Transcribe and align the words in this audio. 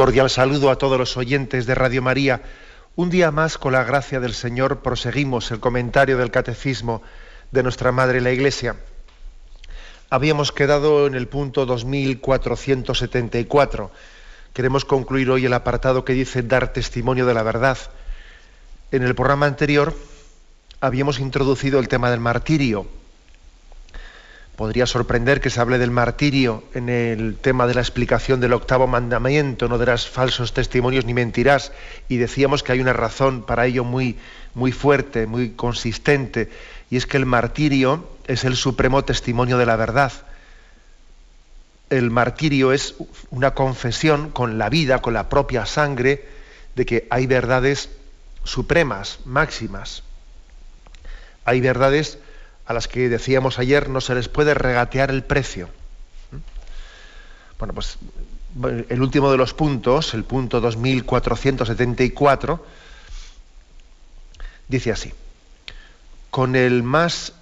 Cordial 0.00 0.30
saludo 0.30 0.70
a 0.70 0.78
todos 0.78 0.98
los 0.98 1.18
oyentes 1.18 1.66
de 1.66 1.74
Radio 1.74 2.00
María. 2.00 2.40
Un 2.96 3.10
día 3.10 3.30
más, 3.30 3.58
con 3.58 3.74
la 3.74 3.84
gracia 3.84 4.18
del 4.18 4.32
Señor, 4.32 4.78
proseguimos 4.78 5.50
el 5.50 5.60
comentario 5.60 6.16
del 6.16 6.30
Catecismo 6.30 7.02
de 7.50 7.62
nuestra 7.62 7.92
Madre 7.92 8.22
la 8.22 8.30
Iglesia. 8.30 8.76
Habíamos 10.08 10.52
quedado 10.52 11.06
en 11.06 11.14
el 11.14 11.28
punto 11.28 11.66
2474. 11.66 13.90
Queremos 14.54 14.86
concluir 14.86 15.28
hoy 15.28 15.44
el 15.44 15.52
apartado 15.52 16.02
que 16.02 16.14
dice 16.14 16.40
dar 16.40 16.72
testimonio 16.72 17.26
de 17.26 17.34
la 17.34 17.42
verdad. 17.42 17.76
En 18.92 19.02
el 19.02 19.14
programa 19.14 19.44
anterior 19.44 19.94
habíamos 20.80 21.18
introducido 21.18 21.78
el 21.78 21.88
tema 21.88 22.10
del 22.10 22.20
martirio 22.20 22.86
Podría 24.60 24.84
sorprender 24.84 25.40
que 25.40 25.48
se 25.48 25.58
hable 25.58 25.78
del 25.78 25.90
martirio 25.90 26.62
en 26.74 26.90
el 26.90 27.38
tema 27.40 27.66
de 27.66 27.72
la 27.72 27.80
explicación 27.80 28.40
del 28.40 28.52
octavo 28.52 28.86
mandamiento, 28.86 29.70
no 29.70 29.78
darás 29.78 30.06
falsos 30.06 30.52
testimonios 30.52 31.06
ni 31.06 31.14
mentirás, 31.14 31.72
y 32.10 32.18
decíamos 32.18 32.62
que 32.62 32.72
hay 32.72 32.80
una 32.80 32.92
razón 32.92 33.40
para 33.46 33.64
ello 33.64 33.84
muy, 33.84 34.18
muy 34.52 34.70
fuerte, 34.70 35.26
muy 35.26 35.52
consistente, 35.52 36.50
y 36.90 36.98
es 36.98 37.06
que 37.06 37.16
el 37.16 37.24
martirio 37.24 38.06
es 38.26 38.44
el 38.44 38.54
supremo 38.54 39.02
testimonio 39.02 39.56
de 39.56 39.64
la 39.64 39.76
verdad. 39.76 40.12
El 41.88 42.10
martirio 42.10 42.74
es 42.74 42.96
una 43.30 43.54
confesión 43.54 44.28
con 44.28 44.58
la 44.58 44.68
vida, 44.68 45.00
con 45.00 45.14
la 45.14 45.30
propia 45.30 45.64
sangre, 45.64 46.28
de 46.74 46.84
que 46.84 47.06
hay 47.08 47.26
verdades 47.26 47.88
supremas, 48.44 49.20
máximas. 49.24 50.02
Hay 51.46 51.62
verdades 51.62 52.18
a 52.70 52.72
las 52.72 52.86
que 52.86 53.08
decíamos 53.08 53.58
ayer 53.58 53.88
no 53.88 54.00
se 54.00 54.14
les 54.14 54.28
puede 54.28 54.54
regatear 54.54 55.10
el 55.10 55.24
precio. 55.24 55.68
Bueno, 57.58 57.74
pues 57.74 57.98
el 58.88 59.02
último 59.02 59.32
de 59.32 59.36
los 59.36 59.54
puntos, 59.54 60.14
el 60.14 60.22
punto 60.22 60.60
2474, 60.60 62.64
dice 64.68 64.92
así, 64.92 65.12
con 66.30 66.54
el 66.54 66.84
más 66.84 67.32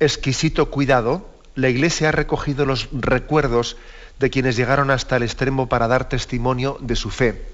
exquisito 0.00 0.70
cuidado, 0.70 1.28
la 1.54 1.68
Iglesia 1.68 2.08
ha 2.08 2.12
recogido 2.12 2.64
los 2.64 2.88
recuerdos 2.90 3.76
de 4.18 4.30
quienes 4.30 4.56
llegaron 4.56 4.90
hasta 4.90 5.16
el 5.16 5.24
extremo 5.24 5.68
para 5.68 5.88
dar 5.88 6.08
testimonio 6.08 6.78
de 6.80 6.96
su 6.96 7.10
fe. 7.10 7.50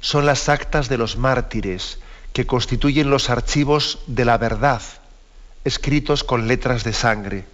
Son 0.00 0.24
las 0.24 0.48
actas 0.48 0.88
de 0.88 0.96
los 0.96 1.18
mártires, 1.18 1.98
que 2.32 2.46
constituyen 2.46 3.10
los 3.10 3.28
archivos 3.28 3.98
de 4.06 4.24
la 4.24 4.38
verdad 4.38 4.80
escritos 5.64 6.24
con 6.24 6.46
letras 6.46 6.84
de 6.84 6.92
sangre. 6.92 7.44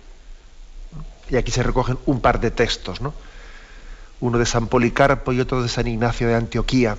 Y 1.30 1.36
aquí 1.36 1.50
se 1.50 1.62
recogen 1.62 1.98
un 2.06 2.20
par 2.20 2.40
de 2.40 2.50
textos, 2.50 3.00
¿no? 3.00 3.14
uno 4.20 4.38
de 4.38 4.46
San 4.46 4.68
Policarpo 4.68 5.32
y 5.32 5.40
otro 5.40 5.62
de 5.62 5.68
San 5.68 5.86
Ignacio 5.86 6.28
de 6.28 6.34
Antioquía. 6.34 6.96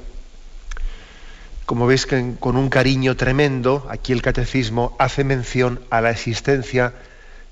Como 1.66 1.88
veis 1.88 2.06
que 2.06 2.36
con 2.40 2.58
un 2.58 2.70
cariño 2.70 3.16
tremendo, 3.16 3.88
aquí 3.90 4.12
el 4.12 4.22
catecismo 4.22 4.96
hace 5.00 5.24
mención 5.24 5.80
a 5.90 6.02
la 6.02 6.10
existencia 6.10 6.94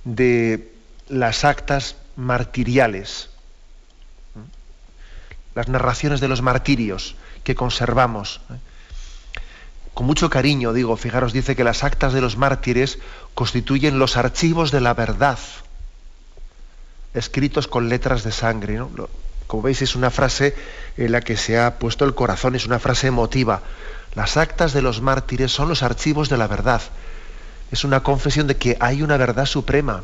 de 0.03 0.73
las 1.07 1.45
actas 1.45 1.95
martiriales, 2.15 3.29
las 5.55 5.67
narraciones 5.67 6.19
de 6.19 6.27
los 6.27 6.41
martirios 6.41 7.15
que 7.43 7.55
conservamos. 7.55 8.41
¿eh? 8.49 8.68
Con 9.99 10.05
mucho 10.05 10.29
cariño, 10.29 10.71
digo, 10.71 10.95
fijaros, 10.95 11.33
dice 11.33 11.57
que 11.57 11.65
las 11.65 11.83
actas 11.83 12.13
de 12.13 12.21
los 12.21 12.37
mártires 12.37 12.99
constituyen 13.33 13.99
los 13.99 14.15
archivos 14.15 14.71
de 14.71 14.79
la 14.79 14.93
verdad, 14.93 15.37
escritos 17.13 17.67
con 17.67 17.89
letras 17.89 18.23
de 18.23 18.31
sangre. 18.31 18.79
Como 19.45 19.61
veis, 19.61 19.81
es 19.81 19.97
una 19.97 20.09
frase 20.09 20.55
en 20.95 21.11
la 21.11 21.19
que 21.19 21.35
se 21.35 21.59
ha 21.59 21.79
puesto 21.79 22.05
el 22.05 22.15
corazón, 22.15 22.55
es 22.55 22.65
una 22.65 22.79
frase 22.79 23.07
emotiva. 23.07 23.61
Las 24.15 24.37
actas 24.37 24.71
de 24.71 24.81
los 24.81 25.01
mártires 25.01 25.51
son 25.51 25.67
los 25.67 25.83
archivos 25.83 26.29
de 26.29 26.37
la 26.37 26.47
verdad. 26.47 26.81
Es 27.69 27.83
una 27.83 28.01
confesión 28.01 28.47
de 28.47 28.55
que 28.55 28.77
hay 28.79 29.01
una 29.01 29.17
verdad 29.17 29.47
suprema, 29.47 30.03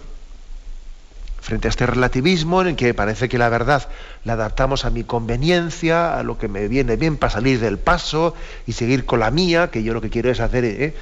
frente 1.46 1.68
a 1.68 1.70
este 1.70 1.86
relativismo 1.86 2.62
en 2.62 2.70
el 2.70 2.76
que 2.76 2.96
parece 2.96 3.30
que 3.30 3.38
la 3.38 3.50
verdad 3.50 3.88
la 4.24 4.34
adaptamos 4.34 4.84
a 4.84 4.90
mi 4.90 5.04
conveniencia, 5.04 6.18
a 6.18 6.24
lo 6.24 6.40
que 6.40 6.48
me 6.48 6.68
viene 6.68 6.96
bien 6.96 7.18
para 7.18 7.34
salir 7.34 7.60
del 7.60 7.78
paso 7.78 8.34
y 8.66 8.72
seguir 8.72 9.06
con 9.06 9.20
la 9.20 9.30
mía, 9.30 9.70
que 9.70 9.84
yo 9.84 9.94
lo 9.94 10.02
que 10.02 10.10
quiero 10.10 10.32
es 10.32 10.40
hacer 10.40 10.66
eh, 10.66 10.96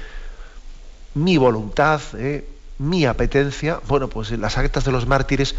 mi 1.14 1.38
voluntad, 1.38 2.02
eh, 2.18 2.46
mi 2.76 3.06
apetencia. 3.06 3.80
Bueno, 3.88 4.08
pues 4.08 4.32
las 4.32 4.58
actas 4.58 4.84
de 4.84 4.92
los 4.92 5.06
mártires 5.06 5.54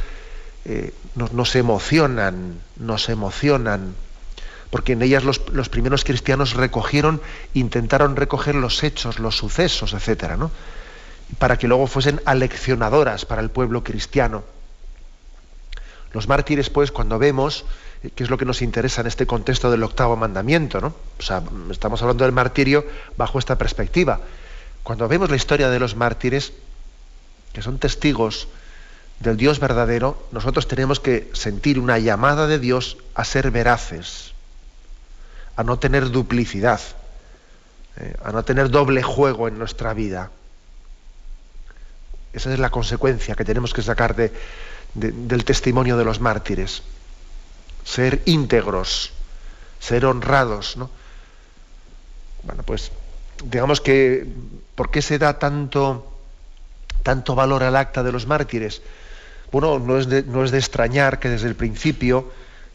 eh, 0.66 0.94
nos, 1.16 1.56
emocionan, 1.56 2.60
nos 2.78 3.10
emocionan, 3.10 3.96
porque 4.70 4.94
en 4.94 5.02
ellas 5.02 5.24
los, 5.24 5.50
los, 5.52 5.68
primeros 5.68 6.04
cristianos 6.04 6.54
recogieron, 6.54 7.22
intentaron 7.56 8.16
recoger 8.16 8.54
los 8.54 8.84
hechos, 8.84 9.18
los 9.18 9.36
sucesos, 9.36 9.94
etcétera, 9.94 10.38
¿no? 10.38 10.52
para 11.40 11.58
que 11.58 11.68
luego 11.68 11.88
fuesen 11.88 12.22
aleccionadoras 12.26 13.26
para 13.26 13.42
el 13.42 13.50
pueblo 13.50 13.84
cristiano. 13.84 14.44
Los 16.16 16.30
mártires, 16.30 16.70
pues, 16.70 16.94
cuando 16.94 17.20
vemos, 17.20 17.66
eh, 18.02 18.10
qué 18.16 18.24
es 18.24 18.30
lo 18.30 18.38
que 18.38 18.46
nos 18.46 18.62
interesa 18.62 19.02
en 19.02 19.08
este 19.08 19.28
contexto 19.28 19.70
del 19.70 19.84
octavo 19.84 20.16
mandamiento, 20.16 20.80
¿no? 20.80 20.96
O 21.20 21.22
sea, 21.22 21.44
estamos 21.70 22.02
hablando 22.02 22.24
del 22.24 22.32
martirio 22.32 22.86
bajo 23.18 23.38
esta 23.38 23.58
perspectiva. 23.58 24.22
Cuando 24.82 25.10
vemos 25.10 25.30
la 25.30 25.36
historia 25.36 25.70
de 25.70 25.78
los 25.78 25.98
mártires, 25.98 26.54
que 27.52 27.62
son 27.62 27.80
testigos 27.80 28.48
del 29.20 29.36
Dios 29.36 29.60
verdadero, 29.60 30.26
nosotros 30.32 30.70
tenemos 30.70 31.02
que 31.02 31.30
sentir 31.34 31.80
una 31.80 32.00
llamada 32.00 32.48
de 32.48 32.60
Dios 32.60 32.96
a 33.14 33.26
ser 33.26 33.52
veraces, 33.52 34.32
a 35.58 35.66
no 35.66 35.80
tener 35.80 36.12
duplicidad, 36.12 36.80
eh, 37.98 38.16
a 38.24 38.32
no 38.32 38.46
tener 38.46 38.70
doble 38.70 39.04
juego 39.04 39.50
en 39.50 39.60
nuestra 39.60 39.94
vida. 39.94 40.32
Esa 42.32 42.54
es 42.54 42.60
la 42.60 42.70
consecuencia 42.70 43.36
que 43.36 43.44
tenemos 43.44 43.74
que 43.74 43.82
sacar 43.82 44.16
de, 44.16 44.32
del 44.96 45.46
testimonio 45.46 45.98
de 45.98 46.06
los 46.06 46.20
mártires. 46.20 46.82
Ser 47.84 48.22
íntegros, 48.26 49.14
ser 49.80 50.06
honrados, 50.06 50.78
¿no? 50.78 50.90
Bueno, 52.44 52.64
pues 52.64 52.92
digamos 53.44 53.82
que 53.82 54.26
¿por 54.76 54.92
qué 54.92 55.02
se 55.02 55.18
da 55.18 55.40
tanto, 55.40 56.06
tanto 57.04 57.36
valor 57.36 57.64
al 57.64 57.76
acta 57.76 58.04
de 58.04 58.12
los 58.12 58.28
mártires? 58.28 58.82
Bueno, 59.52 59.80
no 59.80 59.98
es, 59.98 60.08
de, 60.08 60.24
no 60.24 60.44
es 60.44 60.52
de 60.52 60.60
extrañar 60.60 61.20
que 61.20 61.30
desde 61.30 61.48
el 61.48 61.56
principio 61.56 62.32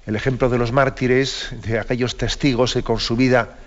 el 0.06 0.16
ejemplo 0.16 0.48
de 0.48 0.58
los 0.58 0.72
mártires, 0.72 1.48
de 1.62 1.78
aquellos 1.78 2.16
testigos 2.16 2.72
que 2.72 2.82
con 2.82 2.98
su 3.00 3.16
vida 3.16 3.58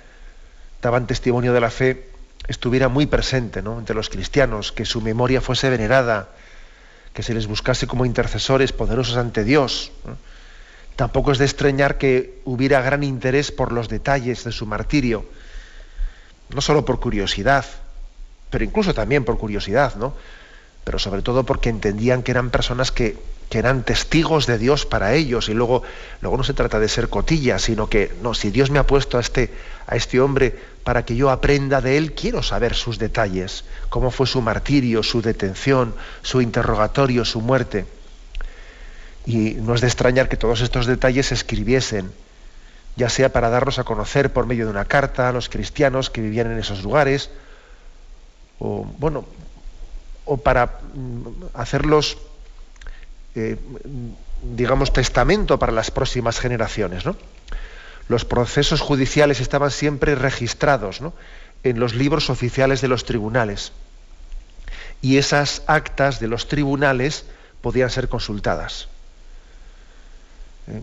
daban 0.82 1.08
testimonio 1.08 1.54
de 1.54 1.62
la 1.62 1.70
fe, 1.70 2.10
estuviera 2.48 2.90
muy 2.90 3.06
presente 3.06 3.60
entre 3.60 3.96
los 3.96 4.10
cristianos, 4.10 4.72
que 4.72 4.84
su 4.84 5.00
memoria 5.00 5.42
fuese 5.42 5.70
venerada, 5.70 6.30
que 7.14 7.24
se 7.24 7.34
les 7.34 7.48
buscase 7.48 7.88
como 7.88 8.06
intercesores 8.06 8.74
poderosos 8.74 9.18
ante 9.18 9.44
Dios. 9.44 9.92
Tampoco 10.96 11.32
es 11.32 11.38
de 11.38 11.46
extrañar 11.46 11.98
que 11.98 12.42
hubiera 12.44 12.82
gran 12.82 13.04
interés 13.04 13.52
por 13.52 13.72
los 13.72 13.88
detalles 13.88 14.44
de 14.44 14.52
su 14.52 14.66
martirio, 14.66 15.26
no 16.50 16.62
solo 16.62 16.86
por 16.86 17.00
curiosidad, 17.00 17.66
pero 18.50 18.64
incluso 18.64 18.94
también 18.94 19.26
por 19.26 19.38
curiosidad, 19.38 19.96
¿no? 19.96 20.14
Pero 20.84 21.00
sobre 21.00 21.22
todo 21.22 21.46
porque 21.46 21.70
entendían 21.70 22.24
que 22.24 22.32
eran 22.32 22.50
personas 22.50 22.92
que, 22.92 23.18
que 23.50 23.58
eran 23.58 23.84
testigos 23.84 24.46
de 24.46 24.58
Dios 24.58 24.86
para 24.86 25.14
ellos 25.14 25.50
y 25.50 25.54
luego, 25.54 25.84
luego 26.22 26.38
no 26.38 26.44
se 26.44 26.54
trata 26.54 26.80
de 26.80 26.90
ser 26.90 27.10
cotilla, 27.10 27.58
sino 27.58 27.90
que 27.90 28.12
no, 28.22 28.34
si 28.34 28.52
Dios 28.52 28.70
me 28.70 28.80
ha 28.80 28.86
puesto 28.86 29.18
a 29.18 29.22
este, 29.22 29.52
a 29.88 29.96
este 29.96 30.20
hombre 30.20 30.60
para 30.84 31.06
que 31.06 31.16
yo 31.16 31.30
aprenda 31.30 31.82
de 31.82 31.98
él, 31.98 32.14
quiero 32.14 32.44
saber 32.44 32.76
sus 32.76 33.00
detalles, 33.00 33.66
cómo 33.90 34.12
fue 34.12 34.28
su 34.28 34.42
martirio, 34.42 35.04
su 35.04 35.22
detención, 35.22 35.96
su 36.22 36.42
interrogatorio, 36.42 37.26
su 37.26 37.42
muerte. 37.42 37.86
Y 39.26 39.52
no 39.56 39.76
es 39.76 39.82
de 39.82 39.88
extrañar 39.88 40.28
que 40.28 40.38
todos 40.38 40.62
estos 40.62 40.86
detalles 40.86 41.28
se 41.28 41.36
escribiesen, 41.36 42.12
ya 42.96 43.10
sea 43.10 43.32
para 43.32 43.50
darlos 43.50 43.80
a 43.80 43.84
conocer 43.84 44.34
por 44.34 44.46
medio 44.46 44.66
de 44.66 44.72
una 44.72 44.86
carta 44.86 45.30
a 45.30 45.32
los 45.32 45.50
cristianos 45.50 46.10
que 46.10 46.22
vivían 46.22 46.52
en 46.52 46.60
esos 46.60 46.84
lugares, 46.84 47.30
o 48.60 48.86
bueno, 48.98 49.26
o 50.26 50.38
para 50.38 50.80
mm, 50.94 51.46
hacerlos 51.54 52.18
eh, 53.36 53.58
digamos, 54.44 54.92
testamento 54.92 55.58
para 55.58 55.72
las 55.72 55.90
próximas 55.92 56.40
generaciones. 56.40 57.04
Los 58.08 58.26
procesos 58.26 58.82
judiciales 58.82 59.40
estaban 59.40 59.72
siempre 59.72 60.16
registrados 60.16 61.02
en 61.64 61.80
los 61.80 61.96
libros 61.96 62.30
oficiales 62.30 62.82
de 62.82 62.88
los 62.88 63.06
tribunales. 63.06 63.72
Y 65.02 65.18
esas 65.18 65.64
actas 65.68 66.20
de 66.20 66.28
los 66.28 66.48
tribunales 66.48 67.26
podían 67.62 67.90
ser 67.90 68.10
consultadas. 68.10 68.88
¿Eh? 70.68 70.82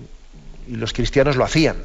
Y 0.68 0.76
los 0.76 0.92
cristianos 0.92 1.36
lo 1.36 1.44
hacían. 1.44 1.76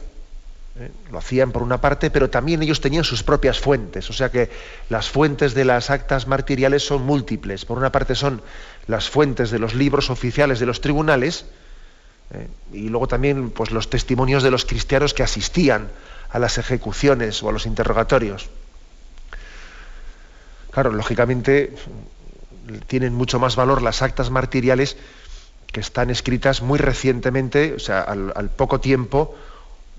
¿eh? 0.80 0.92
Lo 1.12 1.18
hacían 1.18 1.52
por 1.52 1.64
una 1.64 1.82
parte, 1.82 2.10
pero 2.12 2.30
también 2.30 2.62
ellos 2.62 2.82
tenían 2.82 3.04
sus 3.04 3.24
propias 3.24 3.60
fuentes. 3.60 4.10
O 4.10 4.14
sea 4.14 4.32
que 4.32 4.50
las 4.90 5.10
fuentes 5.10 5.54
de 5.54 5.66
las 5.66 5.90
actas 5.90 6.28
martiriales 6.28 6.86
son 6.86 7.04
múltiples. 7.06 7.66
Por 7.66 7.78
una 7.78 7.92
parte 7.92 8.16
son 8.16 8.42
las 8.88 9.10
fuentes 9.10 9.52
de 9.52 9.60
los 9.60 9.74
libros 9.74 10.10
oficiales 10.10 10.60
de 10.60 10.66
los 10.66 10.82
tribunales, 10.82 11.46
¿eh? 12.34 12.48
y 12.74 12.90
luego 12.90 13.08
también 13.08 13.50
pues, 13.50 13.72
los 13.72 13.90
testimonios 13.90 14.44
de 14.44 14.52
los 14.52 14.66
cristianos 14.66 15.14
que 15.14 15.24
asistían 15.24 15.90
a 16.30 16.40
las 16.40 16.58
ejecuciones 16.58 17.42
o 17.44 17.50
a 17.50 17.52
los 17.52 17.66
interrogatorios. 17.66 18.50
Claro, 20.72 20.92
lógicamente 20.92 21.74
tienen 22.88 23.14
mucho 23.14 23.40
más 23.40 23.56
valor 23.56 23.82
las 23.82 24.02
actas 24.02 24.30
martiriales 24.30 24.98
que 25.72 25.80
están 25.80 26.10
escritas 26.10 26.62
muy 26.62 26.80
recientemente, 26.80 27.74
o 27.74 27.80
sea, 27.80 28.02
al, 28.02 28.50
poco 28.56 28.80
tiempo 28.80 29.36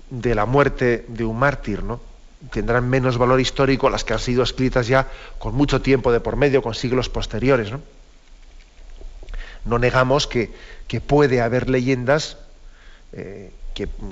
de 0.09 0.35
la 0.35 0.45
muerte 0.45 1.05
de 1.07 1.23
un 1.23 1.39
mártir, 1.39 1.83
¿no? 1.83 1.99
Tendrán 2.51 2.87
menos 2.89 3.17
valor 3.17 3.39
histórico 3.39 3.89
las 3.89 4.03
que 4.03 4.13
han 4.13 4.19
sido 4.19 4.43
escritas 4.43 4.87
ya 4.87 5.07
con 5.39 5.55
mucho 5.55 5.81
tiempo 5.81 6.11
de 6.11 6.19
por 6.19 6.35
medio, 6.35 6.61
con 6.61 6.75
siglos 6.75 7.09
posteriores, 7.09 7.71
¿no? 7.71 7.81
No 9.67 9.79
negamos 9.79 10.27
que, 10.27 10.51
puede 11.05 11.41
haber 11.41 11.69
leyendas 11.69 12.37
eh, 13.13 13.51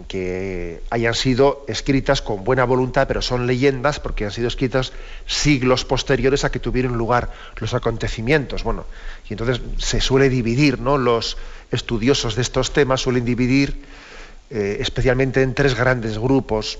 que, 0.07 0.81
hayan 0.89 1.13
sido 1.13 1.65
escritas 1.67 2.21
con 2.21 2.43
buena 2.43 2.65
voluntad, 2.65 3.07
pero 3.07 3.21
son 3.21 3.47
leyendas 3.47 3.99
porque 3.99 4.25
han 4.25 4.31
sido 4.31 4.47
escritas 4.47 4.93
siglos 5.25 5.85
posteriores 5.85 6.43
a 6.43 6.51
que 6.51 6.59
tuvieron 6.59 6.97
lugar 6.97 7.31
los 7.57 7.73
acontecimientos. 7.73 8.63
Bueno, 8.63 8.85
y 9.29 9.33
entonces 9.33 9.61
se 9.77 10.01
suele 10.01 10.29
dividir, 10.29 10.79
¿no? 10.79 10.97
Los 10.97 11.37
estudiosos 11.71 12.35
de 12.35 12.43
estos 12.43 12.73
temas 12.73 13.01
suelen 13.01 13.25
dividir 13.25 13.81
eh, 14.51 14.77
especialmente 14.79 15.41
en 15.41 15.55
tres 15.55 15.75
grandes 15.75 16.19
grupos 16.19 16.77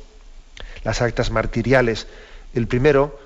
las 0.84 1.02
actas 1.02 1.32
martiriales. 1.32 2.08
El 2.54 2.68
primero, 2.68 3.20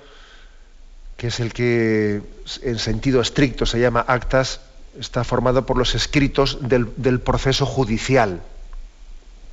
que 1.16 1.26
es 1.26 1.40
el 1.40 1.52
que 1.52 2.22
en 2.62 2.78
sentido 2.78 3.20
estricto 3.20 3.66
se 3.66 3.78
llama 3.78 4.04
actas 4.08 4.60
está 5.00 5.24
formado 5.24 5.66
por 5.66 5.78
los 5.78 5.94
escritos 5.94 6.58
del, 6.60 7.20
proceso 7.20 7.64
judicial, 7.64 8.42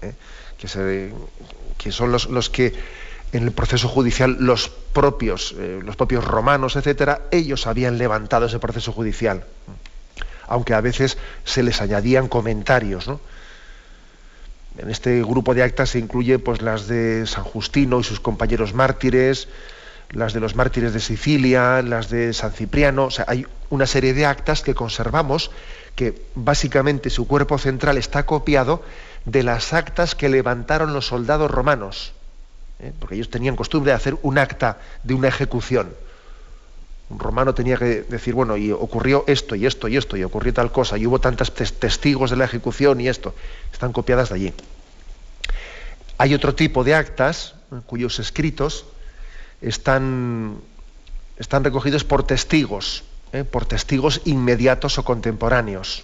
¿eh? 0.01 0.13
que, 0.57 1.91
son 1.91 2.11
los, 2.11 2.49
que 2.49 2.73
en 3.31 3.43
el 3.43 3.51
proceso 3.51 3.87
judicial 3.87 4.37
los 4.39 4.69
propios, 4.69 5.55
eh, 5.57 5.79
los 5.83 5.95
propios 5.95 6.25
romanos, 6.25 6.75
etcétera, 6.75 7.21
ellos 7.31 7.65
habían 7.65 7.97
levantado 7.97 8.45
ese 8.47 8.59
proceso 8.59 8.91
judicial, 8.91 9.45
aunque 10.47 10.73
a 10.73 10.81
veces 10.81 11.17
se 11.45 11.63
les 11.63 11.81
añadían 11.81 12.27
comentarios. 12.27 13.09
En 14.77 14.91
este 14.91 15.23
grupo 15.23 15.55
de 15.55 15.63
actas 15.63 15.89
se 15.91 15.99
incluye 15.99 16.39
pues, 16.39 16.61
las 16.61 16.87
de 16.87 17.25
San 17.25 17.43
Justino 17.43 17.99
y 17.99 18.03
sus 18.03 18.19
compañeros 18.19 18.73
mártires, 18.73 19.47
las 20.11 20.33
de 20.33 20.39
los 20.39 20.55
mártires 20.55 20.93
de 20.93 20.99
Sicilia, 20.99 21.81
las 21.81 22.09
de 22.09 22.33
San 22.33 22.51
Cipriano, 22.51 23.05
o 23.05 23.11
sea, 23.11 23.25
hay 23.27 23.45
una 23.69 23.85
serie 23.85 24.13
de 24.13 24.25
actas 24.25 24.61
que 24.61 24.73
conservamos 24.73 25.51
que 25.95 26.21
básicamente 26.35 27.09
su 27.09 27.27
cuerpo 27.27 27.57
central 27.57 27.97
está 27.97 28.25
copiado 28.25 28.83
de 29.25 29.43
las 29.43 29.73
actas 29.73 30.15
que 30.15 30.29
levantaron 30.29 30.93
los 30.93 31.07
soldados 31.07 31.51
romanos, 31.51 32.13
¿eh? 32.79 32.93
porque 32.99 33.15
ellos 33.15 33.29
tenían 33.29 33.55
costumbre 33.55 33.91
de 33.91 33.95
hacer 33.95 34.17
un 34.21 34.37
acta 34.37 34.77
de 35.03 35.13
una 35.13 35.27
ejecución. 35.27 35.93
Un 37.09 37.19
romano 37.19 37.53
tenía 37.53 37.77
que 37.77 38.03
decir, 38.03 38.33
bueno, 38.33 38.57
y 38.57 38.71
ocurrió 38.71 39.23
esto 39.27 39.55
y 39.55 39.65
esto 39.65 39.87
y 39.87 39.97
esto, 39.97 40.17
y 40.17 40.23
ocurrió 40.23 40.53
tal 40.53 40.71
cosa, 40.71 40.97
y 40.97 41.07
hubo 41.07 41.19
tantos 41.19 41.53
testigos 41.53 42.29
de 42.29 42.35
la 42.35 42.45
ejecución 42.45 43.01
y 43.01 43.07
esto. 43.07 43.33
Están 43.71 43.93
copiadas 43.93 44.29
de 44.29 44.35
allí. 44.35 44.53
Hay 46.17 46.33
otro 46.33 46.53
tipo 46.53 46.83
de 46.83 46.95
actas 46.95 47.55
¿eh? 47.71 47.79
cuyos 47.85 48.19
escritos 48.19 48.85
están, 49.61 50.57
están 51.37 51.63
recogidos 51.63 52.03
por 52.03 52.25
testigos, 52.25 53.03
¿eh? 53.33 53.43
por 53.43 53.65
testigos 53.65 54.21
inmediatos 54.25 54.97
o 54.97 55.03
contemporáneos, 55.03 56.03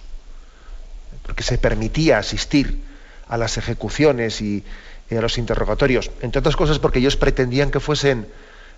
porque 1.22 1.42
se 1.42 1.58
permitía 1.58 2.18
asistir 2.18 2.82
a 3.28 3.36
las 3.36 3.56
ejecuciones 3.56 4.40
y, 4.40 4.64
a 5.10 5.20
los 5.20 5.38
interrogatorios, 5.38 6.10
entre 6.22 6.40
otras 6.40 6.56
cosas 6.56 6.80
porque 6.80 6.98
ellos 6.98 7.16
pretendían 7.16 7.70
que 7.70 7.78
fuesen 7.78 8.26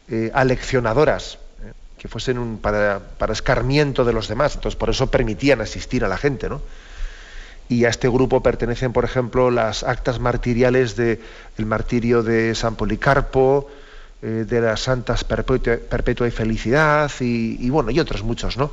eh, 0.08 0.30
aleccionadoras, 0.34 1.38
¿eh? 1.64 1.72
que 1.96 2.08
fuesen 2.08 2.38
un, 2.38 2.58
para, 2.58 3.00
para, 3.00 3.32
escarmiento 3.32 4.04
de 4.04 4.12
los 4.12 4.28
demás, 4.28 4.54
entonces 4.54 4.76
por 4.76 4.90
eso 4.90 5.10
permitían 5.10 5.62
asistir 5.62 6.04
a 6.04 6.08
la 6.08 6.18
gente, 6.18 6.48
¿no? 6.48 6.60
Y 7.68 7.84
a 7.84 7.88
este 7.88 8.08
grupo 8.08 8.42
pertenecen, 8.42 8.92
por 8.92 9.04
ejemplo, 9.04 9.50
las 9.50 9.82
actas 9.82 10.20
martiriales 10.20 10.94
del 10.94 11.18
martirio 11.58 12.22
de 12.22 12.54
San 12.54 12.76
Policarpo, 12.76 13.68
eh, 14.22 14.46
de 14.48 14.60
las 14.62 14.80
santas 14.80 15.24
perpetua, 15.24 16.26
y 16.26 16.30
felicidad 16.30 17.10
y, 17.20 17.68
bueno, 17.68 17.90
y 17.90 18.00
otros 18.00 18.22
muchos, 18.22 18.56
¿no? 18.56 18.70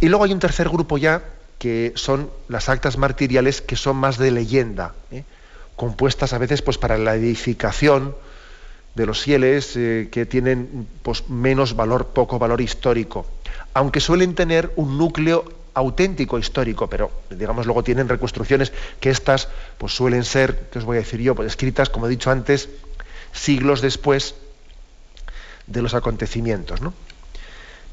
Y 0.00 0.08
luego 0.08 0.24
hay 0.24 0.32
un 0.32 0.40
tercer 0.40 0.68
grupo 0.68 0.98
ya 0.98 1.22
que 1.58 1.92
son 1.94 2.30
las 2.48 2.68
actas 2.68 2.96
martiriales 2.96 3.60
que 3.60 3.76
son 3.76 3.96
más 3.96 4.18
de 4.18 4.30
leyenda, 4.30 4.94
¿eh? 5.12 5.24
compuestas 5.76 6.32
a 6.32 6.38
veces 6.38 6.62
pues 6.62 6.78
para 6.78 6.98
la 6.98 7.14
edificación 7.14 8.16
de 8.94 9.06
los 9.06 9.22
fieles 9.22 9.76
eh, 9.76 10.08
que 10.10 10.26
tienen 10.26 10.88
pues, 11.02 11.28
menos 11.28 11.76
valor, 11.76 12.08
poco 12.08 12.38
valor 12.38 12.60
histórico, 12.60 13.26
aunque 13.72 14.00
suelen 14.00 14.34
tener 14.34 14.72
un 14.76 14.98
núcleo 14.98 15.44
auténtico 15.74 16.38
histórico, 16.38 16.88
pero 16.88 17.10
digamos 17.30 17.66
luego 17.66 17.84
tienen 17.84 18.08
reconstrucciones 18.08 18.72
que 18.98 19.10
estas 19.10 19.48
pues 19.78 19.94
suelen 19.94 20.24
ser, 20.24 20.68
que 20.70 20.80
os 20.80 20.84
voy 20.84 20.96
a 20.96 21.00
decir 21.00 21.20
yo, 21.20 21.34
pues 21.34 21.46
escritas, 21.46 21.88
como 21.88 22.06
he 22.06 22.10
dicho 22.10 22.30
antes, 22.30 22.68
siglos 23.32 23.80
después 23.80 24.34
de 25.66 25.82
los 25.82 25.94
acontecimientos. 25.94 26.80
¿no? 26.80 26.92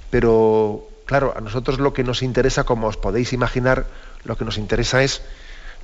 Pero, 0.10 0.88
claro, 1.06 1.34
a 1.36 1.42
nosotros 1.42 1.80
lo 1.80 1.94
que 1.94 2.04
nos 2.04 2.24
interesa, 2.24 2.64
como 2.64 2.88
os 2.88 2.98
podéis 2.98 3.34
imaginar, 3.34 3.86
lo 4.24 4.38
que 4.38 4.46
nos 4.46 4.58
interesa 4.58 5.04
es 5.04 5.22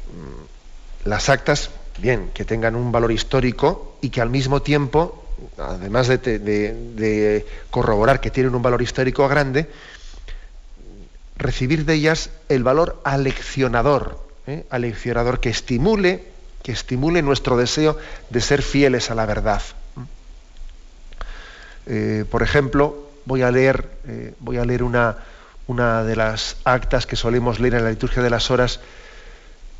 mm, 0.07 1.07
las 1.09 1.29
actas, 1.29 1.69
bien, 1.99 2.31
que 2.33 2.45
tengan 2.45 2.75
un 2.75 2.91
valor 2.91 3.11
histórico 3.11 3.97
y 4.01 4.09
que 4.09 4.21
al 4.21 4.29
mismo 4.29 4.61
tiempo, 4.61 5.23
además 5.57 6.07
de, 6.07 7.45
corroborar 7.69 8.19
que 8.19 8.31
tienen 8.31 8.55
un 8.55 8.61
valor 8.61 8.81
histórico 8.81 9.27
grande, 9.27 9.69
recibir 11.37 11.85
de 11.85 11.95
ellas 11.95 12.29
el 12.49 12.63
valor 12.63 13.01
aleccionador, 13.03 14.25
¿eh? 14.47 14.65
aleccionador 14.69 15.39
que 15.39 15.49
estimule 15.49 16.32
que 16.63 16.71
estimule 16.71 17.21
nuestro 17.21 17.57
deseo 17.57 17.97
de 18.29 18.41
ser 18.41 18.61
fieles 18.61 19.11
a 19.11 19.15
la 19.15 19.25
verdad. 19.25 19.61
Eh, 21.85 22.23
por 22.31 22.41
ejemplo, 22.41 23.09
voy 23.25 23.41
a 23.41 23.51
leer, 23.51 23.89
eh, 24.07 24.33
voy 24.39 24.57
a 24.57 24.65
leer 24.65 24.81
una, 24.83 25.17
una 25.67 26.03
de 26.03 26.15
las 26.15 26.55
actas 26.63 27.05
que 27.05 27.17
solemos 27.17 27.59
leer 27.59 27.75
en 27.75 27.83
la 27.83 27.89
liturgia 27.89 28.23
de 28.23 28.29
las 28.29 28.49
horas 28.49 28.79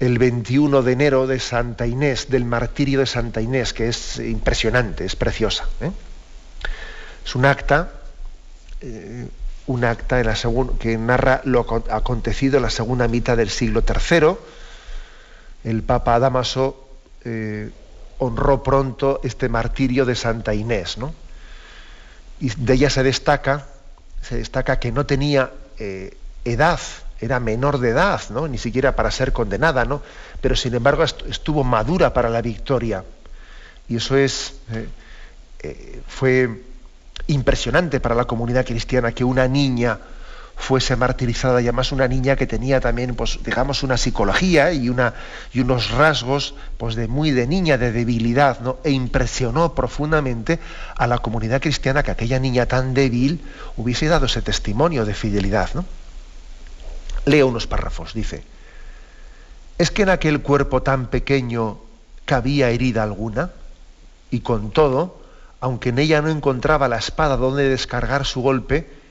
el 0.02 0.20
21 0.20 0.82
de 0.82 0.92
enero 0.92 1.28
de 1.28 1.40
Santa 1.40 1.88
Inés, 1.88 2.30
del 2.30 2.44
martirio 2.44 3.00
de 3.00 3.06
Santa 3.06 3.40
Inés, 3.40 3.72
que 3.72 3.88
es 3.88 4.20
impresionante, 4.20 5.06
es 5.06 5.16
preciosa. 5.16 5.70
¿eh? 5.80 5.92
Es 7.26 7.36
un 7.36 7.46
acta, 7.46 7.94
un 9.68 9.86
acta 9.86 10.22
la 10.22 10.36
que 10.78 10.98
narra 10.98 11.40
lo 11.46 11.62
acontecido 11.90 12.58
en 12.58 12.64
la 12.64 12.70
segunda 12.70 13.08
mitad 13.08 13.38
del 13.38 13.50
siglo 13.50 13.82
III 13.88 14.36
el 15.64 15.84
Papa 15.84 16.20
Damaso 16.20 16.88
eh, 17.24 17.72
honró 18.20 18.64
pronto 18.64 19.22
este 19.24 19.50
martirio 19.50 20.06
de 20.06 20.16
Santa 20.16 20.54
Inés, 20.54 20.98
¿no? 20.98 21.14
Y 22.40 22.50
de 22.50 22.74
ella 22.74 22.90
se 22.90 23.04
destaca, 23.04 23.66
se 24.22 24.38
destaca 24.38 24.80
que 24.80 24.92
no 24.92 25.06
tenía 25.06 25.52
eh, 25.78 26.18
edad, 26.44 26.80
era 27.20 27.40
menor 27.40 27.80
de 27.80 27.90
edad, 27.90 28.22
¿no? 28.30 28.48
Ni 28.48 28.58
siquiera 28.58 28.96
para 28.96 29.12
ser 29.12 29.32
condenada, 29.32 29.86
¿no? 29.86 30.02
Pero 30.42 30.56
sin 30.56 30.76
embargo 30.76 31.04
estuvo 31.04 31.64
madura 31.64 32.14
para 32.14 32.30
la 32.30 32.42
victoria. 32.42 33.04
Y 33.88 33.98
eso 33.98 34.18
es, 34.18 34.56
eh, 35.62 36.02
fue 36.08 36.62
impresionante 37.28 38.00
para 38.00 38.16
la 38.16 38.26
comunidad 38.26 38.66
cristiana 38.66 39.14
que 39.14 39.24
una 39.24 39.48
niña 39.48 40.00
fuese 40.56 40.96
martirizada 40.96 41.62
y 41.62 41.66
además 41.66 41.92
una 41.92 42.08
niña 42.08 42.36
que 42.36 42.48
tenía 42.48 42.80
también, 42.80 43.16
pues, 43.16 43.40
digamos, 43.44 43.84
una 43.84 43.98
psicología 43.98 44.72
y, 44.72 44.90
una, 44.90 45.14
y 45.52 45.60
unos 45.60 45.92
rasgos 45.92 46.56
pues, 46.78 46.96
de 46.96 47.08
muy 47.08 47.32
de 47.32 47.48
niña, 47.48 47.78
de 47.78 47.92
debilidad, 47.92 48.60
¿no? 48.62 48.78
e 48.84 48.92
impresionó 48.92 49.76
profundamente 49.76 50.60
a 50.96 51.08
la 51.08 51.18
comunidad 51.18 51.62
cristiana 51.62 52.04
que 52.04 52.12
aquella 52.12 52.40
niña 52.40 52.66
tan 52.66 52.94
débil 52.94 53.42
hubiese 53.78 54.08
dado 54.08 54.28
ese 54.28 54.42
testimonio 54.42 55.06
de 55.06 55.14
fidelidad. 55.14 55.70
¿no? 55.74 55.86
Leo 57.26 57.48
unos 57.48 57.68
párrafos, 57.68 58.14
dice, 58.14 58.44
¿Es 59.78 59.90
que 59.90 60.04
en 60.04 60.10
aquel 60.10 60.42
cuerpo 60.42 60.84
tan 60.84 61.08
pequeño 61.08 61.80
cabía 62.26 62.70
herida 62.70 63.04
alguna? 63.04 63.52
Y 64.30 64.42
con 64.42 64.72
todo, 64.72 65.20
aunque 65.60 65.90
en 65.90 66.00
ella 66.00 66.22
no 66.22 66.30
encontraba 66.30 66.88
la 66.88 66.98
espada 66.98 67.38
donde 67.38 67.68
descargar 67.68 68.26
su 68.26 68.42
golpe, 68.42 69.03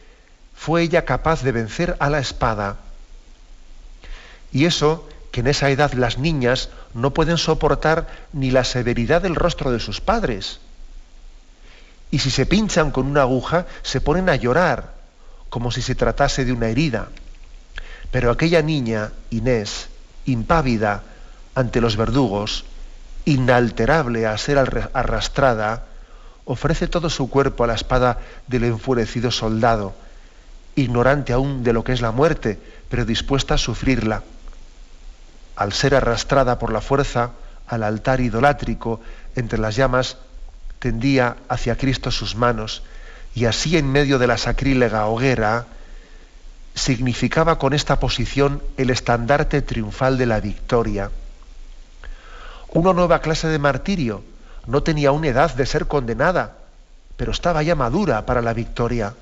fue 0.63 0.83
ella 0.83 1.05
capaz 1.05 1.43
de 1.43 1.51
vencer 1.51 1.97
a 1.99 2.09
la 2.09 2.21
espada. 2.21 2.77
Y 4.53 4.67
eso 4.67 5.09
que 5.33 5.41
en 5.41 5.49
esa 5.49 5.71
edad 5.71 5.93
las 5.95 6.19
niñas 6.19 6.69
no 6.95 7.13
pueden 7.13 7.37
soportar 7.37 8.07
ni 8.33 8.53
la 8.53 8.63
severidad 8.63 9.23
del 9.23 9.35
rostro 9.35 9.73
de 9.73 9.81
sus 9.81 10.01
padres. 10.01 10.61
Y 12.13 12.21
si 12.21 12.31
se 12.31 12.47
pinchan 12.47 12.93
con 12.93 13.09
una 13.09 13.23
aguja, 13.23 13.67
se 13.83 14.01
ponen 14.01 14.29
a 14.29 14.37
llorar, 14.37 14.93
como 15.49 15.73
si 15.73 15.83
se 15.83 15.97
tratase 15.97 16.45
de 16.45 16.53
una 16.53 16.69
herida. 16.69 17.09
Pero 18.13 18.31
aquella 18.31 18.63
niña, 18.63 19.11
Inés, 19.31 19.89
impávida 20.27 21.03
ante 21.57 21.81
los 21.81 21.97
verdugos, 21.97 22.67
inalterable 23.25 24.29
a 24.29 24.39
ser 24.39 24.59
arrastrada, 24.93 25.87
ofrece 26.45 26.87
todo 26.87 27.11
su 27.11 27.29
cuerpo 27.29 27.65
a 27.65 27.67
la 27.67 27.75
espada 27.75 28.21
del 28.47 28.63
enfurecido 28.63 29.33
soldado, 29.33 29.97
ignorante 30.75 31.33
aún 31.33 31.65
de 31.65 31.73
lo 31.73 31.85
que 31.85 31.93
es 31.93 32.01
la 32.01 32.13
muerte, 32.13 32.59
pero 32.89 33.05
dispuesta 33.05 33.55
a 33.55 33.59
sufrirla. 33.59 34.23
Al 35.57 35.73
ser 35.73 35.95
arrastrada 35.95 36.59
por 36.59 36.73
la 36.73 36.81
fuerza 36.81 37.33
al 37.67 37.83
altar 37.83 38.21
idolátrico 38.21 39.01
entre 39.37 39.59
las 39.59 39.77
llamas, 39.77 40.19
tendía 40.79 41.37
hacia 41.49 41.77
Cristo 41.77 42.11
sus 42.11 42.35
manos 42.35 42.83
y 43.35 43.47
así 43.47 43.77
en 43.77 43.91
medio 43.91 44.19
de 44.19 44.27
la 44.27 44.37
sacrílega 44.37 45.07
hoguera 45.07 45.67
significaba 46.75 47.59
con 47.59 47.73
esta 47.73 48.01
posición 48.01 48.63
el 48.77 48.91
estandarte 48.91 49.63
triunfal 49.63 50.19
de 50.19 50.27
la 50.27 50.41
victoria. 50.41 51.11
Una 52.71 52.93
nueva 52.93 53.21
clase 53.21 53.49
de 53.49 53.59
martirio, 53.59 54.25
no 54.67 54.83
tenía 54.83 55.11
aún 55.11 55.25
edad 55.25 55.55
de 55.55 55.67
ser 55.67 55.87
condenada, 55.87 56.57
pero 57.17 57.33
estaba 57.33 57.63
ya 57.63 57.75
madura 57.75 58.25
para 58.25 58.41
la 58.41 58.55
victoria. 58.55 59.15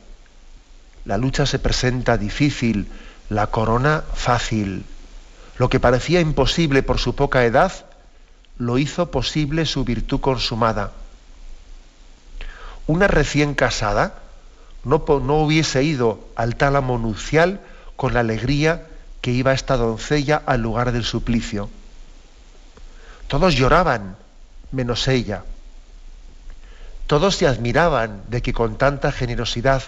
La 1.05 1.17
lucha 1.17 1.47
se 1.47 1.59
presenta 1.59 2.17
difícil, 2.17 2.89
la 3.29 3.47
corona 3.47 4.05
fácil. 4.15 4.85
Lo 5.57 5.69
que 5.69 5.81
parecía 5.81 6.21
imposible 6.21 6.83
por 6.83 6.99
su 6.99 7.15
poca 7.15 7.45
edad, 7.45 7.73
lo 8.59 8.77
hizo 8.79 9.11
posible 9.11 9.65
su 9.65 9.85
virtud 9.85 10.21
consumada. 10.21 10.93
Una 12.87 13.07
recién 13.07 13.55
casada 13.55 14.15
no, 14.85 15.05
no 15.07 15.37
hubiese 15.37 15.83
ido 15.83 16.29
al 16.37 16.57
tálamo 16.57 16.99
nupcial 16.99 17.61
con 17.97 18.15
la 18.15 18.21
alegría 18.21 18.87
que 19.21 19.31
iba 19.31 19.53
esta 19.53 19.77
doncella 19.77 20.43
al 20.45 20.63
lugar 20.63 20.93
del 20.93 21.05
suplicio. 21.05 21.71
Todos 23.29 23.55
lloraban, 23.55 24.17
menos 24.73 25.07
ella. 25.09 25.45
Todos 27.07 27.37
se 27.37 27.47
admiraban 27.47 28.23
de 28.29 28.43
que 28.43 28.53
con 28.53 28.77
tanta 28.77 29.13
generosidad 29.13 29.83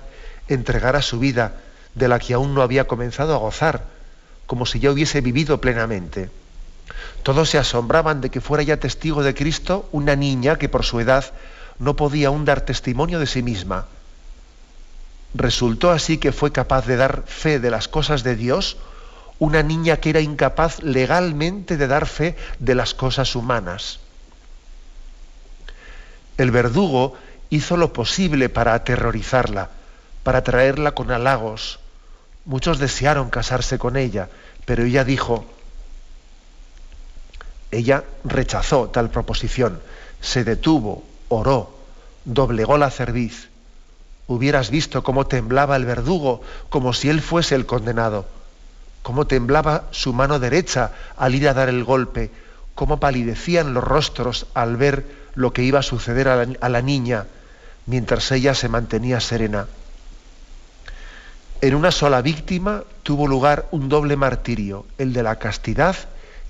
entregara 0.54 1.02
su 1.02 1.18
vida 1.18 1.54
de 1.94 2.09
la 2.09 2.18
que 2.18 2.35
aún 2.35 2.54
no 2.54 2.62
había 2.62 2.87
comenzado 2.87 3.35
a 3.35 3.38
gozar, 3.38 3.85
como 4.47 4.66
si 4.66 4.80
ya 4.80 4.90
hubiese 4.90 5.21
vivido 5.21 5.61
plenamente. 5.61 6.30
Todos 7.23 7.50
se 7.50 7.59
asombraban 7.59 8.21
de 8.21 8.30
que 8.30 8.40
fuera 8.40 8.62
ya 8.62 8.78
testigo 8.78 9.23
de 9.23 9.35
Cristo 9.35 9.88
una 9.92 10.16
niña 10.16 10.56
que 10.56 10.68
por 10.68 10.85
su 10.85 11.00
edad 11.00 11.25
no 11.78 11.97
podía 11.97 12.28
aún 12.28 12.44
dar 12.44 12.62
testimonio 12.62 13.18
de 13.18 13.26
sí 13.26 13.42
misma. 13.42 13.87
Resultó 15.35 15.90
así 15.90 16.18
que 16.18 16.32
fue 16.32 16.52
capaz 16.52 16.87
de 16.87 16.97
dar 16.97 17.25
fe 17.26 17.59
de 17.59 17.71
las 17.71 17.88
cosas 17.88 18.23
de 18.23 18.37
Dios 18.37 18.76
una 19.38 19.62
niña 19.62 19.97
que 19.97 20.11
era 20.11 20.21
incapaz 20.21 20.82
legalmente 20.82 21.76
de 21.76 21.87
dar 21.88 22.06
fe 22.06 22.37
de 22.59 22.75
las 22.75 22.94
cosas 22.94 23.35
humanas. 23.35 23.99
El 26.38 26.50
verdugo 26.50 27.16
hizo 27.50 27.76
lo 27.76 27.92
posible 27.92 28.49
para 28.49 28.75
aterrorizarla, 28.75 29.71
para 30.23 30.43
traerla 30.43 30.93
con 30.93 31.11
halagos. 31.11 31.81
Muchos 32.45 32.79
desearon 32.79 33.31
casarse 33.31 33.79
con 33.79 33.97
ella, 33.97 34.29
pero 34.64 34.85
ella 34.85 35.05
dijo, 35.05 35.45
ella 37.71 38.05
rechazó 38.25 38.88
tal 38.88 39.11
proposición, 39.11 39.81
se 40.21 40.45
detuvo, 40.45 41.05
oró, 41.29 41.75
doblegó 42.25 42.79
la 42.79 42.91
cerviz. 42.91 43.49
Hubieras 44.26 44.71
visto 44.71 45.02
cómo 45.02 45.26
temblaba 45.26 45.76
el 45.76 45.85
verdugo, 45.85 46.43
como 46.69 46.93
si 46.93 47.09
él 47.09 47.21
fuese 47.21 47.55
el 47.55 47.67
condenado, 47.67 48.26
cómo 49.02 49.26
temblaba 49.26 49.85
su 49.91 50.12
mano 50.12 50.38
derecha 50.38 50.93
al 51.17 51.35
ir 51.35 51.49
a 51.49 51.55
dar 51.55 51.69
el 51.69 51.83
golpe, 51.85 52.31
cómo 52.75 53.00
palidecían 53.00 53.75
los 53.75 53.85
rostros 53.85 54.47
al 54.55 54.76
ver 54.76 55.05
lo 55.35 55.52
que 55.52 55.62
iba 55.62 55.81
a 55.81 55.83
suceder 55.83 56.29
a 56.29 56.69
la, 56.69 56.83
niña 56.83 57.26
mientras 57.87 58.31
ella 58.33 58.55
se 58.55 58.69
mantenía 58.69 59.21
serena. 59.21 59.67
En 61.62 61.76
una 61.76 61.92
sola 61.92 62.23
víctima 62.23 62.83
tuvo 63.04 63.28
lugar 63.28 63.69
un 63.71 63.88
doble 63.88 64.16
martirio, 64.16 64.85
el 64.99 65.12
de 65.12 65.23
la 65.23 65.37
castidad 65.37 65.95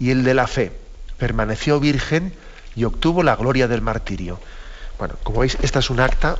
y 0.00 0.08
el 0.08 0.24
de 0.24 0.32
la 0.32 0.46
fe. 0.46 0.72
Permaneció 1.18 1.78
virgen 1.80 2.32
y 2.74 2.84
obtuvo 2.84 3.22
la 3.22 3.36
gloria 3.36 3.68
del 3.68 3.82
martirio. 3.82 4.40
Bueno, 4.98 5.16
como 5.22 5.40
veis, 5.40 5.58
esta 5.60 5.80
es 5.80 5.90
un 5.90 6.00
acta, 6.00 6.38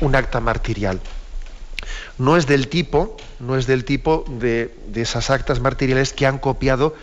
un 0.00 0.16
acta 0.16 0.40
martirial. 0.40 1.00
No 2.18 2.36
es 2.36 2.48
del 2.48 2.66
tipo, 2.66 3.16
no 3.38 3.56
es 3.56 3.68
del 3.68 3.84
tipo 3.84 4.24
de, 4.26 4.74
de 4.88 5.02
esas 5.02 5.30
actas 5.30 5.60
martiriales 5.60 6.12
que 6.12 6.26
han 6.26 6.40
copiado 6.40 6.96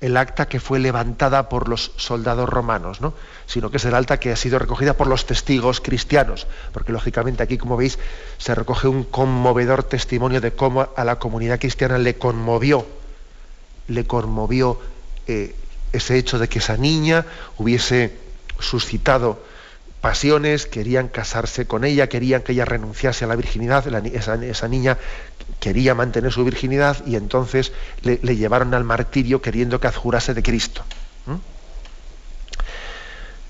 el 0.00 0.16
acta 0.16 0.48
que 0.48 0.60
fue 0.60 0.78
levantada 0.78 1.48
por 1.48 1.68
los 1.68 1.92
soldados 1.96 2.48
romanos, 2.48 3.00
¿no? 3.00 3.12
sino 3.46 3.70
que 3.70 3.76
es 3.76 3.84
el 3.84 3.94
acta 3.94 4.18
que 4.18 4.32
ha 4.32 4.36
sido 4.36 4.58
recogida 4.58 4.94
por 4.94 5.06
los 5.06 5.26
testigos 5.26 5.80
cristianos, 5.80 6.46
porque 6.72 6.92
lógicamente 6.92 7.42
aquí, 7.42 7.58
como 7.58 7.76
veis, 7.76 7.98
se 8.38 8.54
recoge 8.54 8.88
un 8.88 9.04
conmovedor 9.04 9.82
testimonio 9.82 10.40
de 10.40 10.52
cómo 10.52 10.88
a 10.96 11.04
la 11.04 11.18
comunidad 11.18 11.60
cristiana 11.60 11.98
le 11.98 12.16
conmovió, 12.16 12.86
le 13.88 14.06
conmovió 14.06 14.80
eh, 15.26 15.54
ese 15.92 16.16
hecho 16.16 16.38
de 16.38 16.48
que 16.48 16.60
esa 16.60 16.76
niña 16.76 17.26
hubiese 17.58 18.16
suscitado 18.58 19.42
pasiones, 20.00 20.66
querían 20.66 21.08
casarse 21.08 21.66
con 21.66 21.84
ella, 21.84 22.08
querían 22.08 22.42
que 22.42 22.52
ella 22.52 22.64
renunciase 22.64 23.24
a 23.24 23.28
la 23.28 23.36
virginidad, 23.36 23.84
esa, 24.14 24.68
niña 24.68 24.98
quería 25.60 25.94
mantener 25.94 26.32
su 26.32 26.44
virginidad 26.44 27.04
y 27.06 27.14
entonces 27.14 27.72
le, 28.02 28.16
llevaron 28.36 28.74
al 28.74 28.82
martirio 28.82 29.40
queriendo 29.40 29.78
que 29.78 29.86
adjurase 29.86 30.34
de 30.34 30.42
Cristo. 30.42 30.82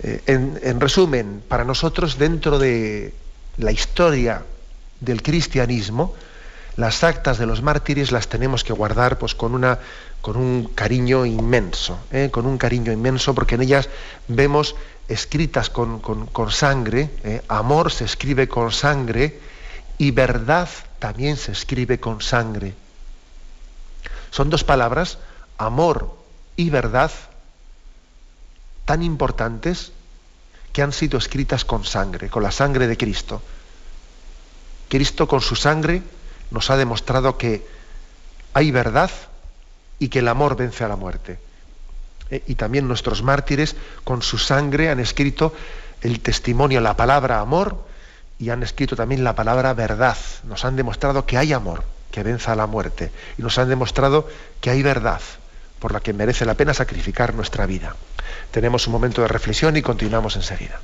Eh, 0.03 0.23
en, 0.27 0.81
resumen, 0.81 1.43
para 1.47 1.65
nosotros 1.65 2.19
dentro 2.19 2.59
de 2.59 3.15
la 3.59 3.71
historia 3.71 4.43
del 5.01 5.23
cristianismo, 5.23 6.15
las 6.77 7.05
actas 7.05 7.39
de 7.39 7.47
los 7.47 7.63
mártires 7.63 8.11
las 8.11 8.29
tenemos 8.29 8.65
que 8.65 8.73
guardar 8.73 9.19
pues, 9.19 9.35
con, 9.35 9.55
una, 9.55 9.79
con 10.23 10.37
un 10.37 10.71
cariño 10.75 11.27
inmenso, 11.27 11.99
¿eh? 12.11 12.31
con 12.33 12.47
un 12.47 12.57
cariño 12.57 12.93
inmenso, 12.93 13.35
porque 13.35 13.57
en 13.57 13.63
ellas 13.63 13.89
vemos 14.27 14.75
escritas 15.09 15.69
con, 15.69 16.01
sangre, 16.51 17.11
¿eh? 17.23 17.43
amor 17.49 17.93
se 17.93 18.05
escribe 18.05 18.49
con 18.49 18.73
sangre 18.73 19.39
y 19.99 20.13
verdad 20.13 20.69
también 21.01 21.37
se 21.37 21.51
escribe 21.51 21.99
con 21.99 22.21
sangre. 22.21 22.75
Son 24.31 24.51
dos 24.51 24.63
palabras, 24.63 25.19
amor 25.59 26.15
y 26.55 26.71
verdad, 26.71 27.11
tan 28.85 29.03
importantes 29.03 29.93
que 30.73 30.83
han 30.83 30.93
sido 30.93 31.19
escritas 31.19 31.65
con 31.65 31.85
sangre, 31.85 32.29
con 32.29 32.45
la 32.45 32.53
sangre 32.53 32.87
de 32.87 32.97
Cristo. 32.97 33.43
Cristo 34.89 35.27
con 35.27 35.41
su 35.41 35.57
sangre 35.57 36.03
nos 36.51 36.71
ha 36.71 36.77
demostrado 36.77 37.39
que 37.39 37.67
hay 38.53 38.71
verdad 38.71 39.11
y 39.99 40.09
que 40.09 40.21
el 40.21 40.29
amor 40.29 40.55
vence 40.55 40.85
a 40.85 40.89
la 40.89 40.97
muerte. 40.97 41.39
Eh, 42.31 42.45
y 42.47 42.55
también 42.57 42.87
nuestros 42.87 43.23
mártires 43.23 43.75
con 44.05 44.23
su 44.23 44.37
sangre 44.37 44.91
han 44.91 45.01
escrito 45.01 45.55
el 46.03 46.21
testimonio, 46.21 46.81
la 46.81 46.97
palabra 46.97 47.41
amor 47.41 47.90
y 48.41 48.49
han 48.49 48.63
escrito 48.63 48.97
también 48.97 49.23
la 49.23 49.35
palabra 49.35 49.75
verdad. 49.75 50.17
Nos 50.45 50.65
han 50.65 50.75
demostrado 50.75 51.27
que 51.27 51.37
hay 51.37 51.53
amor 51.53 51.85
que 52.11 52.23
vence 52.23 52.51
a 52.51 52.57
la 52.57 52.67
muerte 52.67 53.13
y 53.39 53.43
nos 53.43 53.59
han 53.59 53.69
demostrado 53.69 54.27
que 54.61 54.71
hay 54.71 54.83
verdad 54.83 55.21
por 55.79 55.93
la 55.93 56.01
que 56.01 56.13
merece 56.13 56.47
la 56.47 56.55
pena 56.55 56.75
sacrificar 56.75 57.35
nuestra 57.35 57.67
vida. 57.67 57.95
Tenemos 58.51 58.87
un 58.87 58.95
momento 58.95 59.23
de 59.23 59.29
reflexión 59.29 59.77
y 59.77 59.83
continuamos 59.83 60.37
enseguida. 60.37 60.81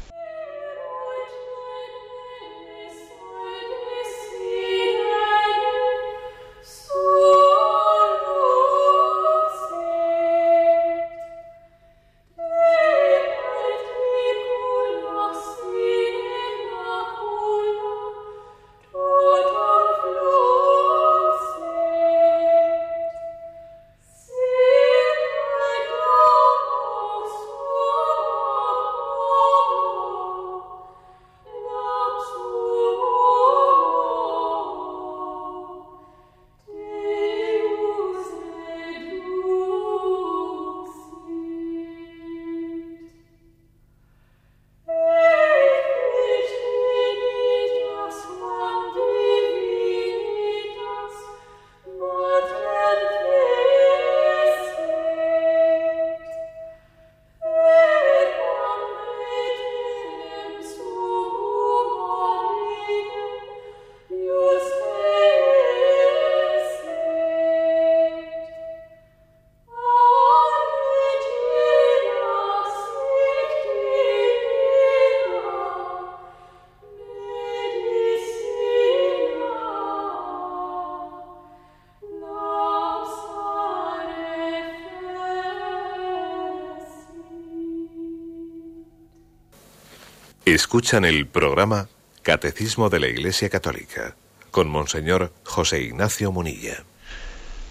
Escuchan 90.57 91.05
el 91.05 91.27
programa 91.27 91.87
Catecismo 92.23 92.89
de 92.89 92.99
la 92.99 93.09
Iglesia 93.09 93.51
Católica 93.51 94.17
con 94.51 94.71
Monseñor 94.71 95.31
José 95.45 95.83
Ignacio 95.83 96.33
Munilla. 96.33 96.83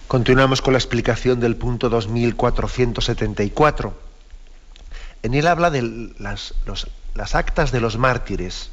Continuamos 0.06 0.62
con 0.62 0.72
la 0.72 0.78
explicación 0.78 1.40
del 1.40 1.56
punto 1.56 1.88
2474. 1.88 3.92
En 5.24 5.34
él 5.34 5.48
habla 5.48 5.72
de 5.72 6.12
las, 6.20 6.54
las 7.16 7.34
actas 7.34 7.72
de 7.72 7.80
los 7.80 7.98
mártires 7.98 8.70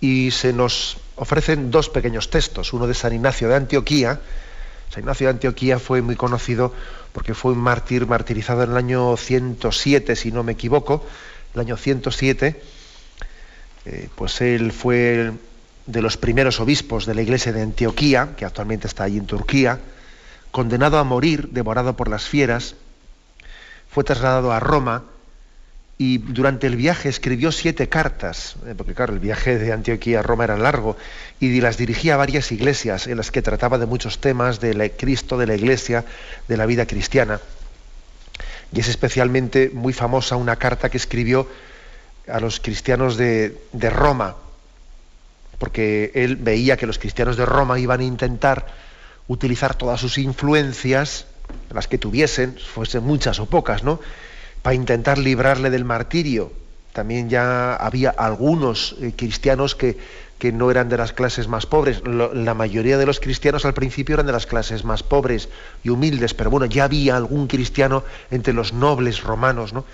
y 0.00 0.30
se 0.30 0.54
nos 0.54 0.96
ofrecen 1.16 1.70
dos 1.70 1.90
pequeños 1.90 2.30
textos, 2.30 2.72
uno 2.72 2.86
de 2.86 2.94
San 2.94 3.12
Ignacio 3.12 3.50
de 3.50 3.56
Antioquía. 3.56 4.18
San 4.88 5.00
Ignacio 5.00 5.26
de 5.26 5.32
Antioquía 5.32 5.78
fue 5.78 6.00
muy 6.00 6.16
conocido 6.16 6.72
porque 7.12 7.34
fue 7.34 7.52
un 7.52 7.58
mártir 7.58 8.06
martirizado 8.06 8.62
en 8.62 8.70
el 8.70 8.78
año 8.78 9.14
107, 9.18 10.16
si 10.16 10.32
no 10.32 10.42
me 10.42 10.52
equivoco, 10.52 11.04
el 11.52 11.60
año 11.60 11.76
107 11.76 12.79
eh, 13.86 14.08
pues 14.14 14.40
él 14.40 14.72
fue 14.72 15.32
de 15.86 16.02
los 16.02 16.16
primeros 16.16 16.60
obispos 16.60 17.06
de 17.06 17.14
la 17.14 17.22
iglesia 17.22 17.52
de 17.52 17.62
Antioquía, 17.62 18.30
que 18.36 18.44
actualmente 18.44 18.86
está 18.86 19.04
allí 19.04 19.18
en 19.18 19.26
Turquía, 19.26 19.78
condenado 20.50 20.98
a 20.98 21.04
morir, 21.04 21.48
devorado 21.50 21.96
por 21.96 22.08
las 22.08 22.24
fieras, 22.24 22.74
fue 23.90 24.04
trasladado 24.04 24.52
a 24.52 24.60
Roma 24.60 25.04
y 25.98 26.18
durante 26.18 26.66
el 26.66 26.76
viaje 26.76 27.08
escribió 27.08 27.52
siete 27.52 27.88
cartas, 27.88 28.56
eh, 28.66 28.74
porque 28.76 28.94
claro, 28.94 29.12
el 29.12 29.18
viaje 29.18 29.58
de 29.58 29.72
Antioquía 29.72 30.20
a 30.20 30.22
Roma 30.22 30.44
era 30.44 30.56
largo, 30.56 30.96
y 31.40 31.60
las 31.60 31.76
dirigía 31.76 32.14
a 32.14 32.16
varias 32.16 32.52
iglesias 32.52 33.06
en 33.06 33.18
las 33.18 33.30
que 33.30 33.42
trataba 33.42 33.76
de 33.76 33.84
muchos 33.84 34.18
temas 34.18 34.60
de 34.60 34.92
Cristo, 34.96 35.36
de 35.36 35.46
la 35.46 35.56
iglesia, 35.56 36.04
de 36.48 36.56
la 36.56 36.64
vida 36.64 36.86
cristiana. 36.86 37.40
Y 38.72 38.80
es 38.80 38.88
especialmente 38.88 39.70
muy 39.74 39.92
famosa 39.92 40.36
una 40.36 40.56
carta 40.56 40.88
que 40.88 40.96
escribió 40.96 41.46
a 42.32 42.40
los 42.40 42.60
cristianos 42.60 43.16
de, 43.16 43.56
Roma, 43.90 44.36
porque 45.58 46.12
él 46.14 46.36
veía 46.36 46.76
que 46.76 46.86
los 46.86 46.98
cristianos 46.98 47.36
de 47.36 47.46
Roma 47.46 47.78
iban 47.78 48.00
a 48.00 48.04
intentar 48.04 48.66
utilizar 49.28 49.74
todas 49.74 50.00
sus 50.00 50.18
influencias, 50.18 51.26
las 51.72 51.88
que 51.88 51.98
tuviesen, 51.98 52.56
fuesen 52.58 53.04
muchas 53.04 53.38
o 53.40 53.46
pocas, 53.46 53.84
¿no? 53.84 54.00
Para 54.62 54.74
intentar 54.74 55.18
librarle 55.18 55.70
del 55.70 55.84
martirio. 55.84 56.52
También 56.92 57.28
ya 57.28 57.76
había 57.76 58.10
algunos 58.10 58.96
eh, 59.00 59.12
cristianos 59.16 59.76
que, 59.76 59.96
que, 60.38 60.50
no 60.50 60.70
eran 60.70 60.88
de 60.88 60.96
las 60.96 61.12
clases 61.12 61.46
más 61.46 61.66
pobres. 61.66 62.02
la 62.04 62.54
mayoría 62.54 62.98
de 62.98 63.06
los 63.06 63.20
cristianos 63.20 63.64
al 63.64 63.74
principio 63.74 64.14
eran 64.14 64.26
de 64.26 64.32
las 64.32 64.46
clases 64.46 64.84
más 64.84 65.04
pobres 65.04 65.48
y 65.84 65.90
humildes, 65.90 66.34
pero 66.34 66.50
bueno, 66.50 66.66
ya 66.66 66.84
había 66.84 67.16
algún 67.16 67.46
cristiano 67.46 68.02
entre 68.32 68.52
los 68.52 68.72
nobles 68.72 69.22
romanos, 69.22 69.72
¿no? 69.72 69.84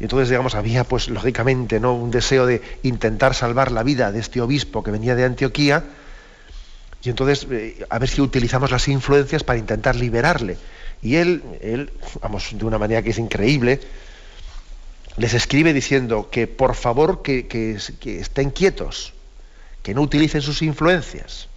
Y 0.00 0.04
entonces, 0.04 0.30
digamos, 0.30 0.54
había, 0.54 0.84
pues, 0.84 1.08
lógicamente, 1.08 1.78
¿no? 1.78 1.94
un 1.94 2.10
deseo 2.10 2.46
de 2.46 2.62
intentar 2.82 3.34
salvar 3.34 3.70
la 3.70 3.82
vida 3.82 4.10
de 4.10 4.18
este 4.18 4.40
obispo 4.40 4.82
que 4.82 4.90
venía 4.90 5.14
de 5.14 5.24
Antioquía, 5.24 5.84
y 7.02 7.10
entonces, 7.10 7.46
eh, 7.50 7.84
a 7.88 7.98
ver 7.98 8.08
si 8.08 8.22
utilizamos 8.22 8.70
las 8.70 8.88
influencias 8.88 9.44
para 9.44 9.58
intentar 9.58 9.96
liberarle. 9.96 10.56
Y 11.02 11.16
él, 11.16 11.42
él, 11.60 11.90
vamos, 12.22 12.48
de 12.52 12.64
una 12.64 12.78
manera 12.78 13.02
que 13.02 13.10
es 13.10 13.18
increíble, 13.18 13.80
les 15.16 15.34
escribe 15.34 15.74
diciendo 15.74 16.28
que 16.30 16.46
por 16.46 16.74
favor 16.74 17.20
que, 17.20 17.46
que, 17.46 17.76
estén 18.20 18.50
quietos, 18.50 19.12
que 19.82 19.92
no 19.92 20.00
utilicen 20.00 20.40
sus 20.40 20.62
influencias, 20.62 21.48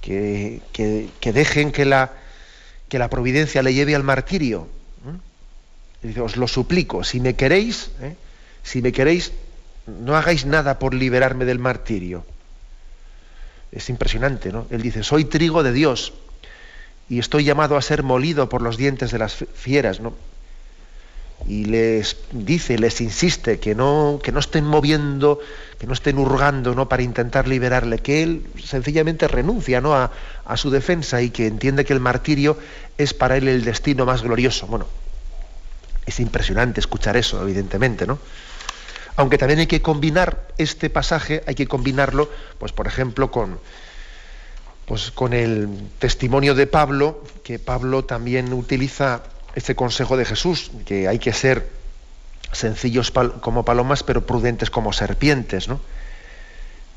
que, 0.00 0.62
que 0.72 1.32
dejen 1.32 1.72
la, 1.90 2.12
que 2.88 2.98
la 2.98 3.10
providencia 3.10 3.62
le 3.62 3.74
lleve 3.74 3.94
al 3.94 4.02
martirio 4.02 4.68
os 6.20 6.36
lo 6.36 6.48
suplico, 6.48 7.04
si 7.04 7.20
me 7.20 7.34
queréis, 7.34 7.90
¿eh? 8.00 8.16
si 8.62 8.80
me 8.82 8.92
queréis, 8.92 9.32
no 9.86 10.16
hagáis 10.16 10.46
nada 10.46 10.78
por 10.78 10.94
liberarme 10.94 11.44
del 11.44 11.58
martirio. 11.58 12.24
Es 13.72 13.88
impresionante, 13.88 14.50
¿no? 14.50 14.66
Él 14.70 14.82
dice, 14.82 15.02
soy 15.02 15.24
trigo 15.24 15.62
de 15.62 15.72
Dios 15.72 16.12
y 17.08 17.18
estoy 17.18 17.44
llamado 17.44 17.76
a 17.76 17.82
ser 17.82 18.02
molido 18.02 18.48
por 18.48 18.62
los 18.62 18.76
dientes 18.76 19.10
de 19.10 19.18
las 19.18 19.34
fieras, 19.54 20.00
¿no? 20.00 20.14
Y 21.46 21.64
les 21.64 22.16
dice, 22.32 22.78
les 22.78 23.00
insiste 23.00 23.58
que 23.58 23.74
no, 23.74 24.20
que 24.22 24.30
no 24.30 24.40
estén 24.40 24.64
moviendo, 24.64 25.40
que 25.78 25.86
no 25.86 25.94
estén 25.94 26.18
hurgando 26.18 26.74
¿no? 26.74 26.86
para 26.86 27.02
intentar 27.02 27.48
liberarle, 27.48 27.98
que 27.98 28.22
él 28.22 28.42
sencillamente 28.62 29.26
renuncia 29.26 29.80
¿no? 29.80 29.94
a, 29.94 30.12
a 30.44 30.56
su 30.58 30.68
defensa 30.68 31.22
y 31.22 31.30
que 31.30 31.46
entiende 31.46 31.86
que 31.86 31.94
el 31.94 32.00
martirio 32.00 32.58
es 32.98 33.14
para 33.14 33.38
él 33.38 33.48
el 33.48 33.64
destino 33.64 34.04
más 34.04 34.20
glorioso. 34.22 34.66
Bueno, 34.66 34.86
es 36.06 36.20
impresionante 36.20 36.80
escuchar 36.80 37.16
eso, 37.16 37.42
evidentemente, 37.42 38.06
¿no? 38.06 38.18
Aunque 39.16 39.38
también 39.38 39.60
hay 39.60 39.66
que 39.66 39.82
combinar 39.82 40.48
este 40.56 40.88
pasaje, 40.88 41.42
hay 41.46 41.54
que 41.54 41.66
combinarlo, 41.66 42.30
pues 42.58 42.72
por 42.72 42.86
ejemplo, 42.86 43.30
con, 43.30 43.58
pues, 44.86 45.10
con 45.10 45.32
el 45.32 45.68
testimonio 45.98 46.54
de 46.54 46.66
Pablo, 46.66 47.22
que 47.44 47.58
Pablo 47.58 48.04
también 48.04 48.52
utiliza 48.52 49.22
este 49.54 49.74
consejo 49.74 50.16
de 50.16 50.24
Jesús, 50.24 50.70
que 50.86 51.08
hay 51.08 51.18
que 51.18 51.32
ser 51.32 51.68
sencillos 52.52 53.12
como 53.40 53.64
palomas, 53.64 54.02
pero 54.02 54.26
prudentes 54.26 54.70
como 54.70 54.92
serpientes, 54.92 55.68
¿no? 55.68 55.80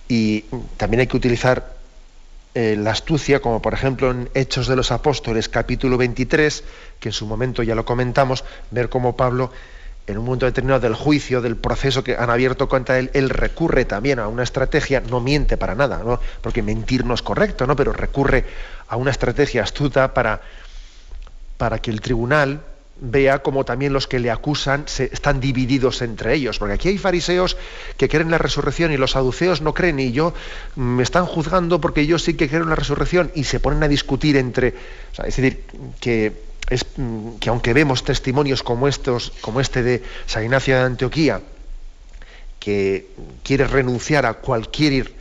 Y 0.07 0.45
también 0.77 1.01
hay 1.01 1.07
que 1.07 1.17
utilizar 1.17 1.82
eh, 2.55 2.75
la 2.77 2.91
astucia, 2.91 3.41
como 3.41 3.61
por 3.61 3.73
ejemplo 3.73 4.11
en 4.11 4.29
Hechos 4.35 4.67
de 4.67 4.75
los 4.75 4.91
Apóstoles, 4.91 5.49
capítulo 5.49 5.97
23, 5.97 6.63
que 6.99 7.09
en 7.09 7.13
su 7.13 7.25
momento 7.25 7.63
ya 7.63 7.73
lo 7.73 7.83
comentamos, 7.83 8.43
ver 8.69 8.89
cómo 8.89 9.15
Pablo, 9.15 9.51
en 10.05 10.19
un 10.19 10.25
momento 10.25 10.45
determinado 10.45 10.81
del 10.81 10.93
juicio, 10.93 11.41
del 11.41 11.55
proceso 11.55 12.03
que 12.03 12.15
han 12.15 12.29
abierto 12.29 12.67
contra 12.69 12.99
él, 12.99 13.09
él 13.13 13.29
recurre 13.29 13.85
también 13.85 14.19
a 14.19 14.27
una 14.27 14.43
estrategia, 14.43 15.01
no 15.01 15.19
miente 15.19 15.57
para 15.57 15.73
nada, 15.73 16.01
¿no? 16.03 16.19
porque 16.41 16.61
mentir 16.61 17.05
no 17.05 17.15
es 17.15 17.23
correcto, 17.23 17.65
¿no? 17.65 17.75
pero 17.75 17.91
recurre 17.91 18.45
a 18.87 18.97
una 18.97 19.09
estrategia 19.09 19.63
astuta 19.63 20.13
para, 20.13 20.41
para 21.57 21.79
que 21.79 21.89
el 21.89 22.01
tribunal 22.01 22.61
vea 22.99 23.39
como 23.39 23.65
también 23.65 23.91
los 23.91 24.07
que 24.07 24.19
le 24.19 24.29
acusan 24.29 24.83
se, 24.87 25.05
están 25.05 25.39
divididos 25.39 26.01
entre 26.01 26.35
ellos, 26.35 26.59
porque 26.59 26.75
aquí 26.75 26.89
hay 26.89 26.97
fariseos 26.97 27.57
que 27.97 28.07
creen 28.07 28.27
en 28.27 28.31
la 28.31 28.37
resurrección 28.37 28.91
y 28.91 28.97
los 28.97 29.11
saduceos 29.11 29.61
no 29.61 29.73
creen 29.73 29.99
y 29.99 30.11
yo 30.11 30.33
mm, 30.75 30.81
me 30.81 31.03
están 31.03 31.25
juzgando 31.25 31.81
porque 31.81 32.01
ellos 32.01 32.23
sí 32.23 32.35
que 32.35 32.47
creen 32.47 32.63
en 32.63 32.69
la 32.69 32.75
resurrección 32.75 33.31
y 33.35 33.45
se 33.45 33.59
ponen 33.59 33.83
a 33.83 33.87
discutir 33.87 34.37
entre, 34.37 34.75
es 35.25 35.35
decir, 35.35 35.63
que 35.99 36.33
es 36.69 36.85
mm, 36.97 37.35
que 37.39 37.49
aunque 37.49 37.73
vemos 37.73 38.03
testimonios 38.03 38.63
como 38.63 38.87
estos, 38.87 39.33
como 39.41 39.59
este 39.59 39.83
de 39.83 40.03
San 40.25 40.43
Ignacio 40.43 40.75
de 40.75 40.83
Antioquía, 40.83 41.41
que 42.59 43.07
quiere 43.43 43.67
renunciar 43.67 44.25
a 44.25 44.35
cualquier 44.35 45.11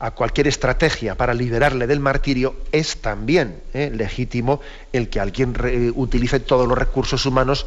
a 0.00 0.10
cualquier 0.12 0.48
estrategia 0.48 1.14
para 1.14 1.34
liberarle 1.34 1.86
del 1.86 2.00
martirio, 2.00 2.56
es 2.72 2.96
también 2.96 3.60
eh, 3.74 3.92
legítimo 3.94 4.60
el 4.92 5.10
que 5.10 5.20
alguien 5.20 5.54
utilice 5.94 6.40
todos 6.40 6.66
los 6.66 6.76
recursos 6.76 7.26
humanos 7.26 7.66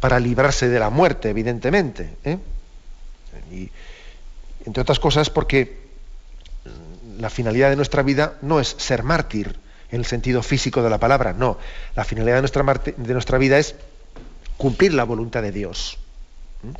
para 0.00 0.18
librarse 0.18 0.68
de 0.68 0.78
la 0.78 0.90
muerte, 0.90 1.30
evidentemente. 1.30 2.16
Eh. 2.24 2.38
Y, 3.52 3.70
entre 4.66 4.80
otras 4.80 4.98
cosas 4.98 5.28
porque 5.28 5.78
la 7.18 7.30
finalidad 7.30 7.70
de 7.70 7.76
nuestra 7.76 8.02
vida 8.02 8.38
no 8.40 8.60
es 8.60 8.74
ser 8.78 9.02
mártir 9.02 9.58
en 9.90 10.00
el 10.00 10.06
sentido 10.06 10.42
físico 10.42 10.82
de 10.82 10.90
la 10.90 10.98
palabra, 10.98 11.32
no. 11.32 11.58
La 11.94 12.04
finalidad 12.04 12.36
de 12.36 12.42
nuestra, 12.42 12.62
de 12.96 13.12
nuestra 13.12 13.38
vida 13.38 13.58
es 13.58 13.76
cumplir 14.56 14.94
la 14.94 15.04
voluntad 15.04 15.42
de 15.42 15.52
Dios. 15.52 15.98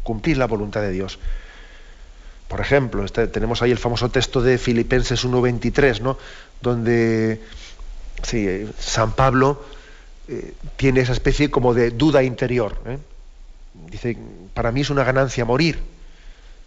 Cumplir 0.03 0.39
la 0.39 0.47
voluntad 0.47 0.81
de 0.81 0.91
Dios. 0.91 1.19
Por 2.55 2.61
ejemplo, 2.61 3.05
este, 3.05 3.27
tenemos 3.27 3.63
ahí 3.63 3.73
el 3.73 3.79
famoso 3.79 4.11
texto 4.11 4.41
de 4.41 4.59
Filipenses 4.59 5.27
1.23, 5.27 5.99
¿no? 6.03 6.17
donde 6.63 7.41
San 8.79 9.11
Pablo 9.11 9.61
eh, 10.29 10.55
tiene 10.77 11.01
esa 11.01 11.15
especie 11.15 11.51
como 11.51 11.75
de 11.75 11.91
duda 11.91 12.23
interior. 12.23 12.81
¿eh? 12.87 12.99
Dice, 13.91 14.17
para 14.55 14.71
mí 14.71 14.83
es 14.83 14.91
una 14.91 15.03
ganancia 15.03 15.45
morir. 15.45 15.81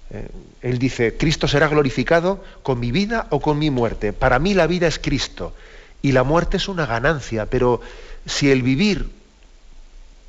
Eh, 0.09 0.27
él 0.61 0.77
dice, 0.77 1.15
Cristo 1.15 1.47
será 1.47 1.69
glorificado 1.69 2.43
con 2.63 2.81
mi 2.81 2.91
vida 2.91 3.27
o 3.29 3.39
con 3.39 3.57
mi 3.57 3.69
muerte. 3.69 4.11
Para 4.11 4.39
mí 4.39 4.53
la 4.53 4.67
vida 4.67 4.87
es 4.87 4.99
Cristo 4.99 5.53
y 6.01 6.11
la 6.11 6.23
muerte 6.23 6.57
es 6.57 6.67
una 6.67 6.85
ganancia, 6.85 7.45
pero 7.45 7.79
si 8.25 8.51
el 8.51 8.61
vivir 8.61 9.09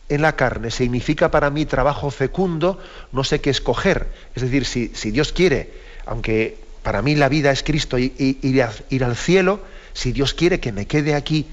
en 0.09 0.23
la 0.23 0.37
carne 0.37 0.71
significa 0.71 1.31
para 1.31 1.51
mí 1.51 1.67
trabajo 1.67 2.11
fecundo, 2.11 2.79
no 3.13 3.25
sé 3.25 3.41
qué 3.41 3.51
escoger. 3.51 4.09
Es 4.35 4.43
decir, 4.43 4.65
si, 4.65 5.11
Dios 5.11 5.33
quiere, 5.33 5.71
aunque 6.07 6.57
para 6.83 7.03
mí 7.03 7.15
la 7.15 7.29
vida 7.29 7.51
es 7.51 7.63
Cristo 7.63 7.99
y, 7.99 8.13
ir, 8.19 9.05
al 9.05 9.17
cielo, 9.17 9.61
si 9.93 10.13
Dios 10.13 10.35
quiere 10.35 10.61
que 10.61 10.73
me 10.73 10.87
quede 10.87 11.15
aquí 11.15 11.47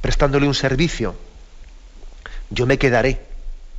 prestándole 0.00 0.46
un 0.46 0.54
servicio, 0.54 1.16
yo 2.50 2.66
me 2.66 2.78
quedaré, 2.78 3.20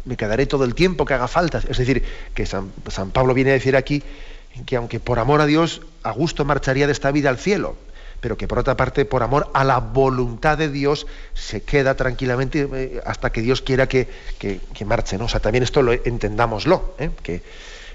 me 0.05 0.17
quedaré 0.17 0.45
todo 0.45 0.65
el 0.65 0.75
tiempo 0.75 1.05
que 1.05 1.13
haga 1.13 1.27
falta. 1.27 1.61
Es 1.69 1.77
decir, 1.77 2.03
que 2.33 2.45
San, 2.45 2.71
San 2.89 3.11
Pablo 3.11 3.33
viene 3.33 3.51
a 3.51 3.53
decir 3.53 3.75
aquí 3.75 4.03
que 4.65 4.75
aunque 4.75 4.99
por 4.99 5.19
amor 5.19 5.39
a 5.39 5.45
Dios, 5.45 5.81
a 6.03 6.11
gusto 6.11 6.43
marcharía 6.43 6.87
de 6.87 6.91
esta 6.91 7.11
vida 7.11 7.29
al 7.29 7.37
cielo 7.37 7.77
pero 8.21 8.37
que 8.37 8.47
por 8.47 8.59
otra 8.59 8.75
parte, 8.75 9.05
por 9.05 9.23
amor 9.23 9.49
a 9.53 9.63
la 9.63 9.79
voluntad 9.79 10.57
de 10.57 10.69
Dios, 10.69 11.07
se 11.33 11.61
queda 11.61 11.95
tranquilamente 11.95 12.67
eh, 12.73 13.01
hasta 13.05 13.31
que 13.31 13.41
Dios 13.41 13.61
quiera 13.61 13.87
que, 13.87 14.07
que, 14.37 14.85
marche. 14.85 15.17
¿no? 15.17 15.25
O 15.25 15.29
sea, 15.29 15.39
también 15.39 15.63
esto 15.63 15.81
lo 15.81 15.93
entendámoslo, 15.93 16.95
¿eh? 16.99 17.11
que 17.23 17.41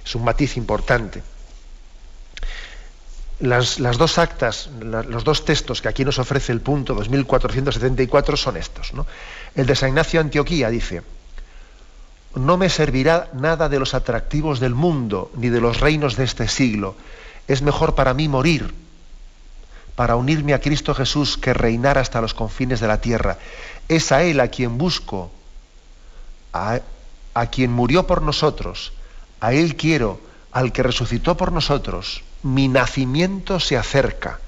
es 0.05 0.15
un 0.15 0.25
matiz 0.25 0.57
importante. 0.57 1.23
las, 3.41 3.79
dos 3.99 4.19
actas, 4.19 4.71
los 4.81 5.25
dos 5.25 5.45
textos 5.45 5.83
que 5.83 5.89
aquí 5.89 6.05
nos 6.05 6.19
ofrece 6.19 6.53
el 6.53 6.61
punto 6.61 6.95
2474 6.95 8.37
son 8.37 8.57
estos. 8.57 8.93
El 9.55 9.67
de 9.67 9.77
San 9.77 9.91
Ignacio 9.91 10.21
Antioquía 10.21 10.71
dice, 10.71 11.03
no 12.35 12.57
me 12.57 12.69
servirá 12.69 13.29
nada 13.35 13.69
de 13.69 13.79
los 13.79 13.95
atractivos 13.95 14.59
del 14.59 14.75
mundo 14.75 15.31
ni 15.37 15.51
de 15.51 15.61
los 15.61 15.81
reinos 15.81 16.17
de 16.17 16.25
este 16.25 16.49
siglo. 16.49 16.97
Es 17.47 17.61
mejor 17.61 17.95
para 17.95 18.15
mí 18.15 18.27
morir, 18.27 18.73
para 19.97 20.17
unirme 20.17 20.55
a 20.55 20.61
Cristo 20.61 20.95
Jesús 20.95 21.37
que 21.37 21.55
reinar 21.55 21.99
hasta 21.99 22.21
los 22.21 22.35
confines 22.35 22.81
de 22.81 22.89
la 22.89 23.01
tierra. 23.01 23.39
Es 23.89 24.13
a 24.13 24.23
Él 24.23 24.41
a 24.41 24.49
quien 24.49 24.79
busco, 24.79 25.31
a, 26.53 26.81
a 27.35 27.47
quien 27.47 27.73
murió 27.73 28.07
por 28.07 28.23
nosotros, 28.23 28.93
a 29.41 29.53
Él 29.53 29.77
quiero, 29.77 30.21
al 30.53 30.73
que 30.73 30.83
resucitó 30.83 31.37
por 31.37 31.53
nosotros. 31.53 32.23
Mi 32.43 32.69
nacimiento 32.69 33.61
se 33.61 33.77
acerca. 33.77 34.41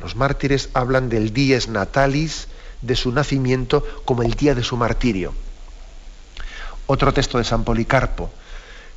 Los 0.00 0.16
mártires 0.16 0.70
hablan 0.74 1.08
del 1.08 1.32
dies 1.32 1.68
natalis, 1.68 2.48
de 2.82 2.96
su 2.96 3.12
nacimiento, 3.12 3.84
como 4.04 4.22
el 4.22 4.34
día 4.34 4.54
de 4.54 4.62
su 4.62 4.76
martirio. 4.76 5.32
Otro 6.86 7.12
texto 7.12 7.38
de 7.38 7.44
San 7.44 7.64
Policarpo. 7.64 8.30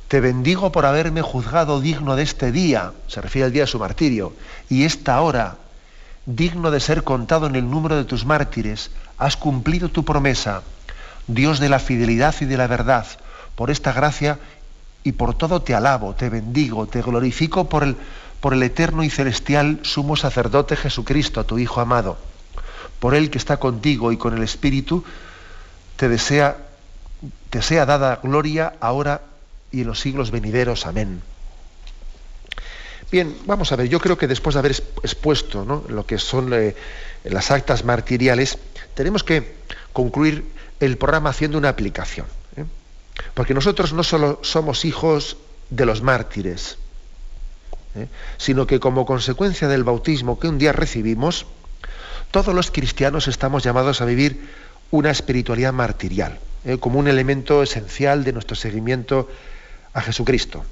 Te 0.08 0.20
bendigo 0.20 0.72
por 0.72 0.86
haberme 0.86 1.22
juzgado 1.22 1.80
digno 1.80 2.16
de 2.16 2.24
este 2.24 2.52
día, 2.52 2.92
se 3.06 3.20
refiere 3.20 3.46
al 3.46 3.52
día 3.52 3.62
de 3.62 3.68
su 3.68 3.78
martirio, 3.78 4.32
y 4.68 4.84
esta 4.84 5.20
hora, 5.20 5.56
digno 6.36 6.70
de 6.70 6.80
ser 6.80 7.04
contado 7.04 7.46
en 7.46 7.56
el 7.56 7.70
número 7.70 7.96
de 7.96 8.04
tus 8.04 8.24
mártires, 8.24 8.90
has 9.18 9.36
cumplido 9.36 9.88
tu 9.88 10.04
promesa. 10.04 10.62
Dios 11.26 11.60
de 11.60 11.68
la 11.68 11.78
fidelidad 11.78 12.34
y 12.40 12.44
de 12.44 12.56
la 12.56 12.66
verdad, 12.66 13.06
por 13.54 13.70
esta 13.70 13.92
gracia 13.92 14.38
y 15.04 15.12
por 15.12 15.34
todo 15.34 15.62
te 15.62 15.74
alabo, 15.74 16.14
te 16.14 16.28
bendigo, 16.28 16.86
te 16.86 17.02
glorifico 17.02 17.68
por 17.68 17.84
el, 17.84 17.96
por 18.40 18.54
el 18.54 18.62
eterno 18.62 19.02
y 19.02 19.10
celestial 19.10 19.80
sumo 19.82 20.16
sacerdote 20.16 20.76
Jesucristo, 20.76 21.44
tu 21.44 21.58
Hijo 21.58 21.80
amado. 21.80 22.18
Por 22.98 23.14
él 23.14 23.30
que 23.30 23.38
está 23.38 23.58
contigo 23.58 24.12
y 24.12 24.16
con 24.16 24.36
el 24.36 24.42
Espíritu, 24.42 25.04
te 25.96 26.08
desea 26.08 26.56
te 27.50 27.62
sea 27.62 27.84
dada 27.84 28.20
gloria 28.22 28.74
ahora 28.80 29.22
y 29.70 29.82
en 29.82 29.88
los 29.88 30.00
siglos 30.00 30.30
venideros. 30.30 30.86
Amén. 30.86 31.22
Bien, 33.10 33.36
vamos 33.44 33.72
a 33.72 33.76
ver, 33.76 33.88
yo 33.88 33.98
creo 33.98 34.16
que 34.16 34.28
después 34.28 34.54
de 34.54 34.60
haber 34.60 34.72
expuesto 35.02 35.84
lo 35.88 36.06
que 36.06 36.18
son 36.18 36.52
eh, 36.52 36.76
las 37.24 37.50
actas 37.50 37.84
martiriales, 37.84 38.56
tenemos 38.94 39.24
que 39.24 39.54
concluir 39.92 40.44
el 40.78 40.96
programa 40.96 41.30
haciendo 41.30 41.58
una 41.58 41.70
aplicación. 41.70 42.26
¿eh? 42.56 42.64
Porque 43.34 43.52
nosotros 43.52 43.92
no 43.92 44.04
solo 44.04 44.38
somos 44.42 44.84
hijos 44.84 45.38
de 45.70 45.86
los 45.86 46.02
mártires, 46.02 46.78
¿eh? 47.96 48.06
sino 48.38 48.68
que 48.68 48.78
como 48.78 49.04
consecuencia 49.04 49.66
del 49.66 49.82
bautismo 49.82 50.38
que 50.38 50.46
un 50.46 50.58
día 50.58 50.72
recibimos, 50.72 51.46
todos 52.30 52.54
los 52.54 52.70
cristianos 52.70 53.26
estamos 53.26 53.64
llamados 53.64 54.00
a 54.00 54.04
vivir 54.04 54.48
una 54.92 55.10
espiritualidad 55.10 55.72
martirial. 55.72 56.38
Como 56.78 56.98
un 56.98 57.08
elemento 57.08 57.62
esencial 57.62 58.22
de 58.22 58.34
nuestro 58.34 58.54
seguimiento 58.54 59.28
a 59.94 60.02
Jesucristo. 60.02 60.62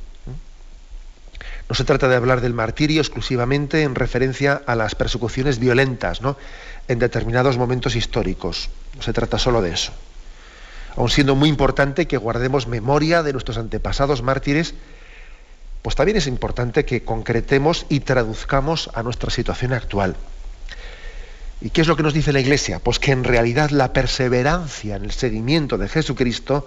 No 1.68 1.74
se 1.74 1.84
trata 1.84 2.08
de 2.08 2.16
hablar 2.16 2.40
del 2.40 2.54
martirio 2.54 3.00
exclusivamente 3.00 3.82
en 3.82 3.94
referencia 3.94 4.62
a 4.66 4.74
las 4.74 4.94
persecuciones 4.94 5.58
violentas 5.58 6.22
¿no? 6.22 6.36
en 6.88 6.98
determinados 6.98 7.58
momentos 7.58 7.94
históricos. 7.94 8.70
No 8.96 9.02
se 9.02 9.12
trata 9.12 9.38
solo 9.38 9.60
de 9.60 9.72
eso. 9.72 9.92
Aun 10.96 11.10
siendo 11.10 11.34
muy 11.34 11.48
importante 11.48 12.06
que 12.06 12.16
guardemos 12.16 12.66
memoria 12.66 13.22
de 13.22 13.32
nuestros 13.32 13.58
antepasados 13.58 14.22
mártires, 14.22 14.74
pues 15.82 15.94
también 15.94 16.16
es 16.16 16.26
importante 16.26 16.84
que 16.84 17.04
concretemos 17.04 17.86
y 17.88 18.00
traduzcamos 18.00 18.90
a 18.94 19.02
nuestra 19.02 19.30
situación 19.30 19.74
actual. 19.74 20.16
¿Y 21.60 21.70
qué 21.70 21.82
es 21.82 21.86
lo 21.86 21.96
que 21.96 22.02
nos 22.02 22.14
dice 22.14 22.32
la 22.32 22.40
Iglesia? 22.40 22.78
Pues 22.78 22.98
que 22.98 23.12
en 23.12 23.24
realidad 23.24 23.70
la 23.70 23.92
perseverancia 23.92 24.96
en 24.96 25.04
el 25.04 25.10
seguimiento 25.10 25.76
de 25.76 25.88
Jesucristo 25.88 26.66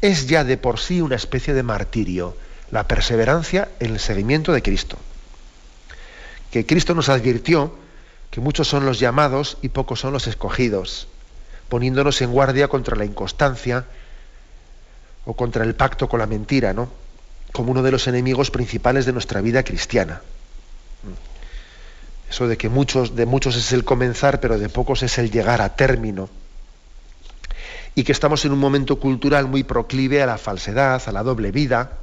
es 0.00 0.28
ya 0.28 0.44
de 0.44 0.56
por 0.56 0.78
sí 0.78 1.00
una 1.00 1.16
especie 1.16 1.52
de 1.52 1.62
martirio, 1.62 2.36
la 2.70 2.86
perseverancia 2.86 3.68
en 3.80 3.92
el 3.92 4.00
seguimiento 4.00 4.52
de 4.52 4.62
Cristo. 4.62 4.96
Que 6.50 6.66
Cristo 6.66 6.94
nos 6.94 7.08
advirtió 7.08 7.74
que 8.30 8.40
muchos 8.40 8.68
son 8.68 8.86
los 8.86 8.98
llamados 9.00 9.58
y 9.62 9.70
pocos 9.70 10.00
son 10.00 10.12
los 10.12 10.26
escogidos, 10.26 11.08
poniéndonos 11.68 12.20
en 12.22 12.32
guardia 12.32 12.68
contra 12.68 12.96
la 12.96 13.04
inconstancia 13.04 13.86
o 15.24 15.34
contra 15.34 15.64
el 15.64 15.74
pacto 15.74 16.08
con 16.08 16.20
la 16.20 16.26
mentira, 16.26 16.72
¿no? 16.72 16.88
Como 17.52 17.72
uno 17.72 17.82
de 17.82 17.90
los 17.90 18.06
enemigos 18.06 18.50
principales 18.50 19.06
de 19.06 19.12
nuestra 19.12 19.40
vida 19.40 19.64
cristiana. 19.64 20.22
Eso 22.30 22.46
de 22.46 22.56
que 22.56 22.68
muchos, 22.68 23.16
de 23.16 23.26
muchos 23.26 23.56
es 23.56 23.72
el 23.72 23.84
comenzar, 23.84 24.38
pero 24.38 24.58
de 24.58 24.68
pocos 24.68 25.02
es 25.02 25.18
el 25.18 25.32
llegar 25.32 25.60
a 25.60 25.74
término. 25.74 26.28
Y 27.96 28.04
que 28.04 28.12
estamos 28.12 28.44
en 28.44 28.52
un 28.52 28.60
momento 28.60 29.00
cultural 29.00 29.48
muy 29.48 29.64
proclive 29.64 30.22
a 30.22 30.26
la 30.26 30.38
falsedad, 30.38 31.02
a 31.04 31.12
la 31.12 31.24
doble 31.24 31.50
vida, 31.50 31.98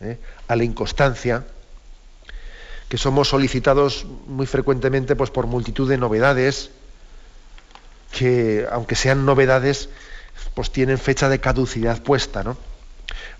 ¿eh? 0.00 0.18
a 0.48 0.56
la 0.56 0.64
inconstancia, 0.64 1.44
que 2.88 2.98
somos 2.98 3.28
solicitados 3.28 4.06
muy 4.26 4.46
frecuentemente 4.46 5.14
pues, 5.14 5.30
por 5.30 5.46
multitud 5.46 5.88
de 5.88 5.98
novedades, 5.98 6.70
que 8.10 8.66
aunque 8.70 8.96
sean 8.96 9.24
novedades, 9.24 9.88
pues 10.54 10.70
tienen 10.72 10.98
fecha 10.98 11.28
de 11.28 11.38
caducidad 11.38 12.02
puesta, 12.02 12.42
¿no? 12.42 12.56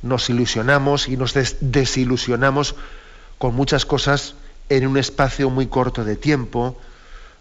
Nos 0.03 0.31
ilusionamos 0.31 1.09
y 1.09 1.17
nos 1.17 1.35
desilusionamos 1.61 2.75
con 3.39 3.55
muchas 3.55 3.85
cosas 3.87 4.35
en 4.69 4.87
un 4.87 4.97
espacio 4.97 5.51
muy 5.51 5.67
corto 5.67 6.05
de 6.05 6.17
tiempo. 6.17 6.77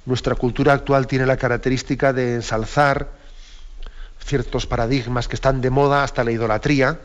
Nuestra 0.05 0.36
cultura 0.36 0.73
actual 0.73 1.08
tiene 1.08 1.25
la 1.25 1.38
característica 1.38 2.13
de 2.13 2.36
ensalzar 2.36 3.10
ciertos 4.23 4.65
paradigmas 4.65 5.27
que 5.27 5.36
están 5.36 5.62
de 5.62 5.69
moda 5.69 6.03
hasta 6.03 6.23
la 6.23 6.32
idolatría 6.32 6.99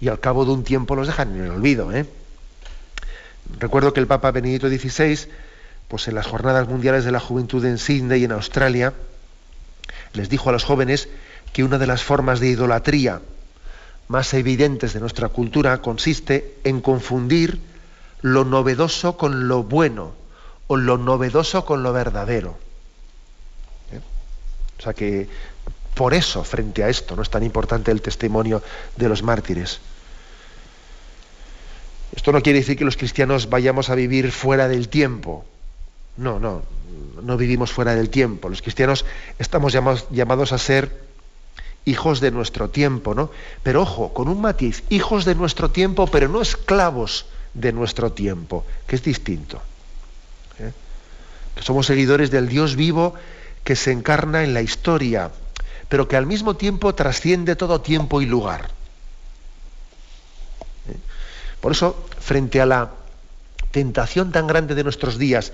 y 0.00 0.08
al 0.08 0.20
cabo 0.20 0.44
de 0.44 0.52
un 0.52 0.64
tiempo 0.64 0.96
los 0.96 1.06
dejan 1.06 1.34
en 1.36 1.44
el 1.44 1.50
olvido. 1.50 1.92
¿eh? 1.92 2.06
Recuerdo 3.58 3.92
que 3.92 4.00
el 4.00 4.06
Papa 4.06 4.30
Benedicto 4.30 4.68
XVI, 4.68 5.28
pues 5.88 6.08
en 6.08 6.14
las 6.14 6.26
Jornadas 6.26 6.68
Mundiales 6.68 7.04
de 7.04 7.12
la 7.12 7.20
Juventud 7.20 7.64
en 7.64 7.78
Sydney, 7.78 8.24
en 8.24 8.32
Australia, 8.32 8.94
les 10.14 10.28
dijo 10.28 10.48
a 10.48 10.52
los 10.52 10.64
jóvenes 10.64 11.08
que 11.52 11.64
una 11.64 11.78
de 11.78 11.86
las 11.86 12.02
formas 12.02 12.40
de 12.40 12.48
idolatría 12.48 13.20
más 14.08 14.34
evidentes 14.34 14.92
de 14.92 15.00
nuestra 15.00 15.28
cultura 15.28 15.80
consiste 15.82 16.56
en 16.64 16.80
confundir 16.80 17.60
lo 18.22 18.44
novedoso 18.44 19.16
con 19.16 19.48
lo 19.48 19.62
bueno 19.62 20.14
o 20.66 20.76
lo 20.76 20.98
novedoso 20.98 21.64
con 21.64 21.82
lo 21.82 21.92
verdadero. 21.92 22.58
¿Eh? 23.92 24.00
O 24.78 24.82
sea 24.82 24.94
que 24.94 25.28
por 25.94 26.14
eso, 26.14 26.44
frente 26.44 26.82
a 26.82 26.88
esto, 26.88 27.14
no 27.14 27.22
es 27.22 27.30
tan 27.30 27.42
importante 27.42 27.90
el 27.90 28.00
testimonio 28.00 28.62
de 28.96 29.08
los 29.08 29.22
mártires. 29.22 29.80
Esto 32.20 32.32
no 32.32 32.42
quiere 32.42 32.58
decir 32.58 32.76
que 32.76 32.84
los 32.84 32.98
cristianos 32.98 33.48
vayamos 33.48 33.88
a 33.88 33.94
vivir 33.94 34.30
fuera 34.30 34.68
del 34.68 34.90
tiempo. 34.90 35.46
No, 36.18 36.38
no, 36.38 36.60
no 37.22 37.38
vivimos 37.38 37.72
fuera 37.72 37.94
del 37.94 38.10
tiempo. 38.10 38.50
Los 38.50 38.60
cristianos 38.60 39.06
estamos 39.38 39.72
llamados, 39.72 40.52
a 40.52 40.58
ser 40.58 41.00
hijos 41.86 42.20
de 42.20 42.30
nuestro 42.30 42.68
tiempo, 42.68 43.14
¿no? 43.14 43.30
Pero 43.62 43.80
ojo, 43.80 44.12
con 44.12 44.28
un 44.28 44.42
matiz, 44.42 44.82
hijos 44.90 45.24
de 45.24 45.34
nuestro 45.34 45.70
tiempo, 45.70 46.08
pero 46.08 46.28
no 46.28 46.42
esclavos 46.42 47.24
de 47.54 47.72
nuestro 47.72 48.12
tiempo, 48.12 48.66
que 48.86 48.96
es 48.96 49.02
distinto. 49.02 49.62
¿eh? 50.58 50.72
Somos 51.60 51.86
seguidores 51.86 52.30
del 52.30 52.50
Dios 52.50 52.76
vivo 52.76 53.14
que 53.64 53.76
se 53.76 53.92
encarna 53.92 54.44
en 54.44 54.52
la 54.52 54.60
historia, 54.60 55.30
pero 55.88 56.06
que 56.06 56.18
al 56.18 56.26
mismo 56.26 56.54
tiempo 56.56 56.94
trasciende 56.94 57.56
todo 57.56 57.80
tiempo 57.80 58.20
y 58.20 58.26
lugar. 58.26 58.78
Por 61.60 61.72
eso, 61.72 61.96
frente 62.18 62.60
a 62.60 62.66
la 62.66 62.90
tentación 63.70 64.32
tan 64.32 64.46
grande 64.46 64.74
de 64.74 64.84
nuestros 64.84 65.18
días 65.18 65.52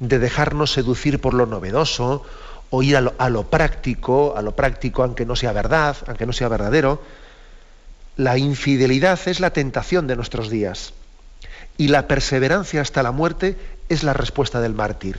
de 0.00 0.18
dejarnos 0.18 0.72
seducir 0.72 1.20
por 1.20 1.34
lo 1.34 1.46
novedoso, 1.46 2.24
o 2.70 2.82
ir 2.82 2.96
a 2.96 3.00
lo, 3.00 3.14
a 3.18 3.30
lo 3.30 3.44
práctico, 3.44 4.34
a 4.36 4.42
lo 4.42 4.54
práctico 4.54 5.02
aunque 5.02 5.24
no 5.24 5.36
sea 5.36 5.52
verdad, 5.52 5.96
aunque 6.06 6.26
no 6.26 6.32
sea 6.32 6.48
verdadero, 6.48 7.02
la 8.16 8.36
infidelidad 8.36 9.18
es 9.26 9.40
la 9.40 9.50
tentación 9.50 10.06
de 10.06 10.16
nuestros 10.16 10.50
días 10.50 10.92
y 11.78 11.88
la 11.88 12.08
perseverancia 12.08 12.80
hasta 12.82 13.02
la 13.02 13.12
muerte 13.12 13.56
es 13.88 14.02
la 14.02 14.12
respuesta 14.12 14.60
del 14.60 14.74
mártir. 14.74 15.18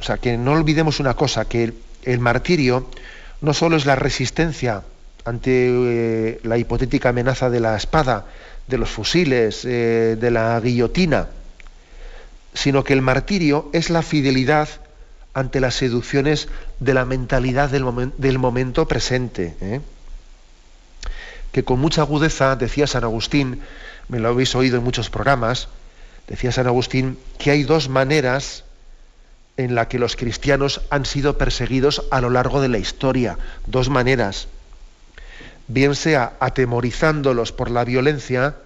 O 0.00 0.02
sea, 0.02 0.16
que 0.16 0.38
no 0.38 0.52
olvidemos 0.52 0.98
una 0.98 1.14
cosa, 1.14 1.44
que 1.44 1.74
el, 2.04 2.18
martirio 2.20 2.88
no 3.42 3.52
solo 3.52 3.76
es 3.76 3.84
la 3.84 3.96
resistencia 3.96 4.82
ante 5.24 5.50
eh, 5.70 6.40
la 6.42 6.58
hipotética 6.58 7.10
amenaza 7.10 7.50
de 7.50 7.60
la 7.60 7.76
espada, 7.76 8.26
de 8.66 8.78
los 8.78 8.90
fusiles, 8.90 9.64
eh, 9.64 10.16
de 10.18 10.30
la 10.30 10.60
guillotina, 10.60 11.28
sino 12.54 12.84
que 12.84 12.92
el 12.92 13.02
martirio 13.02 13.68
es 13.72 13.90
la 13.90 14.02
fidelidad 14.02 14.68
ante 15.34 15.60
las 15.60 15.74
seducciones 15.74 16.48
de 16.80 16.94
la 16.94 17.04
mentalidad 17.04 17.70
del, 17.70 18.38
momento 18.38 18.88
presente. 18.88 19.54
¿eh? 19.60 19.80
que 21.52 21.64
con 21.64 21.80
mucha 21.80 22.02
agudeza, 22.02 22.56
decía 22.56 22.86
San 22.86 23.04
Agustín, 23.04 23.60
me 24.08 24.18
lo 24.18 24.28
habéis 24.28 24.54
oído 24.54 24.78
en 24.78 24.84
muchos 24.84 25.10
programas, 25.10 25.68
decía 26.28 26.52
San 26.52 26.66
Agustín 26.66 27.18
que 27.38 27.50
hay 27.50 27.64
dos 27.64 27.88
maneras 27.88 28.64
en 29.56 29.74
la 29.74 29.88
que 29.88 29.98
los 29.98 30.16
cristianos 30.16 30.82
han 30.90 31.04
sido 31.04 31.38
perseguidos 31.38 32.04
a 32.10 32.20
lo 32.20 32.30
largo 32.30 32.60
de 32.60 32.68
la 32.68 32.78
historia, 32.78 33.36
dos 33.66 33.88
maneras. 33.88 34.48
Bien 35.70 35.94
sea 35.94 36.32
atemorizándolos 36.40 37.52
por 37.52 37.70
la 37.70 37.84
violencia 37.84 38.56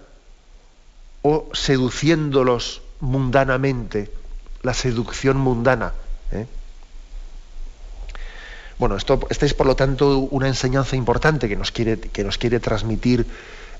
o 1.21 1.47
seduciéndolos 1.53 2.81
mundanamente, 2.99 4.11
la 4.63 4.73
seducción 4.73 5.37
mundana. 5.37 5.93
¿eh? 6.31 6.47
Bueno, 8.79 8.97
esto, 8.97 9.19
esta 9.29 9.45
es 9.45 9.53
por 9.53 9.67
lo 9.67 9.75
tanto 9.75 10.17
una 10.17 10.47
enseñanza 10.47 10.95
importante 10.95 11.47
que 11.47 11.55
nos 11.55 11.69
quiere, 11.69 11.99
que 11.99 12.23
nos 12.23 12.39
quiere 12.39 12.59
transmitir 12.59 13.27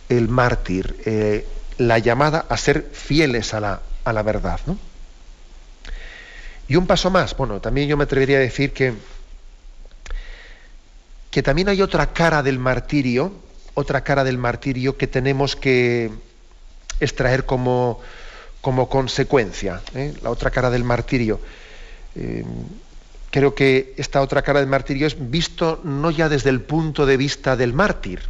el 0.08 0.30
mártir, 0.30 0.96
eh, 1.06 1.48
la 1.80 1.98
llamada 1.98 2.46
a 2.48 2.58
ser 2.58 2.92
fieles 2.94 3.56
a 3.56 3.60
la, 3.60 3.82
a 4.04 4.14
la 4.14 4.22
verdad. 4.22 4.60
Y 6.68 6.76
un 6.76 6.86
paso 6.86 7.10
más, 7.10 7.36
bueno, 7.36 7.60
también 7.60 7.88
yo 7.88 7.98
me 7.98 8.04
atrevería 8.04 8.38
a 8.38 8.42
decir 8.42 8.72
que, 8.72 8.94
que 11.36 11.44
también 11.44 11.68
hay 11.68 11.82
otra 11.82 12.14
cara 12.14 12.42
del 12.42 12.60
martirio, 12.60 13.34
otra 13.74 14.06
cara 14.06 14.24
del 14.24 14.38
martirio 14.38 14.96
que 14.96 15.06
tenemos 15.06 15.58
que 15.58 16.10
extraer 17.02 17.46
como, 17.46 18.00
como 18.62 18.88
consecuencia, 18.88 19.82
¿eh? 19.96 20.14
la 20.24 20.30
otra 20.30 20.50
cara 20.50 20.70
del 20.70 20.86
martirio. 20.86 21.42
Eh, 22.16 22.46
creo 23.32 23.54
que 23.54 23.94
esta 23.98 24.22
otra 24.22 24.44
cara 24.44 24.62
del 24.62 24.70
martirio 24.70 25.08
es 25.08 25.30
visto 25.30 25.82
no 25.84 26.10
ya 26.10 26.30
desde 26.30 26.52
el 26.52 26.62
punto 26.62 27.06
de 27.06 27.18
vista 27.18 27.58
del 27.58 27.74
mártir, 27.74 28.22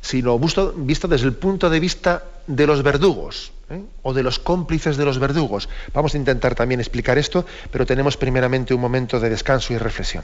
sino 0.00 0.38
visto, 0.38 0.72
desde 1.08 1.26
el 1.26 1.34
punto 1.34 1.70
de 1.70 1.80
vista 1.80 2.22
de 2.46 2.68
los 2.68 2.84
verdugos 2.84 3.50
¿eh? 3.68 3.82
o 4.02 4.14
de 4.14 4.22
los 4.22 4.38
cómplices 4.38 4.96
de 4.96 5.04
los 5.04 5.18
verdugos. 5.18 5.68
Vamos 5.92 6.14
a 6.14 6.18
intentar 6.18 6.54
también 6.54 6.78
explicar 6.78 7.18
esto, 7.18 7.44
pero 7.72 7.84
tenemos 7.84 8.16
primeramente 8.16 8.74
un 8.74 8.80
momento 8.80 9.18
de 9.18 9.28
descanso 9.28 9.72
y 9.72 9.78
reflexión. 9.78 10.22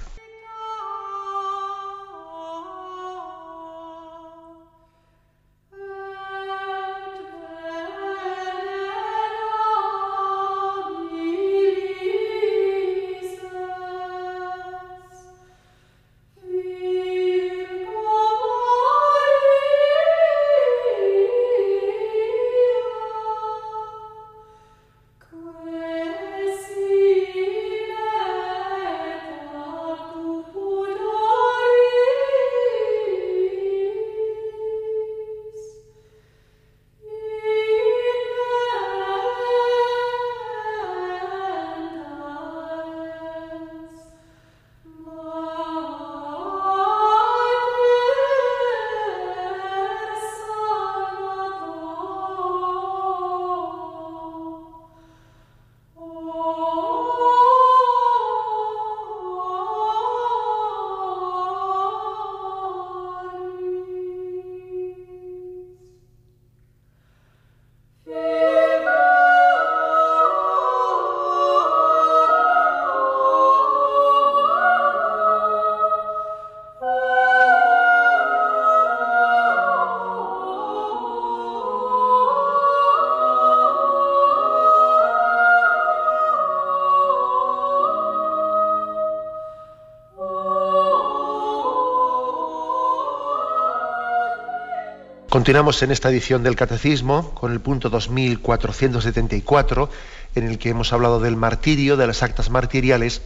Continuamos 95.38 95.80
en 95.84 95.92
esta 95.92 96.10
edición 96.10 96.42
del 96.42 96.56
Catecismo 96.56 97.32
con 97.32 97.52
el 97.52 97.60
punto 97.60 97.90
2474, 97.90 99.88
en 100.34 100.48
el 100.48 100.58
que 100.58 100.70
hemos 100.70 100.92
hablado 100.92 101.20
del 101.20 101.36
martirio, 101.36 101.96
de 101.96 102.08
las 102.08 102.24
actas 102.24 102.50
martiriales, 102.50 103.22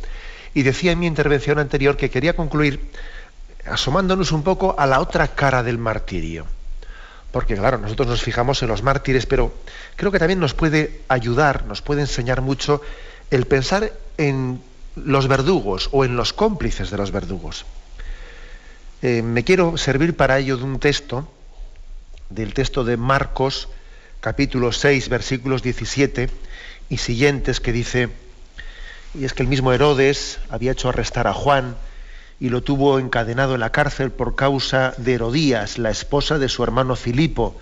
y 0.53 0.63
decía 0.63 0.93
en 0.93 0.99
mi 0.99 1.07
intervención 1.07 1.59
anterior 1.59 1.97
que 1.97 2.11
quería 2.11 2.37
concluir 2.37 2.91
asomándonos 3.65 4.31
un 4.31 4.43
poco 4.43 4.75
a 4.79 4.85
la 4.85 5.01
otra 5.01 5.27
cara 5.29 5.63
del 5.63 5.79
martirio. 5.79 6.45
Porque 7.31 7.57
claro, 7.57 7.79
nosotros 7.79 8.09
nos 8.09 8.23
fijamos 8.23 8.63
en 8.63 8.69
los 8.69 8.83
mártires, 8.83 9.25
pero 9.25 9.55
creo 9.97 10.13
que 10.13 10.19
también 10.19 10.39
nos 10.39 10.53
puede 10.53 11.01
ayudar, 11.09 11.65
nos 11.65 11.81
puede 11.81 12.03
enseñar 12.03 12.43
mucho 12.43 12.83
el 13.31 13.47
pensar 13.47 13.91
en 14.19 14.61
los 14.97 15.29
verdugos 15.29 15.89
o 15.93 16.05
en 16.05 16.17
los 16.17 16.35
cómplices 16.35 16.91
de 16.91 16.99
los 16.99 17.11
verdugos. 17.11 17.65
Eh, 19.01 19.23
me 19.23 19.45
quiero 19.45 19.79
servir 19.79 20.15
para 20.15 20.39
ello 20.39 20.59
de 20.59 20.65
un 20.65 20.79
texto 20.79 21.27
del 22.35 22.55
texto 22.55 22.85
de 22.85 22.97
Marcos, 22.97 23.69
capítulo 24.21 24.73
6, 24.73 25.09
versículos 25.09 25.63
17 25.63 26.31
y 26.89 26.97
siguientes, 26.97 27.61
que 27.61 27.73
dice, 27.73 28.09
y 29.15 29.25
es 29.25 29.35
que 29.35 29.43
el 29.43 29.49
mismo 29.49 29.73
Herodes 29.73 30.39
había 30.49 30.73
hecho 30.73 30.89
arrestar 30.89 31.27
a 31.27 31.35
Juan 31.35 31.77
y 32.41 32.49
lo 32.49 32.63
tuvo 32.63 32.99
encadenado 32.99 33.55
en 33.55 33.61
la 33.61 33.71
cárcel 33.71 34.11
por 34.11 34.35
causa 34.35 34.95
de 34.97 35.15
Herodías, 35.15 35.79
la 35.79 35.91
esposa 35.91 36.39
de 36.39 36.49
su 36.49 36.65
hermano 36.65 36.97
Filipo, 36.97 37.57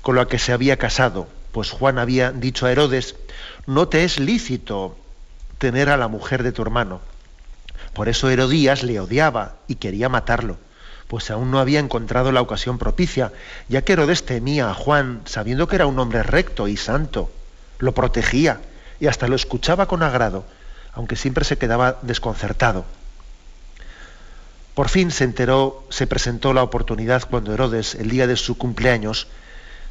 con 0.00 0.16
la 0.16 0.26
que 0.26 0.38
se 0.38 0.52
había 0.52 0.78
casado. 0.78 1.28
Pues 1.52 1.70
Juan 1.70 1.98
había 1.98 2.32
dicho 2.32 2.66
a 2.66 2.72
Herodes, 2.72 3.16
no 3.66 3.88
te 3.88 4.04
es 4.04 4.18
lícito 4.18 4.96
tener 5.58 5.90
a 5.90 5.96
la 5.96 6.08
mujer 6.08 6.42
de 6.42 6.52
tu 6.52 6.62
hermano. 6.62 7.00
Por 7.92 8.08
eso 8.08 8.30
Herodías 8.30 8.82
le 8.82 9.00
odiaba 9.00 9.56
y 9.66 9.74
quería 9.74 10.08
matarlo 10.08 10.56
pues 11.08 11.30
aún 11.30 11.50
no 11.50 11.58
había 11.58 11.80
encontrado 11.80 12.32
la 12.32 12.42
ocasión 12.42 12.78
propicia, 12.78 13.32
ya 13.68 13.82
que 13.82 13.94
Herodes 13.94 14.24
temía 14.24 14.70
a 14.70 14.74
Juan, 14.74 15.22
sabiendo 15.24 15.66
que 15.66 15.76
era 15.76 15.86
un 15.86 15.98
hombre 15.98 16.22
recto 16.22 16.68
y 16.68 16.76
santo. 16.76 17.30
Lo 17.78 17.92
protegía 17.94 18.60
y 19.00 19.06
hasta 19.06 19.26
lo 19.26 19.34
escuchaba 19.34 19.88
con 19.88 20.02
agrado, 20.02 20.44
aunque 20.92 21.16
siempre 21.16 21.44
se 21.44 21.56
quedaba 21.56 21.98
desconcertado. 22.02 22.84
Por 24.74 24.90
fin 24.90 25.10
se 25.10 25.24
enteró, 25.24 25.84
se 25.88 26.06
presentó 26.06 26.52
la 26.52 26.62
oportunidad 26.62 27.28
cuando 27.28 27.54
Herodes, 27.54 27.94
el 27.94 28.10
día 28.10 28.26
de 28.26 28.36
su 28.36 28.58
cumpleaños, 28.58 29.26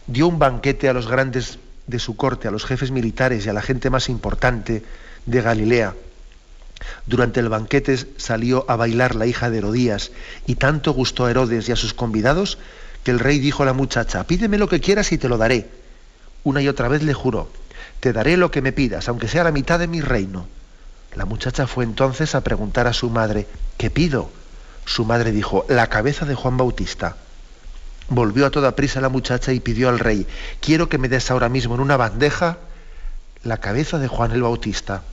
dio 0.05 0.27
un 0.27 0.39
banquete 0.39 0.87
a 0.87 0.93
los 0.93 1.07
grandes 1.07 1.57
de 1.87 1.99
su 1.99 2.15
corte, 2.15 2.47
a 2.47 2.51
los 2.51 2.63
jefes 2.63 2.91
militares 2.91 3.45
y 3.45 3.49
a 3.49 3.53
la 3.53 3.61
gente 3.61 3.89
más 3.89 4.07
importante 4.07 4.83
de 5.25 5.41
Galilea. 5.41 5.95
Durante 7.05 7.39
el 7.39 7.49
banquete 7.49 7.97
salió 8.17 8.65
a 8.69 8.75
bailar 8.75 9.15
la 9.15 9.25
hija 9.25 9.49
de 9.49 9.59
Herodías 9.59 10.11
y 10.45 10.55
tanto 10.55 10.93
gustó 10.93 11.25
a 11.25 11.31
Herodes 11.31 11.67
y 11.69 11.71
a 11.71 11.75
sus 11.75 11.93
convidados 11.93 12.57
que 13.03 13.11
el 13.11 13.19
rey 13.19 13.39
dijo 13.39 13.63
a 13.63 13.65
la 13.65 13.73
muchacha, 13.73 14.25
pídeme 14.25 14.57
lo 14.57 14.67
que 14.67 14.81
quieras 14.81 15.11
y 15.11 15.17
te 15.17 15.29
lo 15.29 15.37
daré. 15.37 15.69
Una 16.43 16.61
y 16.61 16.67
otra 16.67 16.87
vez 16.87 17.03
le 17.03 17.13
juró, 17.13 17.49
te 17.99 18.13
daré 18.13 18.37
lo 18.37 18.51
que 18.51 18.61
me 18.61 18.73
pidas, 18.73 19.07
aunque 19.09 19.27
sea 19.27 19.43
la 19.43 19.51
mitad 19.51 19.79
de 19.79 19.87
mi 19.87 20.01
reino. 20.01 20.47
La 21.15 21.25
muchacha 21.25 21.67
fue 21.67 21.83
entonces 21.83 22.35
a 22.35 22.41
preguntar 22.41 22.87
a 22.87 22.93
su 22.93 23.09
madre, 23.09 23.47
¿qué 23.77 23.89
pido? 23.89 24.29
Su 24.85 25.05
madre 25.05 25.31
dijo, 25.31 25.65
la 25.67 25.87
cabeza 25.87 26.25
de 26.25 26.35
Juan 26.35 26.57
Bautista. 26.57 27.17
Volvió 28.09 28.45
a 28.45 28.51
toda 28.51 28.75
prisa 28.75 29.01
la 29.01 29.09
muchacha 29.09 29.51
y 29.51 29.59
pidió 29.59 29.89
al 29.89 29.99
rey, 29.99 30.27
quiero 30.61 30.89
que 30.89 30.97
me 30.97 31.09
des 31.09 31.31
ahora 31.31 31.49
mismo 31.49 31.75
en 31.75 31.81
una 31.81 31.97
bandeja 31.97 32.57
la 33.43 33.57
cabeza 33.57 33.99
de 33.99 34.07
Juan 34.07 34.31
el 34.31 34.43
Bautista. 34.43 35.03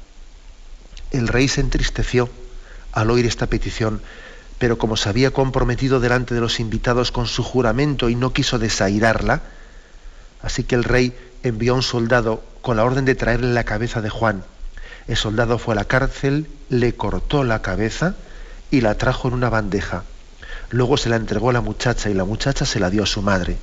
El 1.14 1.29
rey 1.29 1.46
se 1.46 1.61
entristeció 1.61 2.29
al 2.90 3.09
oír 3.09 3.24
esta 3.24 3.46
petición, 3.46 4.03
pero 4.59 4.79
como 4.79 4.96
se 4.96 5.09
había 5.09 5.31
comprometido 5.31 6.00
delante 6.00 6.35
de 6.35 6.40
los 6.40 6.59
invitados 6.59 7.12
con 7.12 7.29
su 7.29 7.44
juramento 7.44 8.09
y 8.09 8.16
no 8.16 8.33
quiso 8.33 8.59
desairarla, 8.59 9.42
así 10.42 10.64
que 10.64 10.74
el 10.74 10.83
rey 10.83 11.16
envió 11.44 11.74
a 11.74 11.77
un 11.77 11.85
soldado 11.85 12.42
con 12.62 12.77
la 12.77 12.85
orden 12.85 13.05
de 13.05 13.14
traerle 13.14 13.53
la 13.53 13.62
cabeza 13.62 14.00
de 14.00 14.11
Juan. 14.11 14.42
El 15.07 15.16
soldado 15.16 15.59
fue 15.59 15.74
a 15.74 15.77
la 15.77 15.85
cárcel, 15.85 16.48
le 16.68 16.96
cortó 16.96 17.44
la 17.44 17.62
cabeza 17.62 18.16
y 18.72 18.81
la 18.81 18.98
trajo 18.98 19.29
en 19.29 19.35
una 19.35 19.50
bandeja. 19.50 20.03
Luego 20.70 20.96
se 20.96 21.11
la 21.11 21.16
entregó 21.16 21.50
a 21.50 21.53
la 21.53 21.61
muchacha 21.61 22.11
y 22.11 22.14
la 22.14 22.24
muchacha 22.24 22.66
se 22.66 22.81
la 22.81 22.90
dio 22.90 23.05
a 23.05 23.07
su 23.07 23.22
madre. 23.22 23.57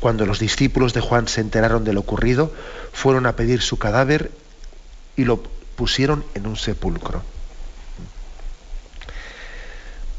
Cuando 0.00 0.24
los 0.24 0.38
discípulos 0.38 0.94
de 0.94 1.02
Juan 1.02 1.28
se 1.28 1.42
enteraron 1.42 1.84
de 1.84 1.92
lo 1.92 2.00
ocurrido, 2.00 2.54
fueron 2.90 3.26
a 3.26 3.36
pedir 3.36 3.60
su 3.60 3.78
cadáver 3.78 4.30
y 5.14 5.26
lo 5.26 5.42
pusieron 5.82 6.24
en 6.34 6.46
un 6.46 6.54
sepulcro. 6.54 7.24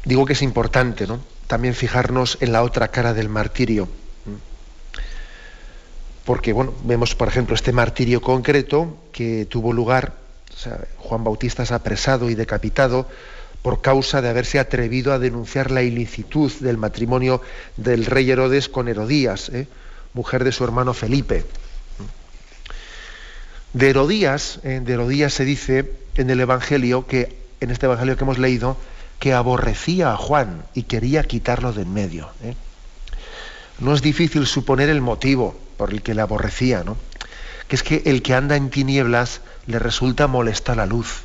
Digo 0.04 0.26
que 0.26 0.34
es 0.34 0.42
importante, 0.42 1.06
¿no? 1.06 1.20
También 1.46 1.74
fijarnos 1.74 2.36
en 2.42 2.52
la 2.52 2.62
otra 2.62 2.88
cara 2.88 3.14
del 3.14 3.30
martirio. 3.30 3.88
Porque, 6.26 6.52
bueno, 6.52 6.74
vemos, 6.84 7.14
por 7.14 7.28
ejemplo, 7.28 7.54
este 7.54 7.72
martirio 7.72 8.20
concreto 8.20 8.98
que 9.10 9.46
tuvo 9.46 9.72
lugar, 9.72 10.12
Juan 10.98 11.24
Bautista 11.24 11.62
es 11.62 11.72
apresado 11.72 12.28
y 12.28 12.34
decapitado 12.34 13.08
por 13.62 13.80
causa 13.80 14.20
de 14.20 14.28
haberse 14.28 14.58
atrevido 14.58 15.14
a 15.14 15.18
denunciar 15.18 15.70
la 15.70 15.80
ilicitud 15.80 16.52
del 16.60 16.76
matrimonio 16.76 17.40
del 17.78 18.04
rey 18.04 18.30
Herodes 18.30 18.68
con 18.68 18.86
Herodías, 18.88 19.48
¿eh? 19.48 19.66
mujer 20.12 20.44
de 20.44 20.52
su 20.52 20.62
hermano 20.62 20.92
Felipe. 20.92 21.46
De 23.74 23.90
Herodías, 23.90 24.60
de 24.62 24.92
Herodías 24.92 25.34
se 25.34 25.44
dice 25.44 25.92
en 26.14 26.30
el 26.30 26.38
Evangelio 26.38 27.08
que, 27.08 27.36
en 27.60 27.72
este 27.72 27.86
Evangelio 27.86 28.16
que 28.16 28.22
hemos 28.22 28.38
leído, 28.38 28.76
que 29.18 29.34
aborrecía 29.34 30.12
a 30.12 30.16
Juan 30.16 30.64
y 30.74 30.84
quería 30.84 31.24
quitarlo 31.24 31.72
de 31.72 31.82
en 31.82 31.92
medio. 31.92 32.30
¿eh? 32.44 32.54
No 33.80 33.92
es 33.92 34.00
difícil 34.00 34.46
suponer 34.46 34.90
el 34.90 35.00
motivo 35.00 35.58
por 35.76 35.92
el 35.92 36.02
que 36.02 36.14
le 36.14 36.20
aborrecía, 36.20 36.84
¿no? 36.84 36.96
Que 37.66 37.74
es 37.74 37.82
que 37.82 38.02
el 38.06 38.22
que 38.22 38.34
anda 38.34 38.54
en 38.54 38.70
tinieblas 38.70 39.40
le 39.66 39.80
resulta 39.80 40.28
molesta 40.28 40.76
la 40.76 40.86
luz. 40.86 41.22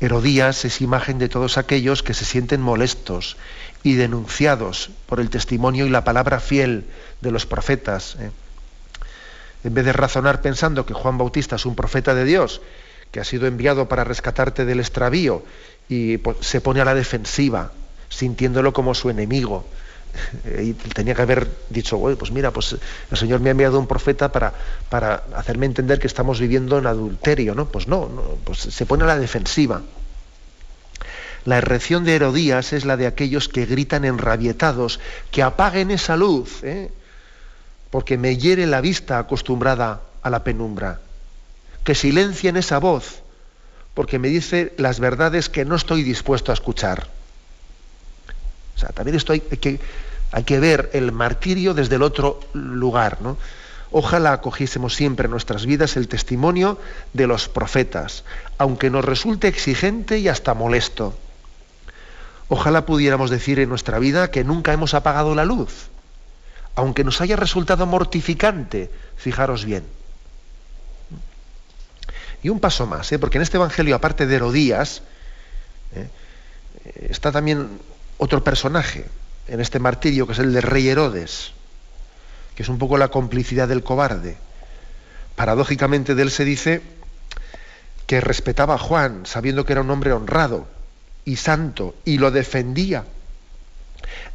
Herodías 0.00 0.66
es 0.66 0.82
imagen 0.82 1.18
de 1.18 1.30
todos 1.30 1.56
aquellos 1.56 2.02
que 2.02 2.12
se 2.12 2.26
sienten 2.26 2.60
molestos 2.60 3.38
y 3.82 3.94
denunciados 3.94 4.90
por 5.06 5.18
el 5.18 5.30
testimonio 5.30 5.86
y 5.86 5.90
la 5.90 6.04
palabra 6.04 6.40
fiel 6.40 6.84
de 7.22 7.30
los 7.30 7.46
profetas. 7.46 8.16
¿eh? 8.20 8.30
En 9.64 9.74
vez 9.74 9.84
de 9.84 9.92
razonar 9.92 10.40
pensando 10.40 10.86
que 10.86 10.94
Juan 10.94 11.18
Bautista 11.18 11.56
es 11.56 11.66
un 11.66 11.74
profeta 11.74 12.14
de 12.14 12.24
Dios, 12.24 12.60
que 13.10 13.20
ha 13.20 13.24
sido 13.24 13.46
enviado 13.46 13.88
para 13.88 14.04
rescatarte 14.04 14.64
del 14.64 14.80
extravío, 14.80 15.42
y 15.88 16.20
se 16.40 16.60
pone 16.60 16.80
a 16.80 16.84
la 16.84 16.94
defensiva, 16.94 17.72
sintiéndolo 18.08 18.72
como 18.72 18.94
su 18.94 19.10
enemigo. 19.10 19.64
Y 20.62 20.72
tenía 20.72 21.14
que 21.14 21.22
haber 21.22 21.46
dicho, 21.70 21.98
pues 22.18 22.30
mira, 22.32 22.50
pues 22.50 22.76
el 23.10 23.16
Señor 23.16 23.40
me 23.40 23.50
ha 23.50 23.52
enviado 23.52 23.78
un 23.78 23.86
profeta 23.86 24.32
para, 24.32 24.52
para 24.88 25.24
hacerme 25.34 25.66
entender 25.66 25.98
que 25.98 26.06
estamos 26.06 26.40
viviendo 26.40 26.78
en 26.78 26.86
adulterio, 26.86 27.54
¿no? 27.54 27.66
Pues 27.66 27.88
no, 27.88 28.08
pues 28.44 28.58
se 28.58 28.86
pone 28.86 29.04
a 29.04 29.06
la 29.06 29.18
defensiva. 29.18 29.82
La 31.44 31.58
erección 31.58 32.04
de 32.04 32.16
Herodías 32.16 32.72
es 32.72 32.84
la 32.84 32.96
de 32.96 33.06
aquellos 33.06 33.48
que 33.48 33.64
gritan 33.66 34.04
enrabietados, 34.04 35.00
que 35.30 35.42
apaguen 35.42 35.90
esa 35.90 36.16
luz, 36.16 36.62
¿eh? 36.62 36.90
Porque 37.90 38.18
me 38.18 38.36
hiere 38.36 38.66
la 38.66 38.80
vista 38.80 39.18
acostumbrada 39.18 40.02
a 40.22 40.30
la 40.30 40.44
penumbra, 40.44 41.00
que 41.84 41.94
silencien 41.94 42.56
esa 42.56 42.78
voz, 42.78 43.22
porque 43.94 44.18
me 44.18 44.28
dice 44.28 44.72
las 44.76 45.00
verdades 45.00 45.48
que 45.48 45.64
no 45.64 45.74
estoy 45.74 46.02
dispuesto 46.02 46.52
a 46.52 46.54
escuchar. 46.54 47.08
O 48.76 48.78
sea, 48.78 48.90
también 48.90 49.18
hay 49.28 49.40
que, 49.40 49.80
hay 50.30 50.44
que 50.44 50.60
ver 50.60 50.90
el 50.92 51.12
martirio 51.12 51.74
desde 51.74 51.96
el 51.96 52.02
otro 52.02 52.40
lugar, 52.52 53.20
¿no? 53.22 53.36
Ojalá 53.90 54.34
acogiésemos 54.34 54.94
siempre 54.94 55.24
en 55.24 55.30
nuestras 55.30 55.64
vidas 55.64 55.96
el 55.96 56.08
testimonio 56.08 56.78
de 57.14 57.26
los 57.26 57.48
profetas, 57.48 58.24
aunque 58.58 58.90
nos 58.90 59.04
resulte 59.04 59.48
exigente 59.48 60.18
y 60.18 60.28
hasta 60.28 60.52
molesto. 60.52 61.18
Ojalá 62.48 62.84
pudiéramos 62.84 63.30
decir 63.30 63.58
en 63.58 63.70
nuestra 63.70 63.98
vida 63.98 64.30
que 64.30 64.44
nunca 64.44 64.74
hemos 64.74 64.92
apagado 64.92 65.34
la 65.34 65.46
luz, 65.46 65.88
aunque 66.78 67.02
nos 67.02 67.20
haya 67.20 67.34
resultado 67.34 67.86
mortificante, 67.86 68.88
fijaros 69.16 69.64
bien. 69.64 69.82
Y 72.40 72.50
un 72.50 72.60
paso 72.60 72.86
más, 72.86 73.10
¿eh? 73.10 73.18
porque 73.18 73.38
en 73.38 73.42
este 73.42 73.56
Evangelio, 73.56 73.96
aparte 73.96 74.26
de 74.26 74.36
Herodías, 74.36 75.02
¿eh? 75.96 76.06
está 77.10 77.32
también 77.32 77.80
otro 78.18 78.44
personaje 78.44 79.06
en 79.48 79.60
este 79.60 79.80
martirio, 79.80 80.28
que 80.28 80.34
es 80.34 80.38
el 80.38 80.52
del 80.52 80.62
rey 80.62 80.88
Herodes, 80.88 81.50
que 82.54 82.62
es 82.62 82.68
un 82.68 82.78
poco 82.78 82.96
la 82.96 83.08
complicidad 83.08 83.66
del 83.66 83.82
cobarde. 83.82 84.36
Paradójicamente 85.34 86.14
de 86.14 86.22
él 86.22 86.30
se 86.30 86.44
dice 86.44 86.80
que 88.06 88.20
respetaba 88.20 88.74
a 88.74 88.78
Juan, 88.78 89.26
sabiendo 89.26 89.64
que 89.64 89.72
era 89.72 89.82
un 89.82 89.90
hombre 89.90 90.12
honrado 90.12 90.68
y 91.24 91.34
santo, 91.34 91.96
y 92.04 92.18
lo 92.18 92.30
defendía. 92.30 93.04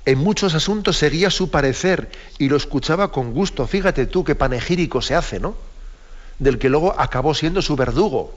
En 0.06 0.20
muchos 0.20 0.54
asuntos 0.54 0.98
seguía 0.98 1.30
su 1.30 1.50
parecer 1.50 2.12
y 2.38 2.50
lo 2.50 2.58
escuchaba 2.58 3.12
con 3.12 3.34
gusto. 3.34 3.66
Fíjate 3.68 4.06
tú 4.06 4.24
qué 4.24 4.36
panegírico 4.36 5.02
se 5.02 5.16
hace, 5.16 5.40
¿no? 5.40 5.56
del 6.40 6.60
que 6.60 6.70
luego 6.70 7.00
acabó 7.00 7.34
siendo 7.34 7.62
su 7.62 7.76
verdugo. 7.76 8.34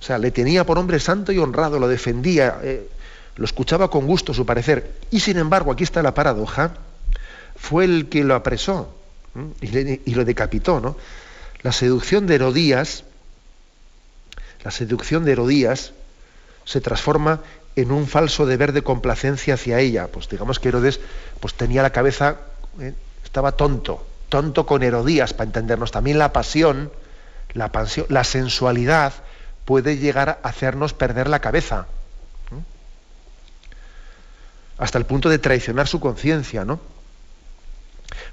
O 0.00 0.04
sea, 0.04 0.18
le 0.18 0.30
tenía 0.30 0.66
por 0.66 0.78
hombre 0.78 0.98
santo 0.98 1.32
y 1.32 1.38
honrado, 1.38 1.78
lo 1.78 1.88
defendía, 1.88 2.58
eh, 2.62 2.88
lo 3.36 3.44
escuchaba 3.44 3.88
con 3.88 4.06
gusto, 4.06 4.34
su 4.34 4.44
parecer. 4.44 4.92
Y 5.10 5.20
sin 5.20 5.38
embargo, 5.38 5.72
aquí 5.72 5.84
está 5.84 6.02
la 6.02 6.14
paradoja, 6.14 6.74
fue 7.56 7.84
el 7.84 8.08
que 8.08 8.24
lo 8.24 8.34
apresó 8.34 8.94
y, 9.60 10.14
lo 10.14 10.24
decapitó. 10.24 10.80
¿no? 10.80 10.96
La 11.62 11.72
seducción 11.72 12.26
de 12.26 12.34
Herodías, 12.34 13.04
la 14.64 14.70
seducción 14.70 15.24
de 15.24 15.32
Herodías 15.32 15.92
se 16.64 16.80
transforma 16.80 17.40
en 17.76 17.90
un 17.90 18.06
falso 18.06 18.46
deber 18.46 18.72
de 18.72 18.82
complacencia 18.82 19.54
hacia 19.54 19.80
ella. 19.80 20.08
Pues 20.08 20.28
digamos 20.28 20.58
que 20.58 20.68
Herodes 20.68 21.00
pues, 21.40 21.54
tenía 21.54 21.82
la 21.82 21.90
cabeza, 21.90 22.36
eh, 22.80 22.94
estaba 23.24 23.52
tonto, 23.52 24.06
tonto 24.28 24.66
con 24.66 24.82
Herodías, 24.82 25.32
para 25.32 25.46
entendernos. 25.46 25.90
También 25.90 26.18
la 26.18 26.32
pasión, 26.32 26.92
la, 27.54 27.72
pasión, 27.72 28.06
la 28.08 28.24
sensualidad 28.24 29.12
puede 29.64 29.96
llegar 29.96 30.40
a 30.42 30.48
hacernos 30.48 30.92
perder 30.92 31.28
la 31.28 31.40
cabeza. 31.40 31.86
Hasta 34.78 34.98
el 34.98 35.06
punto 35.06 35.28
de 35.28 35.38
traicionar 35.38 35.86
su 35.86 36.00
conciencia, 36.00 36.64
¿no? 36.64 36.80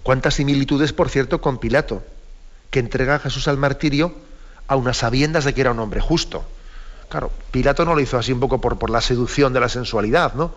Cuántas 0.04 0.36
similitudes, 0.36 0.94
por 0.94 1.10
cierto, 1.10 1.42
con 1.42 1.60
Pilato, 1.60 2.04
que 2.72 2.80
entrega 2.80 3.16
a 3.16 3.20
Jesús 3.20 3.48
al 3.48 3.58
martirio 3.58 4.16
a 4.68 4.76
unas 4.76 4.98
sabiendas 4.98 5.46
de 5.46 5.54
que 5.54 5.62
era 5.62 5.72
un 5.72 5.80
hombre 5.80 6.02
justo. 6.02 6.46
Claro, 7.10 7.32
Pilato 7.52 7.86
no 7.86 7.96
lo 7.96 8.02
hizo 8.02 8.18
así 8.18 8.32
un 8.32 8.40
poco 8.40 8.62
por, 8.62 8.78
por 8.78 8.90
la 8.90 9.02
seducción 9.02 9.52
de 9.52 9.60
la 9.60 9.70
sensualidad, 9.70 10.36
¿no? 10.36 10.54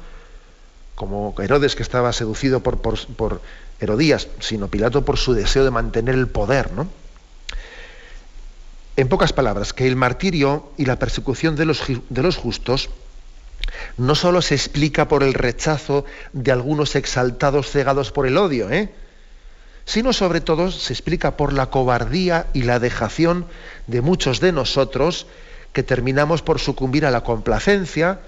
Como 0.95 1.35
Herodes 1.39 1.75
que 1.75 1.83
estaba 1.83 2.13
seducido 2.13 2.61
por, 2.61 2.79
por 2.79 3.41
Herodías, 3.81 4.29
sino 4.41 4.69
Pilato 4.69 5.05
por 5.05 5.17
su 5.17 5.33
deseo 5.33 5.65
de 5.65 5.71
mantener 5.71 6.15
el 6.15 6.29
poder, 6.29 6.73
¿no? 6.73 6.89
En 8.97 9.09
pocas 9.09 9.33
palabras, 9.33 9.73
que 9.73 9.87
el 9.87 9.97
martirio 9.97 10.71
y 10.77 10.85
la 10.85 10.99
persecución 10.99 11.57
de 11.57 11.65
los, 11.65 11.83
de 11.89 12.23
los 12.23 12.37
justos 12.37 12.91
no 13.97 14.15
solo 14.15 14.43
se 14.43 14.55
explica 14.55 15.09
por 15.09 15.23
el 15.23 15.33
rechazo 15.33 16.05
de 16.35 16.53
algunos 16.53 16.95
exaltados 16.95 17.71
cegados 17.71 18.13
por 18.13 18.27
el 18.27 18.37
odio, 18.37 18.71
¿eh? 18.71 18.93
sino 19.87 20.13
sobre 20.13 20.43
todo 20.43 20.71
se 20.71 20.93
explica 20.93 21.37
por 21.37 21.55
la 21.55 21.71
cobardía 21.71 22.47
y 22.53 22.63
la 22.63 22.79
dejación 22.79 23.47
de 23.87 24.03
muchos 24.03 24.41
de 24.41 24.53
nosotros 24.53 25.27
que 25.73 25.83
terminamos 25.83 26.43
por 26.43 26.61
sucumbir 26.61 27.07
a 27.07 27.11
la 27.11 27.23
complacencia 27.23 28.21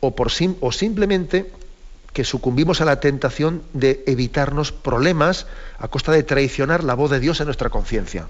o, 0.00 0.14
por 0.14 0.30
o 0.60 0.72
simplemente 0.72 1.52
que 2.12 2.24
sucumbimos 2.24 2.80
a 2.80 2.84
la 2.84 3.00
tentación 3.00 3.62
de 3.72 4.02
evitarnos 4.06 4.72
problemas 4.72 5.46
a 5.78 5.88
costa 5.88 6.12
de 6.12 6.22
traicionar 6.22 6.82
la 6.82 6.94
voz 6.94 7.10
de 7.10 7.20
Dios 7.20 7.40
en 7.40 7.46
nuestra 7.46 7.70
conciencia. 7.70 8.28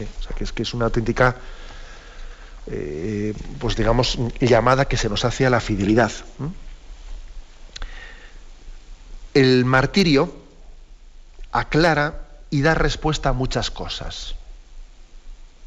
¿Eh? 0.00 0.08
O 0.18 0.22
sea, 0.22 0.36
que 0.36 0.44
es 0.44 0.52
que 0.52 0.62
es 0.62 0.74
una 0.74 0.86
auténtica, 0.86 1.36
eh, 2.66 3.34
pues 3.58 3.76
digamos, 3.76 4.18
llamada 4.40 4.86
que 4.86 4.96
se 4.96 5.08
nos 5.08 5.24
hace 5.24 5.46
a 5.46 5.50
la 5.50 5.60
fidelidad. 5.60 6.10
El 9.34 9.64
martirio 9.64 10.34
aclara 11.52 12.22
y 12.50 12.62
da 12.62 12.74
respuesta 12.74 13.28
a 13.28 13.32
muchas 13.32 13.70
cosas. 13.70 14.34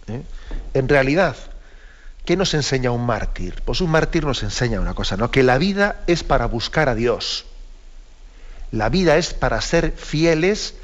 ¿Eh? 0.07 0.21
En 0.73 0.89
realidad, 0.89 1.35
¿Qué 2.25 2.37
nos 2.37 2.53
enseña 2.53 2.91
un 2.91 3.05
mártir? 3.05 3.61
Pues 3.65 3.81
un 3.81 3.91
mártir 3.91 4.23
nos 4.25 4.43
enseña 4.43 4.79
una 4.79 4.93
cosa, 4.93 5.17
¿no? 5.17 5.29
Que 5.29 5.43
la 5.43 5.57
vida 5.57 6.03
es 6.07 6.23
para 6.23 6.45
buscar 6.45 6.87
a 6.87 6.95
Dios. 6.95 7.45
La 8.71 8.89
vida 8.89 9.17
es 9.17 9.33
para 9.33 9.59
ser 9.59 9.91
fieles 9.91 10.75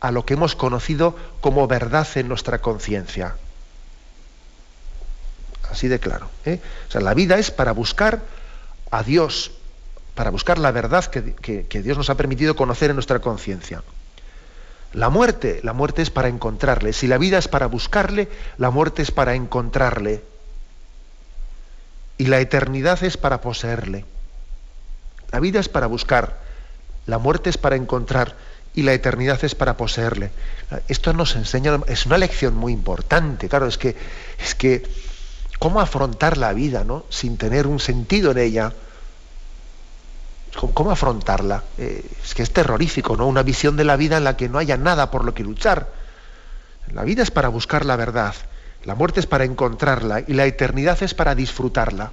a 0.00 0.10
lo 0.10 0.26
que 0.26 0.34
hemos 0.34 0.56
conocido 0.56 1.16
como 1.40 1.68
verdad 1.68 2.06
en 2.16 2.28
nuestra 2.28 2.60
conciencia. 2.60 3.36
Así 5.70 5.86
de 5.86 6.00
claro. 6.00 6.30
¿eh? 6.44 6.60
O 6.88 6.90
sea, 6.90 7.00
la 7.00 7.14
vida 7.14 7.38
es 7.38 7.52
para 7.52 7.72
buscar 7.72 8.20
a 8.90 9.02
Dios, 9.04 9.52
para 10.16 10.30
buscar 10.30 10.58
la 10.58 10.72
verdad 10.72 11.04
que, 11.04 11.34
que 11.66 11.82
Dios 11.82 11.96
nos 11.96 12.10
ha 12.10 12.16
permitido 12.16 12.56
conocer 12.56 12.90
en 12.90 12.96
nuestra 12.96 13.20
conciencia. 13.20 13.84
La 14.92 15.10
muerte, 15.10 15.60
la 15.62 15.72
muerte 15.72 16.02
es 16.02 16.10
para 16.10 16.28
encontrarle. 16.28 16.92
Si 16.92 17.06
la 17.06 17.18
vida 17.18 17.38
es 17.38 17.48
para 17.48 17.66
buscarle, 17.66 18.28
la 18.56 18.70
muerte 18.70 19.02
es 19.02 19.10
para 19.10 19.34
encontrarle 19.34 20.22
y 22.16 22.26
la 22.26 22.40
eternidad 22.40 23.02
es 23.04 23.16
para 23.16 23.40
poseerle. 23.40 24.04
La 25.30 25.40
vida 25.40 25.60
es 25.60 25.68
para 25.68 25.86
buscar 25.86 26.48
la 27.08 27.16
muerte 27.16 27.48
es 27.48 27.56
para 27.56 27.74
encontrar 27.74 28.36
y 28.74 28.82
la 28.82 28.92
eternidad 28.92 29.42
es 29.42 29.54
para 29.54 29.78
poseerle. 29.78 30.30
Esto 30.88 31.14
nos 31.14 31.34
enseña, 31.36 31.80
es 31.86 32.04
una 32.04 32.18
lección 32.18 32.54
muy 32.54 32.74
importante, 32.74 33.48
claro, 33.48 33.66
es 33.66 33.78
que, 33.78 33.96
es 34.38 34.54
que 34.54 34.86
cómo 35.58 35.80
afrontar 35.80 36.36
la 36.36 36.52
vida 36.52 36.84
¿no? 36.84 37.06
sin 37.08 37.38
tener 37.38 37.66
un 37.66 37.80
sentido 37.80 38.30
en 38.32 38.38
ella. 38.38 38.74
¿Cómo, 40.58 40.90
afrontarla? 40.90 41.62
Eh, 41.78 42.04
es 42.24 42.34
que 42.34 42.42
es 42.42 42.52
terrorífico, 42.52 43.16
¿no? 43.16 43.28
Una 43.28 43.44
visión 43.44 43.76
de 43.76 43.84
la 43.84 43.96
vida 43.96 44.16
en 44.16 44.24
la 44.24 44.36
que 44.36 44.48
no 44.48 44.58
haya 44.58 44.76
nada 44.76 45.08
por 45.10 45.24
lo 45.24 45.32
que 45.32 45.44
luchar. 45.44 45.86
La 46.92 47.04
vida 47.04 47.22
es 47.22 47.30
para 47.30 47.48
buscar 47.48 47.84
la 47.84 47.94
verdad, 47.94 48.34
la 48.84 48.94
muerte 48.94 49.20
es 49.20 49.26
para 49.26 49.44
encontrarla 49.44 50.24
y 50.26 50.32
la 50.32 50.46
eternidad 50.46 51.00
es 51.02 51.14
para 51.14 51.34
disfrutarla. 51.34 52.10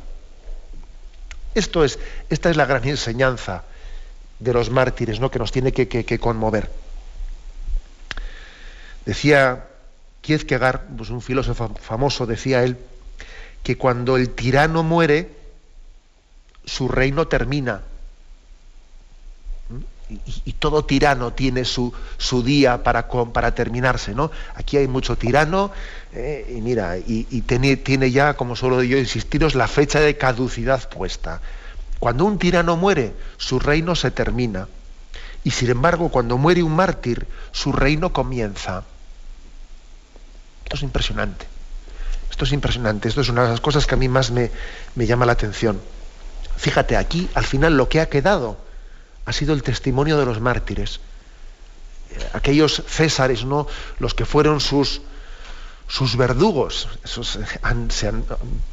Esto 1.55 1.83
es, 1.83 1.97
esta 2.29 2.49
es 2.49 2.57
la 2.57 2.65
gran 2.65 2.87
enseñanza 2.87 3.63
de 4.39 4.53
los 4.53 4.69
mártires, 4.69 5.19
¿no? 5.19 5.31
que 5.31 5.39
nos 5.39 5.51
tiene 5.51 5.71
que, 5.71 6.19
conmover. 6.19 6.69
Decía 9.05 9.65
Kierkegaard, 10.21 10.81
pues 10.97 11.09
un 11.09 11.21
filósofo 11.21 11.73
famoso, 11.81 12.25
decía 12.25 12.63
él, 12.63 12.77
que 13.63 13.77
cuando 13.77 14.17
el 14.17 14.31
tirano 14.31 14.83
muere, 14.83 15.31
su 16.65 16.89
reino 16.89 17.27
termina. 17.27 17.81
Y, 20.07 20.53
todo 20.53 20.85
tirano 20.85 21.33
tiene 21.33 21.65
su, 21.65 21.91
su 22.17 22.43
día 22.43 22.83
para, 22.83 23.07
para, 23.07 23.55
terminarse, 23.55 24.13
¿no? 24.13 24.29
Aquí 24.53 24.77
hay 24.77 24.87
mucho 24.87 25.17
tirano, 25.17 25.71
eh, 26.13 26.53
y 26.55 26.61
mira, 26.61 26.97
y, 26.97 27.23
tiene, 27.41 27.75
tiene, 27.77 28.11
ya, 28.11 28.35
como 28.35 28.55
solo 28.55 28.83
yo 28.83 28.99
insistiros, 28.99 29.55
la 29.55 29.67
fecha 29.67 29.99
de 29.99 30.15
caducidad 30.15 30.87
puesta. 30.89 31.41
Cuando 31.97 32.25
un 32.25 32.37
tirano 32.37 32.77
muere, 32.77 33.13
su 33.37 33.57
reino 33.57 33.95
se 33.95 34.11
termina. 34.11 34.67
Y 35.43 35.51
sin 35.51 35.71
embargo, 35.71 36.09
cuando 36.09 36.37
muere 36.37 36.61
un 36.61 36.75
mártir, 36.75 37.25
su 37.51 37.71
reino 37.71 38.13
comienza. 38.13 38.83
Esto 40.65 40.75
es 40.75 40.83
impresionante. 40.83 41.47
Esto 42.29 42.45
es 42.45 42.51
impresionante. 42.51 43.07
Esto 43.07 43.21
es 43.21 43.29
una 43.29 43.43
de 43.43 43.49
las 43.49 43.61
cosas 43.61 43.87
que 43.87 43.95
a 43.95 43.97
mí 43.97 44.07
más 44.07 44.29
me, 44.29 44.51
me 44.93 45.07
llama 45.07 45.25
la 45.25 45.31
atención. 45.31 45.79
Fíjate, 46.57 46.95
aquí 46.95 47.29
al 47.33 47.45
final 47.45 47.75
lo 47.75 47.89
que 47.89 48.01
ha 48.01 48.09
quedado 48.09 48.57
ha 49.25 49.33
sido 49.33 49.53
el 49.53 49.63
testimonio 49.63 50.17
de 50.17 50.25
los 50.25 50.39
mártires. 50.39 50.99
Eh, 52.11 52.29
aquellos 52.33 52.83
césares, 52.87 53.43
¿no? 53.45 53.67
Los 53.99 54.13
que 54.13 54.25
fueron 54.25 54.61
sus, 54.61 55.01
sus 55.87 56.15
verdugos, 56.15 56.87
eh, 57.03 57.89
se 57.89 58.07
han 58.07 58.23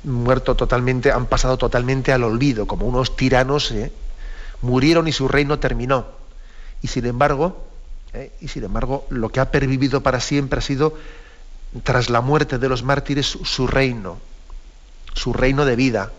muerto 0.04 0.54
totalmente, 0.54 1.10
han 1.10 1.26
pasado 1.26 1.56
totalmente 1.56 2.12
al 2.12 2.24
olvido, 2.24 2.66
como 2.66 2.86
unos 2.86 3.16
tiranos, 3.16 3.70
¿eh? 3.72 3.92
murieron 4.60 5.08
y 5.08 5.12
su 5.12 5.28
reino 5.28 5.58
terminó. 5.58 6.06
Y 6.82 6.88
sin 6.88 7.06
embargo, 7.06 7.64
y 8.40 8.48
sin 8.48 8.64
embargo, 8.64 9.06
lo 9.08 9.30
que 9.30 9.40
ha 9.40 9.50
pervivido 9.50 10.02
para 10.02 10.20
siempre 10.20 10.58
ha 10.58 10.62
sido, 10.62 10.98
tras 11.82 12.10
la 12.10 12.20
muerte 12.20 12.58
de 12.58 12.68
los 12.68 12.82
mártires, 12.82 13.26
su, 13.26 13.66
reino, 13.66 14.18
su 15.14 15.32
reino 15.32 15.64
de 15.64 15.76
vida. 15.76 16.12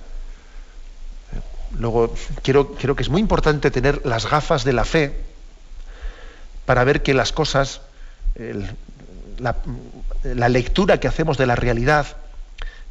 Luego, 1.80 2.13
quiero, 2.43 2.76
que 2.76 3.03
es 3.03 3.09
muy 3.09 3.21
importante 3.21 3.71
tener 3.71 4.05
las 4.05 4.30
gafas 4.30 4.63
de 4.63 4.74
la 4.74 4.86
fe 4.86 5.13
para 6.65 6.84
ver 6.84 7.01
que 7.01 7.13
las 7.13 7.32
cosas, 7.32 7.82
la, 9.39 10.49
lectura 10.49 10.99
que 10.99 11.07
hacemos 11.07 11.38
de 11.38 11.47
la 11.47 11.55
realidad, 11.55 12.17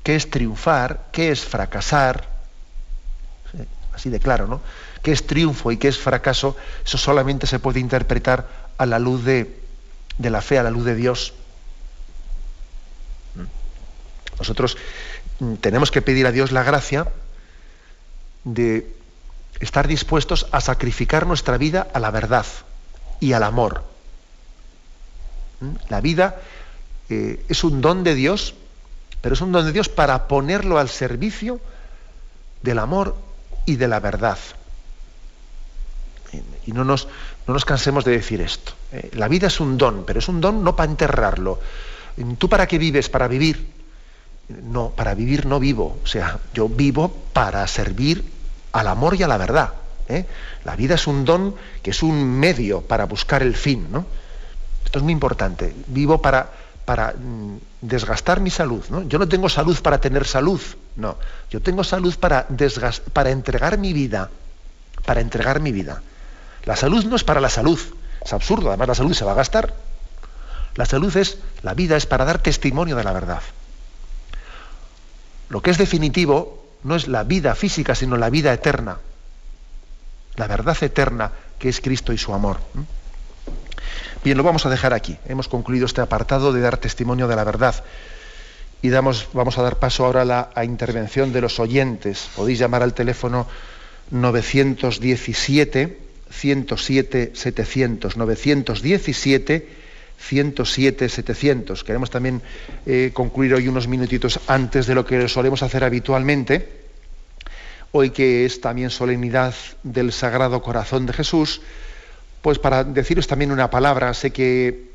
qué 0.02 0.16
es 0.16 0.30
triunfar, 0.30 1.06
qué 1.12 1.30
es 1.30 1.44
fracasar, 1.44 2.28
así 3.94 4.10
de 4.10 4.18
claro, 4.18 4.46
¿no? 4.46 4.60
¿Qué 5.02 5.12
es 5.12 5.26
triunfo 5.26 5.72
y 5.72 5.76
qué 5.76 5.88
es 5.88 5.98
fracaso? 5.98 6.56
Eso 6.84 6.98
solamente 6.98 7.46
se 7.46 7.58
puede 7.58 7.80
interpretar 7.80 8.48
a 8.78 8.86
la 8.86 8.98
luz 8.98 9.24
de, 9.24 9.60
de 10.18 10.30
la 10.30 10.42
fe, 10.42 10.58
a 10.58 10.62
la 10.62 10.70
luz 10.70 10.84
de 10.84 10.94
Dios. 10.94 11.34
Nosotros 14.38 14.76
mm, 15.38 15.54
tenemos 15.54 15.90
que 15.90 16.02
pedir 16.02 16.26
a 16.26 16.32
Dios 16.32 16.52
la 16.52 16.62
gracia 16.62 17.06
de 18.44 18.94
estar 19.60 19.86
dispuestos 19.86 20.46
a 20.50 20.60
sacrificar 20.60 21.26
nuestra 21.26 21.56
vida 21.56 21.88
a 21.92 22.00
la 22.00 22.10
verdad 22.10 22.46
y 23.20 23.32
al 23.32 23.42
amor. 23.42 23.84
¿Mm? 25.60 25.70
La 25.88 26.00
vida 26.00 26.40
eh, 27.08 27.44
es 27.48 27.64
un 27.64 27.80
don 27.80 28.04
de 28.04 28.14
Dios, 28.14 28.54
pero 29.20 29.34
es 29.34 29.40
un 29.40 29.52
don 29.52 29.64
de 29.64 29.72
Dios 29.72 29.88
para 29.88 30.26
ponerlo 30.26 30.78
al 30.78 30.88
servicio 30.88 31.60
del 32.62 32.78
amor 32.78 33.16
y 33.66 33.76
de 33.76 33.88
la 33.88 34.00
verdad. 34.00 34.38
Y 36.64 36.72
no 36.72 36.84
nos, 36.84 37.08
no 37.46 37.52
nos 37.52 37.64
cansemos 37.64 38.04
de 38.04 38.12
decir 38.12 38.40
esto. 38.40 38.72
Eh, 38.92 39.10
la 39.14 39.28
vida 39.28 39.48
es 39.48 39.60
un 39.60 39.76
don, 39.76 40.04
pero 40.06 40.18
es 40.18 40.28
un 40.28 40.40
don 40.40 40.64
no 40.64 40.74
para 40.74 40.90
enterrarlo. 40.90 41.60
¿Tú 42.38 42.48
para 42.48 42.66
qué 42.66 42.78
vives? 42.78 43.08
¿Para 43.08 43.28
vivir? 43.28 43.81
No, 44.48 44.90
para 44.90 45.14
vivir 45.14 45.46
no 45.46 45.58
vivo. 45.58 45.98
O 46.02 46.06
sea, 46.06 46.38
yo 46.54 46.68
vivo 46.68 47.14
para 47.32 47.66
servir 47.66 48.24
al 48.72 48.88
amor 48.88 49.14
y 49.14 49.22
a 49.22 49.28
la 49.28 49.36
verdad. 49.38 49.72
¿eh? 50.08 50.26
La 50.64 50.76
vida 50.76 50.94
es 50.96 51.06
un 51.06 51.24
don 51.24 51.54
que 51.82 51.90
es 51.90 52.02
un 52.02 52.38
medio 52.38 52.82
para 52.82 53.04
buscar 53.04 53.42
el 53.42 53.54
fin. 53.54 53.88
¿no? 53.90 54.06
Esto 54.84 54.98
es 54.98 55.02
muy 55.02 55.12
importante. 55.12 55.74
Vivo 55.86 56.20
para, 56.20 56.50
para 56.84 57.12
mm, 57.12 57.58
desgastar 57.80 58.40
mi 58.40 58.50
salud. 58.50 58.84
¿no? 58.90 59.02
Yo 59.02 59.18
no 59.18 59.28
tengo 59.28 59.48
salud 59.48 59.80
para 59.80 60.00
tener 60.00 60.26
salud, 60.26 60.60
no. 60.96 61.16
Yo 61.50 61.60
tengo 61.60 61.84
salud 61.84 62.14
para, 62.18 62.46
para 63.12 63.30
entregar 63.30 63.78
mi 63.78 63.92
vida, 63.92 64.30
para 65.04 65.20
entregar 65.20 65.60
mi 65.60 65.72
vida. 65.72 66.02
La 66.64 66.76
salud 66.76 67.04
no 67.04 67.16
es 67.16 67.24
para 67.24 67.40
la 67.40 67.48
salud, 67.48 67.80
es 68.24 68.32
absurdo, 68.32 68.68
además 68.68 68.88
la 68.88 68.94
salud 68.94 69.14
se 69.14 69.24
va 69.24 69.32
a 69.32 69.36
gastar. 69.36 69.74
La 70.76 70.86
salud 70.86 71.14
es, 71.16 71.38
la 71.62 71.74
vida 71.74 71.96
es 71.96 72.06
para 72.06 72.24
dar 72.24 72.38
testimonio 72.38 72.96
de 72.96 73.04
la 73.04 73.12
verdad. 73.12 73.42
Lo 75.52 75.60
que 75.60 75.70
es 75.70 75.76
definitivo 75.76 76.64
no 76.82 76.96
es 76.96 77.08
la 77.08 77.24
vida 77.24 77.54
física, 77.54 77.94
sino 77.94 78.16
la 78.16 78.30
vida 78.30 78.54
eterna. 78.54 78.96
La 80.36 80.46
verdad 80.46 80.78
eterna 80.80 81.30
que 81.58 81.68
es 81.68 81.82
Cristo 81.82 82.14
y 82.14 82.18
su 82.18 82.32
amor. 82.32 82.58
Bien, 84.24 84.38
lo 84.38 84.44
vamos 84.44 84.64
a 84.64 84.70
dejar 84.70 84.94
aquí. 84.94 85.18
Hemos 85.26 85.48
concluido 85.48 85.84
este 85.84 86.00
apartado 86.00 86.54
de 86.54 86.62
dar 86.62 86.78
testimonio 86.78 87.28
de 87.28 87.36
la 87.36 87.44
verdad. 87.44 87.84
Y 88.80 88.88
vamos 88.88 89.58
a 89.58 89.62
dar 89.62 89.78
paso 89.78 90.06
ahora 90.06 90.22
a 90.22 90.50
la 90.54 90.64
intervención 90.64 91.34
de 91.34 91.42
los 91.42 91.60
oyentes. 91.60 92.30
Podéis 92.34 92.58
llamar 92.58 92.82
al 92.82 92.94
teléfono 92.94 93.46
917 94.10 95.98
107 96.30 97.32
700. 97.34 98.16
917 98.16 99.81
107 100.18 101.08
700. 101.08 101.84
Queremos 101.84 102.10
también 102.10 102.42
eh, 102.86 103.10
concluir 103.12 103.54
hoy 103.54 103.68
unos 103.68 103.88
minutitos 103.88 104.40
antes 104.46 104.86
de 104.86 104.94
lo 104.94 105.04
que 105.04 105.28
solemos 105.28 105.62
hacer 105.62 105.84
habitualmente. 105.84 106.82
Hoy 107.92 108.10
que 108.10 108.44
es 108.44 108.60
también 108.60 108.90
solemnidad 108.90 109.54
del 109.82 110.12
Sagrado 110.12 110.62
Corazón 110.62 111.06
de 111.06 111.12
Jesús 111.12 111.60
pues 112.42 112.58
para 112.58 112.82
deciros 112.82 113.28
también 113.28 113.52
una 113.52 113.70
palabra, 113.70 114.12
sé 114.14 114.32
que 114.32 114.90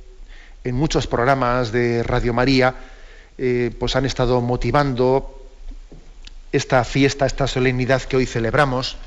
en 0.65 0.76
muchos 0.76 1.07
programas 1.07 1.72
de 1.72 2.03
Radio 2.03 2.34
María 2.34 2.76
eh, 3.38 3.72
pues 3.80 3.95
han 3.95 4.05
estado 4.05 4.41
motivando 4.41 5.47
esta 6.51 6.84
fiesta, 6.84 7.26
esta 7.26 7.47
solemnidad 7.47 8.01
que 8.01 8.18
hoy 8.18 8.26
celebramos, 8.26 8.97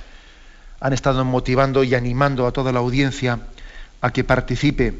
han 0.80 0.94
estado 0.94 1.22
motivando 1.26 1.84
y 1.84 1.94
animando 1.94 2.46
a 2.46 2.52
toda 2.52 2.72
la 2.72 2.78
audiencia 2.78 3.40
a 4.00 4.10
que 4.10 4.24
participe 4.24 4.94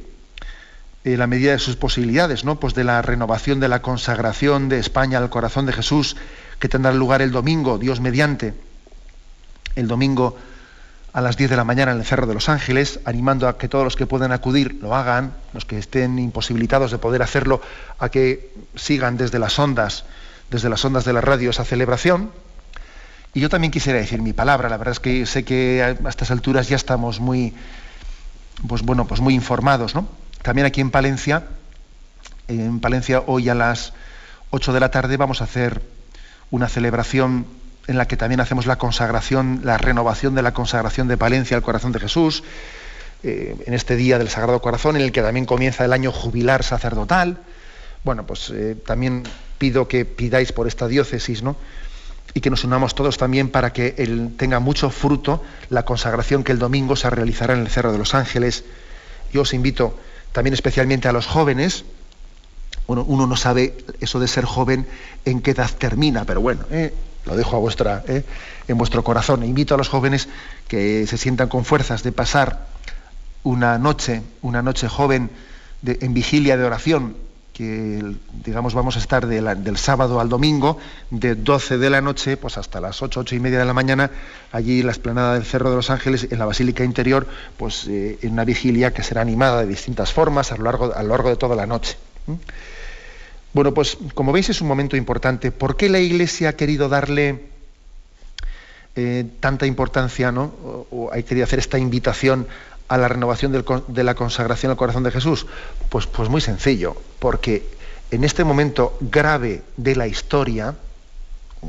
en 1.04 1.18
la 1.18 1.26
medida 1.26 1.52
de 1.52 1.58
sus 1.58 1.76
posibilidades, 1.76 2.44
¿no? 2.44 2.60
Pues 2.60 2.74
de 2.74 2.84
la 2.84 3.00
renovación 3.02 3.60
de 3.60 3.68
la 3.68 3.82
consagración 3.82 4.68
de 4.68 4.78
España 4.78 5.18
al 5.18 5.30
corazón 5.30 5.66
de 5.66 5.72
Jesús, 5.72 6.16
que 6.58 6.68
tendrá 6.68 6.92
lugar 6.92 7.22
el 7.22 7.30
domingo, 7.30 7.78
Dios 7.78 8.00
mediante, 8.00 8.54
el 9.76 9.88
domingo 9.88 10.36
a 11.12 11.20
las 11.20 11.36
10 11.36 11.50
de 11.50 11.56
la 11.56 11.64
mañana 11.64 11.92
en 11.92 11.98
el 11.98 12.04
Cerro 12.04 12.26
de 12.26 12.34
los 12.34 12.48
Ángeles, 12.48 13.00
animando 13.04 13.48
a 13.48 13.58
que 13.58 13.68
todos 13.68 13.84
los 13.84 13.96
que 13.96 14.06
puedan 14.06 14.30
acudir 14.30 14.78
lo 14.80 14.94
hagan, 14.94 15.32
los 15.52 15.64
que 15.64 15.78
estén 15.78 16.18
imposibilitados 16.18 16.90
de 16.90 16.98
poder 16.98 17.22
hacerlo, 17.22 17.60
a 17.98 18.10
que 18.10 18.52
sigan 18.76 19.16
desde 19.16 19.38
las 19.38 19.58
ondas, 19.58 20.04
desde 20.50 20.68
las 20.68 20.84
ondas 20.84 21.04
de 21.04 21.12
la 21.12 21.20
radio 21.20 21.50
esa 21.50 21.64
celebración. 21.64 22.30
Y 23.32 23.40
yo 23.40 23.48
también 23.48 23.70
quisiera 23.70 23.98
decir 23.98 24.20
mi 24.22 24.32
palabra, 24.32 24.68
la 24.68 24.76
verdad 24.76 24.92
es 24.92 25.00
que 25.00 25.26
sé 25.26 25.44
que 25.44 25.82
a 25.82 26.08
estas 26.08 26.30
alturas 26.30 26.68
ya 26.68 26.76
estamos 26.76 27.20
muy, 27.20 27.54
pues 28.68 28.82
bueno, 28.82 29.06
pues 29.06 29.20
muy 29.20 29.34
informados, 29.34 29.94
¿no? 29.94 30.06
También 30.42 30.66
aquí 30.66 30.80
en 30.80 30.90
Palencia, 30.90 31.44
en 32.48 32.80
Palencia 32.80 33.22
hoy 33.26 33.48
a 33.48 33.54
las 33.54 33.92
8 34.50 34.72
de 34.72 34.80
la 34.80 34.90
tarde 34.90 35.16
vamos 35.16 35.40
a 35.40 35.44
hacer 35.44 35.82
una 36.50 36.68
celebración 36.68 37.46
en 37.86 37.98
la 37.98 38.06
que 38.06 38.16
también 38.16 38.40
hacemos 38.40 38.66
la 38.66 38.76
consagración, 38.76 39.60
la 39.64 39.78
renovación 39.78 40.34
de 40.34 40.42
la 40.42 40.52
consagración 40.52 41.08
de 41.08 41.16
Palencia 41.16 41.56
al 41.56 41.62
corazón 41.62 41.92
de 41.92 42.00
Jesús, 42.00 42.42
eh, 43.22 43.56
en 43.66 43.74
este 43.74 43.96
día 43.96 44.18
del 44.18 44.28
Sagrado 44.28 44.62
Corazón, 44.62 44.96
en 44.96 45.02
el 45.02 45.12
que 45.12 45.22
también 45.22 45.44
comienza 45.44 45.84
el 45.84 45.92
año 45.92 46.10
jubilar 46.10 46.62
sacerdotal. 46.62 47.38
Bueno, 48.02 48.24
pues 48.26 48.50
eh, 48.50 48.76
también 48.86 49.24
pido 49.58 49.88
que 49.88 50.04
pidáis 50.04 50.52
por 50.52 50.66
esta 50.66 50.88
diócesis, 50.88 51.42
¿no? 51.42 51.56
y 52.32 52.40
que 52.40 52.50
nos 52.50 52.64
unamos 52.64 52.94
todos 52.94 53.18
también 53.18 53.48
para 53.48 53.72
que 53.72 53.94
él 53.98 54.34
tenga 54.36 54.60
mucho 54.60 54.90
fruto 54.90 55.42
la 55.68 55.84
consagración 55.84 56.44
que 56.44 56.52
el 56.52 56.58
domingo 56.58 56.94
se 56.96 57.10
realizará 57.10 57.54
en 57.54 57.60
el 57.60 57.68
Cerro 57.68 57.92
de 57.92 57.98
los 57.98 58.14
Ángeles. 58.14 58.64
Yo 59.32 59.42
os 59.42 59.52
invito 59.52 59.98
también 60.32 60.54
especialmente 60.54 61.08
a 61.08 61.12
los 61.12 61.26
jóvenes. 61.26 61.84
Uno 62.86 63.26
no 63.26 63.36
sabe 63.36 63.76
eso 64.00 64.18
de 64.18 64.26
ser 64.26 64.44
joven 64.44 64.86
en 65.24 65.42
qué 65.42 65.52
edad 65.52 65.70
termina, 65.70 66.24
pero 66.24 66.40
bueno, 66.40 66.62
eh, 66.72 66.92
lo 67.24 67.36
dejo 67.36 67.56
a 67.56 67.60
vuestra, 67.60 68.02
eh, 68.08 68.24
en 68.66 68.78
vuestro 68.78 69.04
corazón. 69.04 69.44
Invito 69.44 69.74
a 69.74 69.78
los 69.78 69.88
jóvenes 69.88 70.28
que 70.66 71.06
se 71.06 71.16
sientan 71.16 71.48
con 71.48 71.64
fuerzas 71.64 72.02
de 72.02 72.10
pasar 72.10 72.66
una 73.44 73.78
noche, 73.78 74.22
una 74.42 74.60
noche 74.62 74.88
joven 74.88 75.30
en 75.84 76.14
vigilia 76.14 76.56
de 76.56 76.64
oración 76.64 77.16
que 77.52 78.14
digamos 78.44 78.74
vamos 78.74 78.96
a 78.96 78.98
estar 78.98 79.26
del 79.26 79.76
sábado 79.76 80.20
al 80.20 80.28
domingo, 80.28 80.78
de 81.10 81.34
12 81.34 81.78
de 81.78 81.90
la 81.90 82.00
noche 82.00 82.36
pues 82.36 82.58
hasta 82.58 82.80
las 82.80 83.02
8, 83.02 83.20
8 83.20 83.34
y 83.34 83.40
media 83.40 83.58
de 83.58 83.64
la 83.64 83.74
mañana, 83.74 84.10
allí 84.52 84.80
en 84.80 84.86
la 84.86 84.92
esplanada 84.92 85.34
del 85.34 85.44
Cerro 85.44 85.70
de 85.70 85.76
los 85.76 85.90
Ángeles, 85.90 86.28
en 86.30 86.38
la 86.38 86.46
Basílica 86.46 86.84
Interior, 86.84 87.26
pues 87.56 87.86
eh, 87.88 88.18
en 88.22 88.32
una 88.32 88.44
vigilia 88.44 88.92
que 88.92 89.02
será 89.02 89.20
animada 89.20 89.60
de 89.60 89.66
distintas 89.66 90.12
formas 90.12 90.52
a 90.52 90.56
lo 90.56 90.64
largo, 90.64 90.94
a 90.94 91.02
lo 91.02 91.08
largo 91.08 91.28
de 91.28 91.36
toda 91.36 91.56
la 91.56 91.66
noche. 91.66 91.96
Bueno, 93.52 93.74
pues 93.74 93.98
como 94.14 94.32
veis 94.32 94.48
es 94.48 94.60
un 94.60 94.68
momento 94.68 94.96
importante. 94.96 95.50
¿Por 95.50 95.76
qué 95.76 95.88
la 95.88 95.98
Iglesia 95.98 96.50
ha 96.50 96.52
querido 96.52 96.88
darle 96.88 97.50
eh, 98.96 99.24
tanta 99.40 99.66
importancia, 99.66 100.32
¿no? 100.32 100.52
o, 100.90 101.10
ha 101.12 101.22
querido 101.22 101.44
hacer 101.44 101.58
esta 101.58 101.78
invitación 101.78 102.46
a 102.90 102.98
la 102.98 103.06
renovación 103.06 103.52
de 103.52 104.04
la 104.04 104.14
consagración 104.16 104.70
al 104.70 104.76
corazón 104.76 105.04
de 105.04 105.12
Jesús? 105.12 105.46
Pues, 105.88 106.06
pues 106.06 106.28
muy 106.28 106.40
sencillo, 106.40 106.96
porque 107.20 107.64
en 108.10 108.24
este 108.24 108.42
momento 108.42 108.98
grave 109.00 109.62
de 109.76 109.94
la 109.94 110.08
historia, 110.08 110.74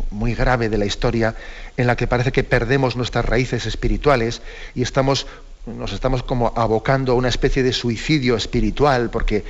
muy 0.09 0.33
grave 0.33 0.67
de 0.67 0.79
la 0.79 0.85
historia, 0.85 1.35
en 1.77 1.85
la 1.85 1.95
que 1.95 2.07
parece 2.07 2.31
que 2.31 2.43
perdemos 2.43 2.95
nuestras 2.95 3.23
raíces 3.23 3.67
espirituales 3.67 4.41
y 4.73 4.81
estamos 4.81 5.27
nos 5.67 5.93
estamos 5.93 6.23
como 6.23 6.53
abocando 6.55 7.11
a 7.11 7.15
una 7.15 7.29
especie 7.29 7.61
de 7.61 7.71
suicidio 7.71 8.35
espiritual 8.35 9.11
porque 9.11 9.45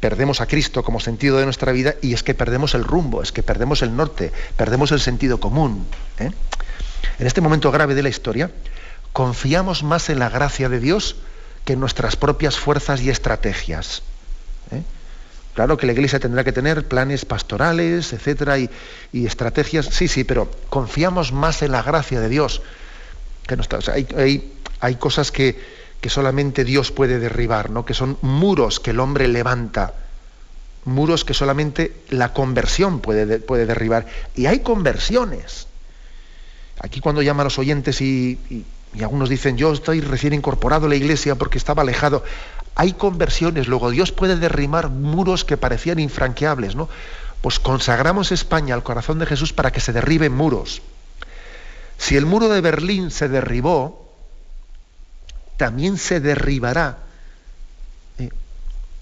perdemos 0.00 0.40
a 0.40 0.46
Cristo 0.46 0.82
como 0.82 1.00
sentido 1.00 1.36
de 1.36 1.44
nuestra 1.44 1.70
vida 1.70 1.96
y 2.00 2.14
es 2.14 2.22
que 2.22 2.32
perdemos 2.32 2.74
el 2.74 2.82
rumbo, 2.82 3.22
es 3.22 3.30
que 3.30 3.42
perdemos 3.42 3.82
el 3.82 3.94
norte, 3.94 4.32
perdemos 4.56 4.90
el 4.90 5.00
sentido 5.00 5.38
común. 5.38 5.84
¿eh? 6.18 6.30
En 7.18 7.26
este 7.26 7.42
momento 7.42 7.70
grave 7.70 7.94
de 7.94 8.02
la 8.02 8.08
historia, 8.08 8.50
confiamos 9.12 9.82
más 9.82 10.10
en 10.10 10.18
la 10.18 10.28
gracia 10.28 10.68
de 10.68 10.80
Dios 10.80 11.16
que 11.64 11.74
en 11.74 11.80
nuestras 11.80 12.16
propias 12.16 12.58
fuerzas 12.58 13.00
y 13.02 13.10
estrategias. 13.10 14.02
¿eh? 14.70 14.82
Claro 15.54 15.76
que 15.76 15.86
la 15.86 15.92
Iglesia 15.92 16.20
tendrá 16.20 16.44
que 16.44 16.52
tener 16.52 16.86
planes 16.86 17.24
pastorales, 17.24 18.12
etcétera, 18.12 18.58
y, 18.58 18.70
estrategias, 19.12 19.86
sí, 19.86 20.08
sí, 20.08 20.24
pero 20.24 20.50
confiamos 20.68 21.32
más 21.32 21.62
en 21.62 21.72
la 21.72 21.82
gracia 21.82 22.20
de 22.20 22.28
Dios. 22.28 22.62
Que 23.46 23.56
no 23.56 23.62
está, 23.62 23.78
hay, 23.92 24.94
cosas 24.96 25.32
que, 25.32 25.60
solamente 26.06 26.64
Dios 26.64 26.92
puede 26.92 27.18
derribar, 27.18 27.70
¿no? 27.70 27.84
que 27.84 27.94
son 27.94 28.16
muros 28.22 28.78
que 28.78 28.90
el 28.90 29.00
hombre 29.00 29.26
levanta, 29.26 29.94
muros 30.84 31.24
que 31.24 31.34
solamente 31.34 31.94
la 32.10 32.32
conversión 32.32 33.00
puede, 33.00 33.26
derribar. 33.26 34.06
Y 34.36 34.46
hay 34.46 34.60
conversiones. 34.60 35.66
Aquí 36.78 37.00
cuando 37.00 37.22
llaman 37.22 37.42
a 37.42 37.44
los 37.44 37.58
oyentes 37.58 38.00
y 38.00 38.38
algunos 38.98 39.28
dicen, 39.28 39.56
yo 39.56 39.72
estoy 39.72 40.00
recién 40.00 40.32
incorporado 40.32 40.86
a 40.86 40.88
la 40.88 40.96
iglesia 40.96 41.36
porque 41.36 41.58
estaba 41.58 41.82
alejado. 41.82 42.24
Hay 42.74 42.92
conversiones, 42.92 43.68
luego 43.68 43.90
Dios 43.90 44.12
puede 44.12 44.36
derrimar 44.36 44.90
muros 44.90 45.44
que 45.44 45.56
parecían 45.56 45.98
infranqueables, 45.98 46.74
¿no? 46.74 46.88
Pues 47.40 47.58
consagramos 47.58 48.32
España 48.32 48.74
al 48.74 48.82
corazón 48.82 49.18
de 49.18 49.26
Jesús 49.26 49.52
para 49.52 49.70
que 49.70 49.80
se 49.80 49.92
derriben 49.92 50.34
muros. 50.34 50.82
Si 51.98 52.16
el 52.16 52.26
muro 52.26 52.48
de 52.48 52.60
Berlín 52.60 53.10
se 53.10 53.28
derribó, 53.28 54.10
también 55.56 55.98
se 55.98 56.20
derribará 56.20 56.98
eh, 58.18 58.30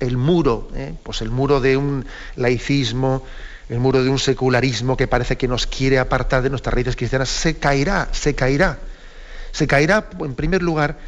el 0.00 0.16
muro, 0.16 0.68
eh, 0.74 0.94
pues 1.02 1.22
el 1.22 1.30
muro 1.30 1.60
de 1.60 1.76
un 1.76 2.04
laicismo, 2.36 3.22
el 3.68 3.78
muro 3.80 4.02
de 4.02 4.10
un 4.10 4.18
secularismo 4.18 4.96
que 4.96 5.06
parece 5.06 5.36
que 5.36 5.48
nos 5.48 5.66
quiere 5.66 5.98
apartar 5.98 6.42
de 6.42 6.50
nuestras 6.50 6.74
raíces 6.74 6.96
cristianas, 6.96 7.28
se 7.28 7.56
caerá, 7.56 8.08
se 8.12 8.34
caerá. 8.34 8.78
Se 9.58 9.66
caerá, 9.66 10.08
en 10.20 10.36
primer 10.36 10.62
lugar, 10.62 10.98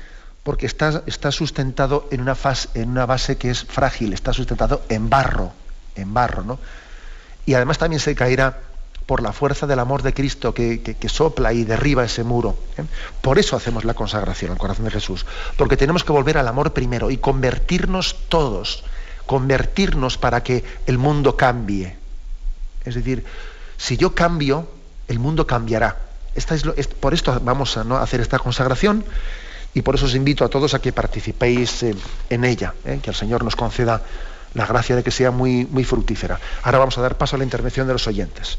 porque 0.42 0.66
está, 0.66 1.30
sustentado 1.30 2.09
en 2.11 2.20
una, 2.20 2.34
fase, 2.34 2.68
en 2.74 2.90
una 2.90 3.07
base 3.07 3.38
que 3.38 3.48
es 3.48 3.62
frágil, 3.64 4.12
está 4.12 4.32
sustentado 4.32 4.82
en 4.88 5.09
barro, 5.09 5.53
en 5.94 6.12
barro, 6.12 6.42
¿no? 6.42 6.59
Y 7.46 7.55
además 7.55 7.78
también 7.78 8.01
se 8.01 8.12
caerá 8.16 8.59
por 9.07 9.22
la 9.22 9.32
fuerza 9.32 9.68
del 9.68 9.78
amor 9.78 10.03
de 10.03 10.12
Cristo 10.12 10.53
que, 10.53 10.96
sopla 11.07 11.53
y 11.53 11.62
derriba 11.62 12.03
ese 12.03 12.24
muro. 12.24 12.59
¿eh? 12.76 12.82
Por 13.20 13.38
eso 13.38 13.55
hacemos 13.55 13.84
la 13.84 13.94
consagración 13.94 14.51
al 14.51 14.59
corazón 14.59 14.86
de 14.86 14.90
Jesús, 14.90 15.26
porque 15.57 15.76
tenemos 15.76 16.03
que 16.03 16.11
volver 16.11 16.36
al 16.36 16.48
amor 16.48 16.72
primero 16.72 17.12
y 17.12 17.18
convertirnos 17.18 18.16
todos, 18.28 18.82
convertirnos 19.26 20.18
para 20.18 20.42
que 20.42 20.64
el 20.86 20.98
mundo 20.98 21.36
cambie. 21.36 21.96
Es 22.84 22.96
decir, 22.96 23.24
si 23.76 23.96
yo 23.96 24.12
cambio, 24.12 24.68
el 25.07 25.20
mundo 25.20 25.46
cambiará 25.46 26.09
es 26.35 26.89
por 26.89 27.14
esto 27.14 27.39
vamos 27.43 27.76
a 27.76 27.85
¿no? 27.85 27.97
hacer 27.97 28.20
esta 28.20 28.39
consagración 28.39 29.05
y 29.74 29.83
por 29.83 29.95
eso 29.95 30.07
os 30.07 30.14
invito 30.14 30.45
a 30.45 30.49
todos 30.49 30.74
a 30.74 30.81
que 30.81 30.93
participéis 30.93 31.83
eh, 31.83 31.95
en 32.28 32.45
ella, 32.45 32.74
¿eh? 32.85 32.99
que 33.03 33.11
el 33.11 33.16
Señor 33.16 33.45
nos 33.45 33.57
conceda 33.57 34.03
la 34.55 34.66
gracia 34.66 34.97
de 34.97 35.05
que 35.05 35.12
sea 35.12 35.31
muy, 35.31 35.64
muy 35.66 35.85
fructífera. 35.85 36.41
Ahora 36.62 36.78
vamos 36.78 36.99
a 36.99 37.03
dar 37.03 37.16
paso 37.16 37.37
a 37.37 37.39
la 37.39 37.45
intervención 37.45 37.87
de 37.87 37.93
los 37.93 38.07
oyentes. 38.09 38.59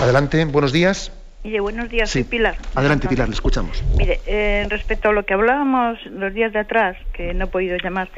Adelante, 0.00 0.44
buenos 0.44 0.72
días. 0.72 1.10
Mire, 1.42 1.60
buenos 1.60 1.88
días, 1.88 2.10
sí. 2.10 2.20
soy 2.20 2.24
Pilar. 2.24 2.56
Adelante, 2.74 3.08
Pilar, 3.08 3.28
le 3.28 3.34
escuchamos. 3.34 3.82
Mire, 3.96 4.20
eh, 4.26 4.66
respecto 4.68 5.08
a 5.08 5.12
lo 5.12 5.24
que 5.24 5.34
hablábamos 5.34 5.98
los 6.06 6.32
días 6.32 6.52
de 6.52 6.60
atrás, 6.60 6.96
que 7.12 7.34
no 7.34 7.44
he 7.44 7.48
podido 7.48 7.76
llamar, 7.78 8.08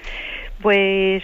pues 0.60 1.22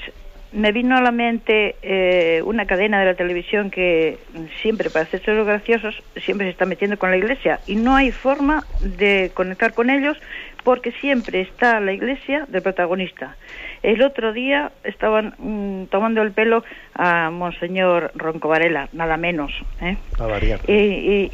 me 0.56 0.72
vino 0.72 0.96
a 0.96 1.02
la 1.02 1.12
mente 1.12 1.76
eh, 1.82 2.40
una 2.42 2.66
cadena 2.66 2.98
de 2.98 3.04
la 3.04 3.14
televisión 3.14 3.70
que 3.70 4.18
siempre, 4.62 4.88
para 4.88 5.04
hacerse 5.04 5.32
los 5.34 5.46
graciosos, 5.46 6.02
siempre 6.16 6.46
se 6.46 6.52
está 6.52 6.64
metiendo 6.64 6.98
con 6.98 7.10
la 7.10 7.18
iglesia 7.18 7.60
y 7.66 7.76
no 7.76 7.94
hay 7.94 8.10
forma 8.10 8.64
de 8.80 9.30
conectar 9.34 9.74
con 9.74 9.90
ellos 9.90 10.16
porque 10.64 10.92
siempre 10.92 11.42
está 11.42 11.78
la 11.80 11.92
iglesia 11.92 12.46
del 12.48 12.62
protagonista. 12.62 13.36
El 13.82 14.02
otro 14.02 14.32
día 14.32 14.72
estaban 14.82 15.34
mm, 15.38 15.84
tomando 15.90 16.22
el 16.22 16.32
pelo 16.32 16.64
a 16.94 17.30
Monseñor 17.30 18.10
Ronco 18.14 18.48
Varela, 18.48 18.88
nada 18.92 19.18
menos. 19.18 19.52
¿eh? 19.82 19.96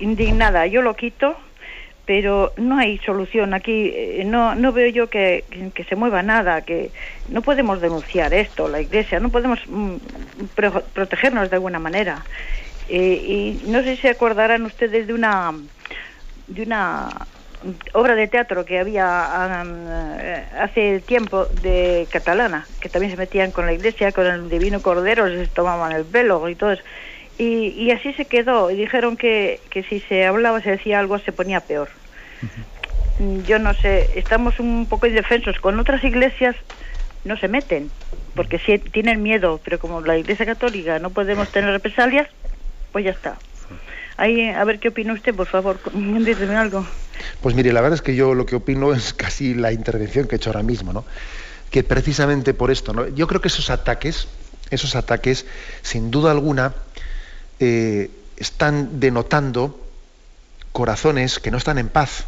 indignada, 0.00 0.66
yo 0.66 0.82
lo 0.82 0.94
quito 0.94 1.36
pero 2.04 2.52
no 2.56 2.78
hay 2.78 2.98
solución. 2.98 3.54
Aquí 3.54 3.92
eh, 3.94 4.22
no 4.26 4.54
no 4.54 4.72
veo 4.72 4.88
yo 4.88 5.08
que, 5.08 5.44
que, 5.74 5.84
se 5.84 5.96
mueva 5.96 6.22
nada 6.22 6.62
que 6.62 6.90
no 7.28 7.42
podemos 7.42 7.80
denunciar 7.80 8.34
esto 8.34 8.68
la 8.68 8.80
iglesia 8.80 9.20
no 9.20 9.30
podemos 9.30 9.60
mm, 9.66 9.96
protegernos 10.94 11.50
de 11.50 11.56
alguna 11.56 11.78
manera. 11.78 12.24
Eh, 12.88 13.60
y 13.64 13.70
no 13.70 13.82
sé 13.82 13.96
si 13.96 14.02
se 14.02 14.08
acordarán 14.10 14.64
ustedes 14.64 15.06
de 15.06 15.14
una 15.14 15.52
de 16.48 16.62
una 16.62 17.08
obra 17.92 18.16
de 18.16 18.26
teatro 18.26 18.64
que 18.64 18.80
había 18.80 19.64
eh, 20.20 20.44
hace 20.58 21.00
tiempo 21.00 21.46
de 21.62 22.08
catalana 22.10 22.66
que 22.80 22.88
también 22.88 23.12
se 23.12 23.16
metían 23.16 23.52
con 23.52 23.66
la 23.66 23.72
iglesia 23.72 24.10
con 24.10 24.26
el 24.26 24.50
divino 24.50 24.82
cordero 24.82 25.28
les 25.28 25.48
tomaban 25.50 25.92
el 25.92 26.04
pelo 26.04 26.48
y 26.48 26.56
todo 26.56 26.72
eso 26.72 26.82
y, 27.38 27.68
y, 27.68 27.90
así 27.90 28.12
se 28.14 28.26
quedó. 28.26 28.70
Y 28.70 28.76
dijeron 28.76 29.16
que, 29.16 29.62
que 29.70 29.82
si 29.84 30.00
se 30.00 30.24
hablaba, 30.26 30.60
se 30.62 30.70
decía 30.70 30.98
algo, 30.98 31.18
se 31.18 31.32
ponía 31.32 31.60
peor. 31.60 31.88
Yo 33.18 33.58
no 33.58 33.74
sé, 33.74 34.10
estamos 34.14 34.58
un 34.58 34.86
poco 34.88 35.06
indefensos. 35.06 35.58
Con 35.60 35.78
otras 35.78 36.02
iglesias 36.02 36.56
no 37.24 37.36
se 37.36 37.48
meten, 37.48 37.90
porque 38.34 38.58
si 38.58 38.78
tienen 38.78 39.22
miedo, 39.22 39.60
pero 39.62 39.78
como 39.78 40.00
la 40.00 40.16
iglesia 40.16 40.46
católica 40.46 40.98
no 40.98 41.10
podemos 41.10 41.50
tener 41.50 41.70
represalias, 41.70 42.28
pues 42.90 43.04
ya 43.04 43.12
está. 43.12 43.38
Ahí, 44.16 44.48
a 44.48 44.64
ver 44.64 44.78
qué 44.78 44.88
opina 44.88 45.12
usted, 45.12 45.34
por 45.34 45.46
favor, 45.46 45.80
dígame 45.92 46.56
algo. 46.56 46.86
Pues 47.40 47.54
mire, 47.54 47.72
la 47.72 47.80
verdad 47.80 47.96
es 47.96 48.02
que 48.02 48.14
yo 48.14 48.34
lo 48.34 48.46
que 48.46 48.56
opino 48.56 48.92
es 48.92 49.14
casi 49.14 49.54
la 49.54 49.72
intervención 49.72 50.26
que 50.26 50.36
he 50.36 50.38
hecho 50.38 50.50
ahora 50.50 50.62
mismo, 50.62 50.92
¿no? 50.92 51.04
Que 51.70 51.82
precisamente 51.82 52.54
por 52.54 52.70
esto, 52.70 52.92
¿no? 52.92 53.08
Yo 53.08 53.26
creo 53.26 53.40
que 53.40 53.48
esos 53.48 53.70
ataques, 53.70 54.28
esos 54.70 54.94
ataques, 54.96 55.46
sin 55.82 56.10
duda 56.10 56.30
alguna, 56.30 56.74
eh, 57.64 58.10
están 58.38 58.98
denotando 58.98 59.78
corazones 60.72 61.38
que 61.38 61.52
no 61.52 61.58
están 61.58 61.78
en 61.78 61.88
paz, 61.88 62.24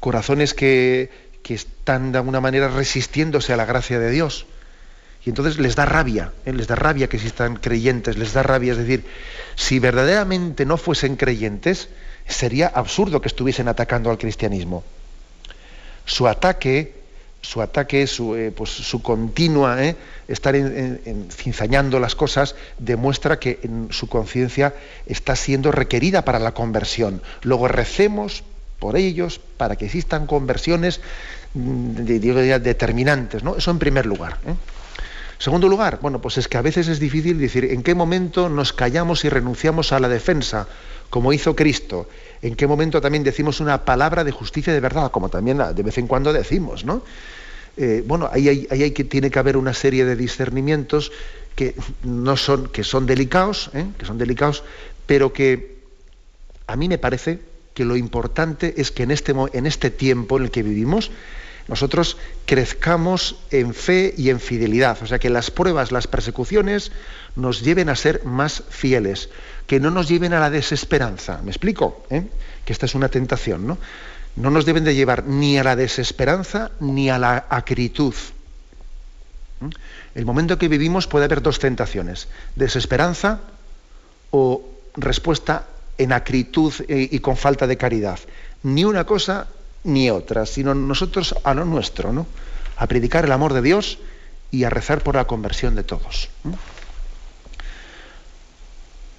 corazones 0.00 0.52
que, 0.52 1.26
están 1.48 2.10
de 2.10 2.18
alguna 2.18 2.40
manera 2.40 2.66
resistiéndose 2.66 3.52
a 3.52 3.56
la 3.56 3.64
gracia 3.64 4.00
de 4.00 4.10
Dios. 4.10 4.46
Y 5.24 5.28
entonces 5.28 5.60
les 5.60 5.76
da 5.76 5.84
rabia, 5.84 6.32
¿eh? 6.44 6.52
les 6.52 6.66
da 6.66 6.74
rabia 6.74 7.08
que 7.08 7.18
existan 7.18 7.54
creyentes, 7.54 8.18
les 8.18 8.32
da 8.32 8.42
rabia. 8.42 8.72
Es 8.72 8.78
decir, 8.78 9.04
si 9.54 9.78
verdaderamente 9.78 10.66
no 10.66 10.76
fuesen 10.76 11.14
creyentes, 11.14 11.88
sería 12.26 12.66
absurdo 12.66 13.20
que 13.20 13.28
estuviesen 13.28 13.68
atacando 13.68 14.10
al 14.10 14.18
cristianismo. 14.18 14.82
Su 16.04 16.26
ataque 16.26 16.94
su 17.46 17.62
ataque, 17.62 18.06
su, 18.08 18.34
eh, 18.34 18.50
pues, 18.50 18.70
su 18.70 19.02
continua 19.02 19.84
eh, 19.84 19.96
estar 20.26 20.56
cinzañando 21.30 22.00
las 22.00 22.16
cosas, 22.16 22.56
demuestra 22.78 23.38
que 23.38 23.60
en 23.62 23.88
su 23.90 24.08
conciencia 24.08 24.74
está 25.06 25.36
siendo 25.36 25.70
requerida 25.70 26.22
para 26.22 26.40
la 26.40 26.54
conversión. 26.54 27.22
Luego 27.42 27.68
recemos 27.68 28.42
por 28.80 28.96
ellos 28.96 29.40
para 29.56 29.76
que 29.76 29.84
existan 29.84 30.26
conversiones 30.26 31.00
mm, 31.54 31.92
determinantes. 32.62 33.44
¿no? 33.44 33.56
Eso 33.56 33.70
en 33.70 33.78
primer 33.78 34.06
lugar. 34.06 34.38
¿eh? 34.44 34.54
Segundo 35.38 35.68
lugar, 35.68 36.00
bueno, 36.02 36.20
pues 36.20 36.38
es 36.38 36.48
que 36.48 36.58
a 36.58 36.62
veces 36.62 36.88
es 36.88 36.98
difícil 36.98 37.38
decir 37.38 37.66
en 37.66 37.84
qué 37.84 37.94
momento 37.94 38.48
nos 38.48 38.72
callamos 38.72 39.24
y 39.24 39.28
renunciamos 39.28 39.92
a 39.92 40.00
la 40.00 40.08
defensa, 40.08 40.66
como 41.10 41.32
hizo 41.32 41.54
Cristo. 41.54 42.08
En 42.42 42.54
qué 42.54 42.66
momento 42.66 43.00
también 43.00 43.24
decimos 43.24 43.60
una 43.60 43.84
palabra 43.84 44.24
de 44.24 44.30
justicia 44.30 44.72
de 44.72 44.80
verdad, 44.80 45.10
como 45.10 45.28
también 45.28 45.58
de 45.74 45.82
vez 45.82 45.98
en 45.98 46.06
cuando 46.06 46.32
decimos, 46.32 46.84
¿no? 46.84 47.02
Eh, 47.76 48.02
bueno, 48.06 48.28
ahí, 48.32 48.66
hay, 48.70 48.90
que, 48.92 49.04
tiene 49.04 49.30
que 49.30 49.38
haber 49.38 49.56
una 49.56 49.74
serie 49.74 50.04
de 50.06 50.16
discernimientos 50.16 51.12
que 51.54 51.74
no 52.02 52.36
son, 52.36 52.68
que 52.68 52.84
son 52.84 53.06
delicados, 53.06 53.70
¿eh? 53.74 53.86
que 53.98 54.06
son 54.06 54.16
delicados, 54.16 54.64
pero 55.06 55.32
que 55.32 55.76
a 56.66 56.76
mí 56.76 56.88
me 56.88 56.98
parece 56.98 57.38
que 57.74 57.84
lo 57.84 57.96
importante 57.96 58.74
es 58.78 58.90
que 58.90 59.02
en 59.02 59.10
este, 59.10 59.34
en 59.52 59.66
este 59.66 59.90
tiempo 59.90 60.38
en 60.38 60.44
el 60.44 60.50
que 60.50 60.62
vivimos, 60.62 61.10
nosotros 61.68 62.16
crezcamos 62.46 63.36
en 63.50 63.74
fe 63.74 64.14
y 64.16 64.30
en 64.30 64.40
fidelidad. 64.40 64.98
O 65.02 65.06
sea, 65.06 65.18
que 65.18 65.30
las 65.30 65.50
pruebas, 65.50 65.92
las 65.92 66.06
persecuciones 66.06 66.92
nos 67.36 67.62
lleven 67.62 67.88
a 67.88 67.96
ser 67.96 68.24
más 68.24 68.62
fieles, 68.68 69.28
que 69.66 69.78
no 69.78 69.90
nos 69.90 70.08
lleven 70.08 70.32
a 70.32 70.40
la 70.40 70.50
desesperanza. 70.50 71.40
¿Me 71.42 71.50
explico? 71.50 72.04
¿Eh? 72.10 72.26
Que 72.64 72.72
esta 72.72 72.86
es 72.86 72.94
una 72.94 73.08
tentación, 73.08 73.66
¿no? 73.66 73.78
No 74.36 74.50
nos 74.50 74.66
deben 74.66 74.84
de 74.84 74.94
llevar 74.94 75.24
ni 75.24 75.58
a 75.58 75.64
la 75.64 75.76
desesperanza 75.76 76.70
ni 76.80 77.08
a 77.08 77.18
la 77.18 77.46
acritud. 77.48 78.14
¿Mm? 79.60 79.68
El 80.14 80.26
momento 80.26 80.58
que 80.58 80.68
vivimos 80.68 81.06
puede 81.06 81.24
haber 81.24 81.42
dos 81.42 81.58
tentaciones, 81.58 82.28
desesperanza 82.54 83.40
o 84.30 84.62
respuesta 84.94 85.66
en 85.98 86.12
acritud 86.12 86.72
y 86.88 87.18
con 87.20 87.36
falta 87.36 87.66
de 87.66 87.76
caridad. 87.76 88.18
Ni 88.62 88.84
una 88.84 89.04
cosa 89.04 89.46
ni 89.84 90.10
otra, 90.10 90.46
sino 90.46 90.74
nosotros 90.74 91.34
a 91.44 91.54
lo 91.54 91.64
nuestro, 91.64 92.12
¿no? 92.12 92.26
A 92.76 92.86
predicar 92.86 93.24
el 93.24 93.32
amor 93.32 93.54
de 93.54 93.62
Dios 93.62 93.98
y 94.50 94.64
a 94.64 94.70
rezar 94.70 95.02
por 95.02 95.14
la 95.14 95.26
conversión 95.26 95.74
de 95.74 95.84
todos. 95.84 96.28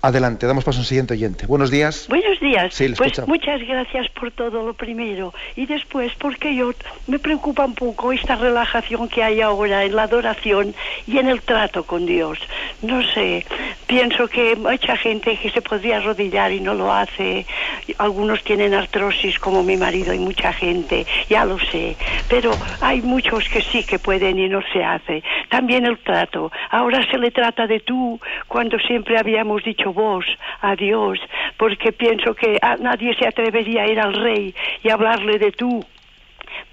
Adelante, 0.02 0.46
damos 0.46 0.64
paso 0.64 0.78
a 0.78 0.82
un 0.82 0.86
siguiente 0.86 1.16
oyente. 1.16 1.48
Buenos 1.48 1.72
días. 1.72 2.08
Buenos 2.08 2.40
días. 2.40 2.72
Sí, 2.74 2.94
pues 2.96 3.28
muchas 3.28 3.60
gracias 3.62 4.08
por 4.10 4.32
todo 4.32 4.64
lo 4.64 4.76
primero. 4.76 5.34
Y 5.56 5.66
después, 5.66 6.14
porque 6.20 6.56
yo 6.56 6.72
me 7.08 7.18
preocupa 7.18 7.66
un 7.66 7.74
poco 7.74 8.14
esta 8.14 8.36
relajación 8.36 9.10
que 9.10 9.24
hay 9.24 9.42
ahora 9.42 9.84
en 9.86 9.96
la 9.96 10.04
adoración 10.04 10.76
y 11.08 11.18
en 11.18 11.28
el 11.28 11.42
trato 11.42 11.84
con 11.84 12.06
Dios. 12.06 12.38
No 12.84 13.02
sé, 13.12 13.44
pienso 13.88 14.28
que 14.28 14.56
mucha 14.56 14.96
gente 14.98 15.36
que 15.40 15.50
se 15.50 15.64
podría 15.64 15.98
arrodillar 15.98 16.52
y 16.52 16.60
no 16.60 16.76
lo 16.76 16.94
hace. 16.94 17.48
Algunos 17.98 18.44
tienen 18.44 18.76
artrosis 18.76 19.40
como 19.40 19.64
mi 19.64 19.78
marido 19.78 20.14
y 20.14 20.20
mucha 20.20 20.54
gente, 20.54 21.08
ya 21.28 21.44
lo 21.44 21.58
sé. 21.58 21.98
Pero 22.30 22.60
hay 22.82 23.02
muchos 23.02 23.50
que 23.50 23.64
sí 23.64 23.84
que 23.84 23.98
pueden 23.98 24.38
y 24.38 24.48
no 24.48 24.62
se 24.72 24.84
hace. 24.84 25.24
También 25.50 25.86
el 25.86 25.98
trato. 25.98 26.52
Ahora 26.70 27.04
se 27.10 27.18
le 27.18 27.32
trata 27.32 27.66
de 27.66 27.80
tú 27.80 28.20
cuando 28.48 28.78
siempre 28.78 29.18
habíamos 29.18 29.64
dicho 29.64 29.87
vos 29.94 30.26
a 30.62 30.76
Dios, 30.76 31.20
porque 31.58 31.92
pienso 31.92 32.34
que 32.34 32.58
a 32.62 32.78
nadie 32.78 33.16
se 33.16 33.28
atrevería 33.28 33.84
a 33.84 33.88
ir 33.88 34.00
al 34.00 34.14
rey 34.14 34.54
y 34.84 34.90
hablarle 34.90 35.40
de 35.40 35.52
tú 35.52 35.86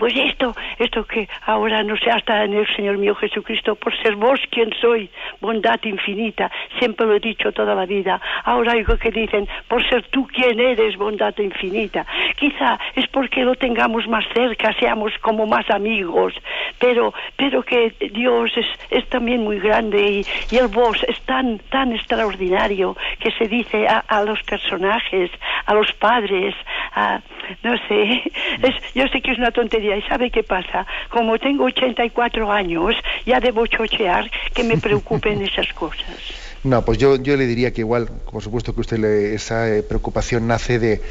pues 0.04 0.16
esto, 0.18 0.54
esto 0.78 1.06
que 1.06 1.26
ahora 1.46 1.82
no 1.82 1.96
se 1.96 2.10
hasta 2.10 2.44
en 2.44 2.52
el 2.52 2.66
Señor 2.76 2.98
mío 2.98 3.14
Jesucristo, 3.14 3.74
por 3.74 3.96
ser 4.02 4.16
vos 4.16 4.38
quien 4.50 4.70
soy, 4.78 5.08
bondad 5.40 5.80
infinita, 5.82 6.50
siempre 6.78 7.06
lo 7.06 7.14
he 7.14 7.20
dicho 7.20 7.52
toda 7.52 7.74
la 7.74 7.86
vida. 7.86 8.20
Ahora 8.44 8.72
algo 8.72 8.98
que 8.98 9.10
dicen, 9.10 9.48
por 9.66 9.82
ser 9.88 10.02
tú 10.08 10.26
quien 10.26 10.60
eres, 10.60 10.98
bondad 10.98 11.32
infinita. 11.38 12.04
Quizá 12.36 12.78
es 12.94 13.06
porque 13.06 13.44
lo 13.44 13.54
tengamos 13.54 14.06
más 14.06 14.26
cerca, 14.34 14.74
seamos 14.78 15.10
como 15.22 15.46
más 15.46 15.70
amigos, 15.70 16.34
pero, 16.78 17.14
pero 17.38 17.62
que 17.62 17.94
Dios 18.12 18.52
es, 18.56 18.66
es 18.90 19.08
también 19.08 19.42
muy 19.42 19.58
grande 19.58 20.22
y, 20.50 20.56
el 20.58 20.68
vos 20.68 21.02
es 21.08 21.18
tan, 21.22 21.60
tan 21.70 21.94
extraordinario 21.94 22.94
que 23.20 23.30
se 23.30 23.48
dice 23.48 23.88
a, 23.88 24.00
a 24.00 24.22
los 24.22 24.42
personajes, 24.42 25.30
a 25.64 25.72
los 25.72 25.90
padres, 25.92 26.54
a, 26.94 27.22
no 27.62 27.76
sé, 27.88 28.22
es, 28.62 28.94
yo 28.94 29.08
sé 29.08 29.20
que 29.20 29.32
es 29.32 29.38
una 29.38 29.50
tontería 29.50 29.93
¿Y 29.96 30.02
sabe 30.02 30.30
qué 30.30 30.42
pasa? 30.42 30.86
Como 31.10 31.38
tengo 31.38 31.64
84 31.64 32.50
años, 32.50 32.94
ya 33.26 33.40
debo 33.40 33.66
chochear 33.66 34.30
que 34.52 34.64
me 34.64 34.78
preocupen 34.78 35.42
esas 35.50 35.72
cosas. 35.72 36.16
No, 36.62 36.84
pues 36.84 36.98
yo, 36.98 37.16
yo 37.16 37.36
le 37.36 37.46
diría 37.46 37.72
que 37.72 37.82
igual, 37.82 38.08
por 38.30 38.42
supuesto 38.42 38.74
que 38.74 38.80
usted 38.80 38.98
le, 38.98 39.34
esa 39.34 39.68
eh, 39.68 39.82
preocupación 39.82 40.46
nace 40.46 40.78
de 40.78 41.02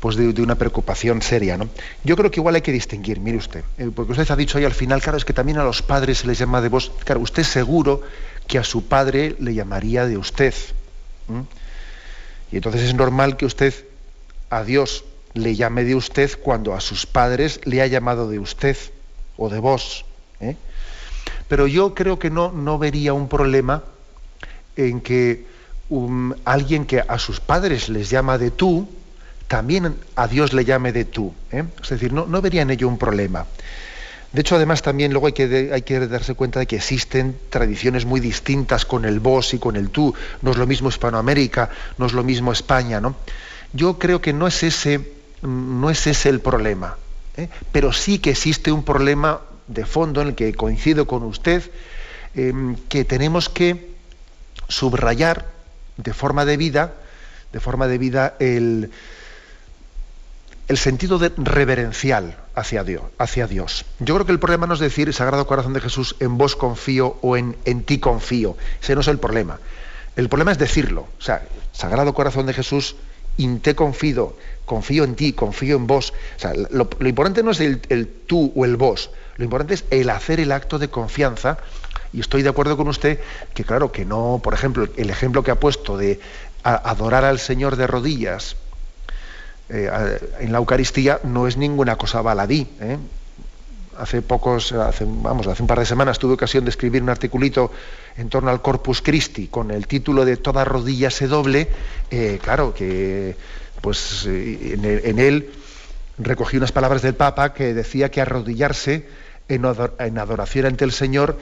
pues 0.00 0.16
de, 0.16 0.42
una 0.42 0.56
preocupación 0.56 1.22
seria, 1.22 1.56
¿no? 1.56 1.68
Yo 2.04 2.16
creo 2.16 2.30
que 2.30 2.38
igual 2.38 2.54
hay 2.54 2.60
que 2.60 2.72
distinguir, 2.72 3.18
mire 3.18 3.38
usted, 3.38 3.64
eh, 3.78 3.90
porque 3.94 4.12
usted 4.12 4.30
ha 4.30 4.36
dicho 4.36 4.58
ahí 4.58 4.64
al 4.64 4.74
final, 4.74 5.00
claro, 5.00 5.16
es 5.16 5.24
que 5.24 5.32
también 5.32 5.58
a 5.58 5.64
los 5.64 5.82
padres 5.82 6.18
se 6.18 6.26
les 6.26 6.38
llama 6.38 6.60
de 6.60 6.68
vos, 6.68 6.92
claro, 7.04 7.20
usted 7.22 7.42
seguro 7.42 8.02
que 8.46 8.58
a 8.58 8.64
su 8.64 8.86
padre 8.86 9.36
le 9.40 9.54
llamaría 9.54 10.06
de 10.06 10.18
usted. 10.18 10.54
Y 12.52 12.56
entonces 12.56 12.82
es 12.82 12.94
normal 12.94 13.36
que 13.36 13.46
usted 13.46 13.74
a 14.50 14.62
Dios 14.62 15.04
le 15.36 15.54
llame 15.54 15.84
de 15.84 15.94
usted 15.94 16.30
cuando 16.42 16.74
a 16.74 16.80
sus 16.80 17.06
padres 17.06 17.60
le 17.64 17.82
ha 17.82 17.86
llamado 17.86 18.28
de 18.28 18.38
usted 18.38 18.76
o 19.36 19.48
de 19.48 19.58
vos. 19.58 20.04
¿eh? 20.40 20.56
Pero 21.48 21.66
yo 21.66 21.94
creo 21.94 22.18
que 22.18 22.30
no, 22.30 22.50
no 22.52 22.78
vería 22.78 23.12
un 23.12 23.28
problema 23.28 23.84
en 24.76 25.00
que 25.00 25.46
alguien 26.44 26.86
que 26.86 27.00
a 27.00 27.18
sus 27.18 27.40
padres 27.40 27.88
les 27.88 28.10
llama 28.10 28.38
de 28.38 28.50
tú, 28.50 28.88
también 29.46 29.94
a 30.16 30.26
Dios 30.26 30.52
le 30.52 30.64
llame 30.64 30.92
de 30.92 31.04
tú. 31.04 31.32
¿eh? 31.52 31.64
Es 31.82 31.90
decir, 31.90 32.12
no, 32.12 32.26
no 32.26 32.42
vería 32.42 32.62
en 32.62 32.70
ello 32.70 32.88
un 32.88 32.98
problema. 32.98 33.46
De 34.32 34.40
hecho, 34.40 34.56
además, 34.56 34.82
también 34.82 35.12
luego 35.12 35.28
hay 35.28 35.32
que, 35.32 35.70
hay 35.72 35.82
que 35.82 36.00
darse 36.08 36.34
cuenta 36.34 36.60
de 36.60 36.66
que 36.66 36.76
existen 36.76 37.38
tradiciones 37.48 38.04
muy 38.04 38.20
distintas 38.20 38.84
con 38.84 39.04
el 39.04 39.20
vos 39.20 39.54
y 39.54 39.58
con 39.58 39.76
el 39.76 39.90
tú. 39.90 40.14
No 40.42 40.50
es 40.50 40.56
lo 40.56 40.66
mismo 40.66 40.88
Hispanoamérica, 40.88 41.70
no 41.96 42.06
es 42.06 42.12
lo 42.12 42.24
mismo 42.24 42.52
España. 42.52 43.00
¿no? 43.00 43.14
Yo 43.72 43.98
creo 43.98 44.20
que 44.20 44.32
no 44.32 44.46
es 44.46 44.62
ese 44.62 45.15
no 45.46 45.90
es 45.90 46.06
ese 46.06 46.28
el 46.28 46.40
problema, 46.40 46.96
¿eh? 47.36 47.48
pero 47.72 47.92
sí 47.92 48.18
que 48.18 48.30
existe 48.30 48.72
un 48.72 48.84
problema 48.84 49.40
de 49.66 49.84
fondo 49.84 50.20
en 50.20 50.28
el 50.28 50.34
que 50.34 50.54
coincido 50.54 51.06
con 51.06 51.22
usted, 51.22 51.62
em, 52.34 52.76
que 52.88 53.04
tenemos 53.04 53.48
que 53.48 53.94
subrayar 54.68 55.46
de 55.96 56.12
forma 56.12 56.44
de 56.44 56.56
vida, 56.56 56.94
de 57.52 57.60
forma 57.60 57.86
de 57.86 57.98
vida 57.98 58.34
el, 58.38 58.90
el 60.68 60.78
sentido 60.78 61.20
reverencial 61.36 62.36
hacia 62.54 62.84
Dios, 62.84 63.02
hacia 63.18 63.46
Dios. 63.46 63.84
Yo 64.00 64.14
creo 64.14 64.26
que 64.26 64.32
el 64.32 64.40
problema 64.40 64.66
no 64.66 64.74
es 64.74 64.80
decir, 64.80 65.12
Sagrado 65.12 65.46
Corazón 65.46 65.72
de 65.72 65.80
Jesús, 65.80 66.16
en 66.20 66.38
vos 66.38 66.56
confío 66.56 67.18
o 67.22 67.36
en, 67.36 67.56
en 67.64 67.82
ti 67.84 67.98
confío. 67.98 68.56
Ese 68.82 68.94
no 68.94 69.00
es 69.00 69.08
el 69.08 69.18
problema. 69.18 69.60
El 70.16 70.28
problema 70.28 70.52
es 70.52 70.58
decirlo. 70.58 71.06
O 71.18 71.22
sea, 71.22 71.46
Sagrado 71.72 72.14
Corazón 72.14 72.46
de 72.46 72.54
Jesús, 72.54 72.96
in 73.36 73.60
te 73.60 73.74
confío, 73.74 74.36
confío 74.66 75.04
en 75.04 75.14
ti, 75.14 75.32
confío 75.32 75.76
en 75.76 75.86
vos. 75.86 76.12
O 76.36 76.38
sea, 76.38 76.52
lo, 76.54 76.88
importante 77.00 77.42
no 77.42 77.52
es 77.52 77.60
el, 77.60 77.80
tú 78.26 78.52
o 78.54 78.66
el 78.66 78.76
vos, 78.76 79.10
lo 79.36 79.44
importante 79.44 79.74
es 79.74 79.84
el 79.90 80.10
hacer 80.10 80.40
el 80.40 80.52
acto 80.52 80.78
de 80.78 80.88
confianza. 80.88 81.56
Y 82.12 82.20
estoy 82.20 82.42
de 82.42 82.48
acuerdo 82.48 82.76
con 82.76 82.88
usted 82.88 83.20
que, 83.54 83.64
claro, 83.64 83.90
que 83.92 84.04
no, 84.04 84.40
por 84.42 84.54
ejemplo, 84.54 84.88
el 84.96 85.10
ejemplo 85.10 85.42
que 85.42 85.50
ha 85.50 85.60
puesto 85.60 85.96
de 85.96 86.20
adorar 86.62 87.24
al 87.24 87.38
Señor 87.38 87.76
de 87.76 87.86
rodillas 87.86 88.56
eh, 89.68 89.90
en 90.40 90.52
la 90.52 90.58
Eucaristía 90.58 91.20
no 91.24 91.46
es 91.46 91.56
ninguna 91.56 91.96
cosa 91.96 92.22
baladí. 92.22 92.68
¿eh? 92.80 92.96
Hace 93.98 94.22
pocos, 94.22 94.74
vamos, 95.00 95.46
hace 95.46 95.62
un 95.62 95.66
par 95.66 95.78
de 95.78 95.86
semanas 95.86 96.18
tuve 96.18 96.34
ocasión 96.34 96.64
de 96.64 96.70
escribir 96.70 97.02
un 97.02 97.08
articulito 97.08 97.72
en 98.16 98.28
torno 98.28 98.50
al 98.50 98.60
Corpus 98.60 99.00
Christi 99.00 99.48
con 99.48 99.70
el 99.70 99.86
título 99.86 100.24
de 100.24 100.36
Toda 100.36 100.64
rodilla 100.64 101.10
se 101.10 101.26
doble. 101.26 101.68
Eh, 102.10 102.38
claro 102.42 102.74
que 102.74 103.36
pues 103.86 104.26
eh, 104.26 105.00
en, 105.04 105.20
él 105.20 105.48
recogí 106.18 106.56
unas 106.56 106.72
palabras 106.72 107.02
del 107.02 107.14
Papa 107.14 107.54
que 107.54 107.72
decía 107.72 108.10
que 108.10 108.20
arrodillarse 108.20 109.06
en, 109.46 109.64
adoración 109.64 110.66
ante 110.66 110.84
el 110.84 110.90
Señor 110.90 111.38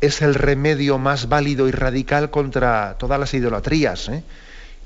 es 0.00 0.22
el 0.22 0.34
remedio 0.34 0.96
más 0.96 1.28
válido 1.28 1.68
y 1.68 1.70
radical 1.70 2.30
contra 2.30 2.96
todas 2.98 3.20
las 3.20 3.34
idolatrías. 3.34 4.08
¿eh? 4.08 4.24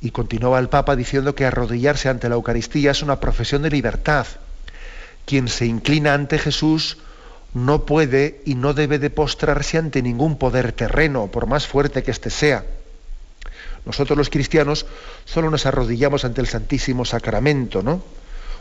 Y 0.00 0.10
continuaba 0.10 0.58
el 0.58 0.68
Papa 0.68 0.96
diciendo 0.96 1.36
que 1.36 1.44
arrodillarse 1.44 2.08
ante 2.08 2.28
la 2.28 2.34
Eucaristía 2.34 2.90
es 2.90 3.04
una 3.04 3.20
profesión 3.20 3.62
de 3.62 3.70
libertad. 3.70 4.26
Quien 5.26 5.46
se 5.46 5.64
inclina 5.64 6.12
ante 6.12 6.40
Jesús 6.40 6.98
no 7.54 7.86
puede 7.86 8.40
y 8.44 8.56
no 8.56 8.74
debe 8.74 8.98
de 8.98 9.10
postrarse 9.10 9.78
ante 9.78 10.02
ningún 10.02 10.38
poder 10.38 10.72
terreno, 10.72 11.28
por 11.28 11.46
más 11.46 11.68
fuerte 11.68 12.02
que 12.02 12.10
éste 12.10 12.30
sea. 12.30 12.64
Nosotros 13.86 14.18
los 14.18 14.30
cristianos 14.30 14.84
solo 15.24 15.48
nos 15.48 15.64
arrodillamos 15.64 16.24
ante 16.24 16.40
el 16.40 16.48
Santísimo 16.48 17.04
Sacramento, 17.04 17.82
¿no? 17.82 18.02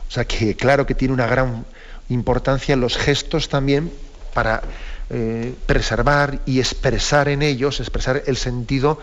O 0.08 0.12
sea 0.12 0.26
que 0.26 0.56
claro 0.56 0.86
que 0.86 0.94
tiene 0.94 1.16
una 1.16 1.26
gran 1.26 1.66
importancia 2.10 2.76
los 2.76 2.96
gestos 2.96 3.50
también 3.50 3.92
para 4.36 4.62
eh, 5.10 5.56
preservar 5.66 6.42
y 6.46 6.60
expresar 6.60 7.28
en 7.28 7.42
ellos, 7.42 7.80
expresar 7.80 8.22
el 8.28 8.38
sentido 8.38 9.00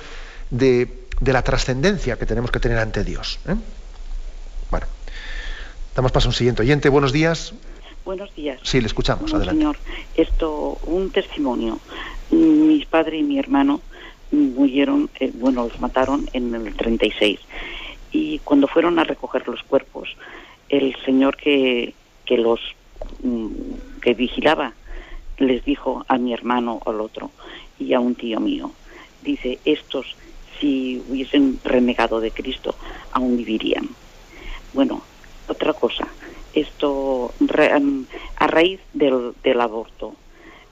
de, 0.51 1.07
la 1.21 1.43
trascendencia 1.43 2.17
que 2.17 2.27
tenemos 2.27 2.53
que 2.53 2.61
tener 2.61 2.79
ante 2.79 3.03
Dios. 3.03 3.41
¿eh? 3.49 3.57
Bueno, 4.71 4.87
damos 5.97 6.13
paso 6.13 6.29
a 6.29 6.31
un 6.31 6.35
siguiente 6.35 6.63
oyente. 6.63 6.89
Buenos 6.89 7.13
días. 7.13 7.53
Buenos 8.05 8.33
días. 8.35 8.61
Sí, 8.63 8.81
le 8.81 8.87
escuchamos. 8.87 9.35
Adelante. 9.35 9.59
Señor, 9.59 9.77
esto, 10.17 10.79
un 10.85 11.11
testimonio. 11.11 11.81
Mi 12.31 12.85
padre 12.87 13.19
y 13.19 13.23
mi 13.25 13.39
hermano 13.39 13.81
murieron, 14.33 15.11
eh, 15.21 15.31
bueno, 15.35 15.65
los 15.65 15.81
mataron 15.81 16.29
en 16.33 16.55
el 16.55 16.75
36. 16.75 17.39
Y 18.11 18.39
cuando 18.41 18.67
fueron 18.67 18.99
a 18.99 19.05
recoger 19.05 19.47
los 19.47 19.63
cuerpos, 19.63 20.17
el 20.69 20.97
señor 21.05 21.37
que, 21.37 21.95
que 22.25 22.39
los 22.39 22.61
mm, 23.23 23.49
que 24.01 24.15
vigilaba 24.15 24.73
les 25.39 25.65
dijo 25.65 26.05
a 26.09 26.19
mi 26.19 26.33
hermano 26.33 26.81
al 26.85 27.01
otro 27.01 27.31
y 27.79 27.95
a 27.95 28.01
un 28.01 28.15
tío 28.15 28.41
mío, 28.41 28.73
dice, 29.23 29.59
estos 29.65 30.17
si 30.61 31.03
hubiesen 31.09 31.59
renegado 31.65 32.21
de 32.21 32.31
Cristo 32.31 32.75
aún 33.13 33.37
vivirían. 33.37 33.89
Bueno, 34.73 35.03
otra 35.49 35.73
cosa, 35.73 36.07
esto 36.55 37.33
a 38.37 38.47
raíz 38.47 38.81
del, 38.93 39.33
del 39.43 39.61
aborto. 39.61 40.15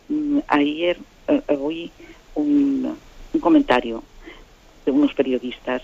Mm, 0.09 0.39
ayer 0.49 0.99
eh, 1.29 1.43
oí 1.49 1.91
un, 2.35 2.97
un 3.33 3.41
comentario 3.41 4.03
de 4.85 4.93
unos 4.93 5.15
periodistas 5.15 5.83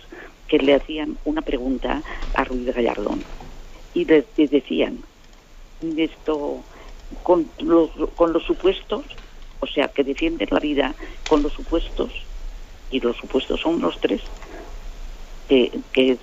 que 0.48 0.58
le 0.58 0.74
hacían 0.74 1.16
una 1.24 1.42
pregunta 1.42 2.02
a 2.34 2.44
Ruiz 2.44 2.74
Gallardón 2.74 3.24
y 3.94 4.04
les, 4.04 4.24
decían 4.36 4.98
esto 5.96 6.62
con 7.22 7.48
los, 7.60 7.90
con 8.14 8.32
los 8.32 8.42
supuestos, 8.44 9.04
o 9.60 9.66
sea, 9.66 9.88
que 9.88 10.04
defienden 10.04 10.48
la 10.50 10.60
vida 10.60 10.94
con 11.26 11.42
los 11.42 11.52
supuestos, 11.52 12.12
y 12.90 13.00
los 13.00 13.16
supuestos 13.16 13.60
son 13.60 13.80
los 13.80 13.98
tres, 14.00 14.20
que, 15.48 15.70
es 15.94 16.18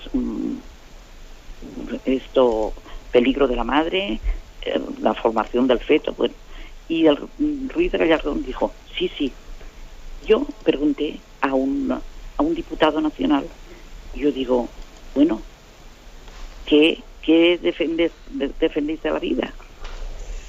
esto 2.04 2.72
peligro 3.10 3.48
de 3.48 3.56
la 3.56 3.64
madre, 3.64 4.20
eh, 4.62 4.80
la 5.00 5.14
formación 5.14 5.66
del 5.66 5.80
feto, 5.80 6.12
bueno. 6.14 6.34
Y 6.88 7.06
el 7.06 7.16
Ruiz 7.68 7.92
de 7.92 7.98
Gallardón 7.98 8.44
dijo, 8.44 8.72
sí, 8.96 9.10
sí. 9.16 9.32
Yo 10.24 10.46
pregunté 10.62 11.20
a 11.40 11.54
un, 11.54 11.92
a 11.92 12.42
un 12.42 12.54
diputado 12.54 13.00
nacional, 13.00 13.46
yo 14.14 14.32
digo, 14.32 14.68
bueno, 15.14 15.42
¿qué, 16.64 17.02
qué 17.22 17.58
defendéis, 17.58 18.12
defendéis 18.58 19.02
de 19.02 19.10
la 19.10 19.18
vida? 19.18 19.54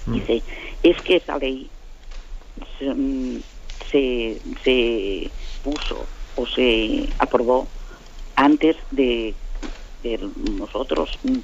Mm. 0.06 0.14
Dice, 0.14 0.44
es 0.84 1.02
que 1.02 1.18
esa 1.18 1.38
ley 1.38 1.70
mm, 2.82 3.38
se, 3.92 4.42
se, 4.64 5.32
puso 5.62 6.08
o 6.36 6.46
se 6.46 7.10
aprobó 7.20 7.68
antes 8.36 8.78
de, 8.92 9.36
nosotros 10.58 11.10
mm, 11.24 11.40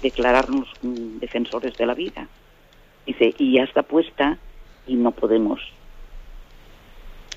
declararnos 0.00 0.68
defensores 0.82 1.76
de 1.76 1.86
la 1.86 1.94
vida. 1.94 2.28
Dice, 3.04 3.34
y 3.38 3.54
ya 3.54 3.64
está 3.64 3.82
puesta 3.82 4.38
y 4.86 4.94
no 4.94 5.10
podemos 5.10 5.60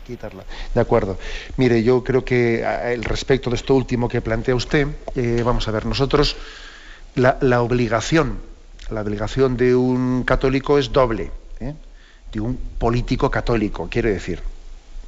quitarla. 0.05 0.43
De 0.73 0.81
acuerdo. 0.81 1.17
Mire, 1.57 1.83
yo 1.83 2.03
creo 2.03 2.23
que 2.25 2.63
el 2.63 3.03
respecto 3.03 3.49
de 3.49 3.55
esto 3.55 3.75
último 3.75 4.07
que 4.09 4.21
plantea 4.21 4.55
usted, 4.55 4.87
eh, 5.15 5.41
vamos 5.43 5.67
a 5.67 5.71
ver, 5.71 5.85
nosotros 5.85 6.35
la, 7.15 7.37
la 7.41 7.61
obligación 7.61 8.51
la 8.91 9.01
obligación 9.01 9.57
de 9.57 9.73
un 9.73 10.23
católico 10.23 10.77
es 10.77 10.91
doble, 10.91 11.31
¿eh? 11.59 11.73
de 12.31 12.39
un 12.39 12.57
político 12.77 13.31
católico, 13.31 13.87
quiere 13.89 14.11
decir, 14.11 14.41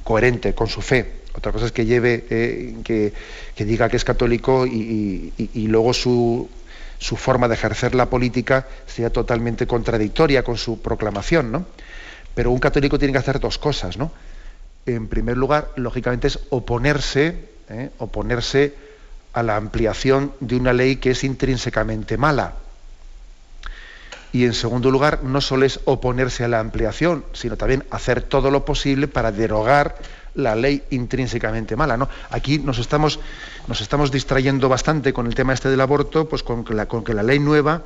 coherente 0.02 0.54
con 0.54 0.68
su 0.68 0.80
fe. 0.80 1.24
Otra 1.36 1.52
cosa 1.52 1.66
es 1.66 1.72
que 1.72 1.84
lleve, 1.84 2.24
eh, 2.30 2.76
que, 2.84 3.64
diga 3.64 3.88
que 3.88 3.96
es 3.96 4.04
católico 4.04 4.66
y, 4.66 5.32
luego 5.68 5.92
su, 5.92 6.48
forma 6.98 7.48
de 7.48 7.54
ejercer 7.54 7.94
la 7.94 8.08
política 8.08 8.66
sea 8.86 9.10
totalmente 9.10 9.66
contradictoria 9.66 10.42
con 10.42 10.56
su 10.56 10.80
proclamación, 10.80 11.52
¿no? 11.52 11.66
Pero 12.34 12.50
un 12.50 12.58
católico 12.58 12.98
tiene 12.98 13.12
que 13.12 13.18
hacer 13.18 13.40
dos 13.40 13.58
cosas, 13.58 13.96
¿no? 13.96 14.12
En 14.86 15.08
primer 15.08 15.36
lugar, 15.36 15.70
lógicamente, 15.76 16.28
es 16.28 16.38
oponerse, 16.50 17.48
¿eh? 17.68 17.90
oponerse 17.98 18.74
a 19.32 19.42
la 19.42 19.56
ampliación 19.56 20.32
de 20.40 20.56
una 20.56 20.72
ley 20.72 20.96
que 20.96 21.12
es 21.12 21.24
intrínsecamente 21.24 22.16
mala 22.16 22.54
y 24.34 24.44
en 24.44 24.52
segundo 24.52 24.90
lugar, 24.90 25.22
no 25.22 25.40
solo 25.40 25.64
es 25.64 25.78
oponerse 25.84 26.42
a 26.42 26.48
la 26.48 26.58
ampliación, 26.58 27.24
sino 27.34 27.56
también 27.56 27.84
hacer 27.90 28.20
todo 28.20 28.50
lo 28.50 28.64
posible 28.64 29.06
para 29.06 29.30
derogar 29.30 29.94
la 30.34 30.56
ley 30.56 30.82
intrínsecamente 30.90 31.76
mala. 31.76 31.96
¿no? 31.96 32.08
Aquí 32.30 32.58
nos 32.58 32.80
estamos, 32.80 33.20
nos 33.68 33.80
estamos 33.80 34.10
distrayendo 34.10 34.68
bastante 34.68 35.12
con 35.12 35.28
el 35.28 35.36
tema 35.36 35.52
este 35.52 35.68
del 35.68 35.80
aborto, 35.80 36.28
pues 36.28 36.42
con 36.42 36.64
que 36.64 36.74
la, 36.74 36.86
con 36.86 37.04
que 37.04 37.14
la 37.14 37.22
ley 37.22 37.38
nueva 37.38 37.84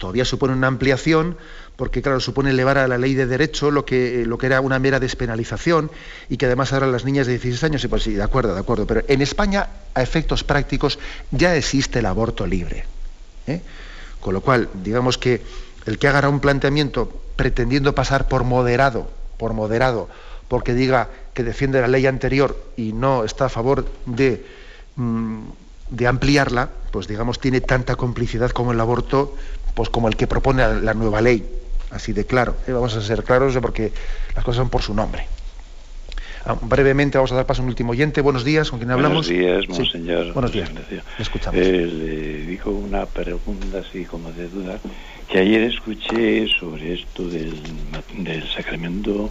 todavía 0.00 0.24
supone 0.24 0.54
una 0.54 0.66
ampliación, 0.66 1.36
porque 1.76 2.00
claro, 2.00 2.20
supone 2.20 2.50
elevar 2.50 2.78
a 2.78 2.88
la 2.88 2.96
ley 2.96 3.14
de 3.14 3.26
derecho 3.26 3.70
lo 3.70 3.84
que, 3.84 4.24
lo 4.26 4.38
que 4.38 4.46
era 4.46 4.62
una 4.62 4.78
mera 4.78 4.98
despenalización, 4.98 5.90
y 6.30 6.38
que 6.38 6.46
además 6.46 6.72
ahora 6.72 6.86
las 6.86 7.04
niñas 7.04 7.26
de 7.26 7.34
16 7.34 7.62
años, 7.64 7.84
y 7.84 7.88
pues 7.88 8.02
sí, 8.04 8.14
de 8.14 8.22
acuerdo, 8.22 8.54
de 8.54 8.60
acuerdo, 8.60 8.86
pero 8.86 9.02
en 9.06 9.20
España, 9.20 9.68
a 9.94 10.02
efectos 10.02 10.42
prácticos, 10.42 10.98
ya 11.30 11.54
existe 11.54 11.98
el 11.98 12.06
aborto 12.06 12.46
libre. 12.46 12.86
¿eh? 13.46 13.60
Con 14.22 14.32
lo 14.32 14.40
cual, 14.40 14.70
digamos 14.82 15.18
que 15.18 15.42
el 15.84 15.98
que 15.98 16.08
haga 16.08 16.28
un 16.30 16.40
planteamiento 16.40 17.22
pretendiendo 17.36 17.94
pasar 17.94 18.26
por 18.26 18.44
moderado, 18.44 19.10
por 19.36 19.52
moderado, 19.52 20.08
porque 20.48 20.72
diga 20.72 21.10
que 21.34 21.44
defiende 21.44 21.80
la 21.80 21.88
ley 21.88 22.06
anterior 22.06 22.56
y 22.76 22.94
no 22.94 23.22
está 23.22 23.46
a 23.46 23.48
favor 23.50 23.84
de, 24.06 24.46
mm, 24.96 25.40
de 25.90 26.06
ampliarla, 26.06 26.70
pues 26.90 27.06
digamos 27.06 27.38
tiene 27.38 27.60
tanta 27.60 27.96
complicidad 27.96 28.50
como 28.50 28.72
el 28.72 28.80
aborto, 28.80 29.36
pues 29.74 29.90
como 29.90 30.08
el 30.08 30.16
que 30.16 30.26
propone 30.26 30.80
la 30.80 30.94
nueva 30.94 31.20
ley. 31.20 31.44
Así 31.90 32.12
de 32.12 32.24
claro. 32.24 32.56
¿eh? 32.66 32.72
Vamos 32.72 32.94
a 32.96 33.00
ser 33.00 33.24
claros 33.24 33.56
porque 33.60 33.92
las 34.34 34.44
cosas 34.44 34.58
son 34.58 34.70
por 34.70 34.82
su 34.82 34.94
nombre. 34.94 35.26
Ah, 36.44 36.56
brevemente 36.60 37.18
vamos 37.18 37.32
a 37.32 37.34
dar 37.34 37.46
paso 37.46 37.60
a 37.60 37.64
un 37.64 37.68
último 37.68 37.92
oyente. 37.92 38.22
Buenos 38.22 38.44
días, 38.44 38.70
¿con 38.70 38.78
quién 38.78 38.90
hablamos? 38.90 39.26
Buenos 39.28 39.66
días, 39.68 39.78
monseñor. 39.78 40.32
Buenos 40.32 40.52
días. 40.52 40.70
Le 40.72 41.02
escuchamos. 41.18 41.60
Eh, 41.60 41.86
le 41.86 42.46
digo 42.46 42.70
una 42.70 43.04
pregunta 43.04 43.80
así 43.86 44.04
como 44.04 44.32
de 44.32 44.48
duda, 44.48 44.78
que 45.28 45.38
ayer 45.38 45.64
escuché 45.64 46.48
sobre 46.48 46.94
esto 46.94 47.28
del, 47.28 47.60
del 48.18 48.48
sacramento 48.48 49.28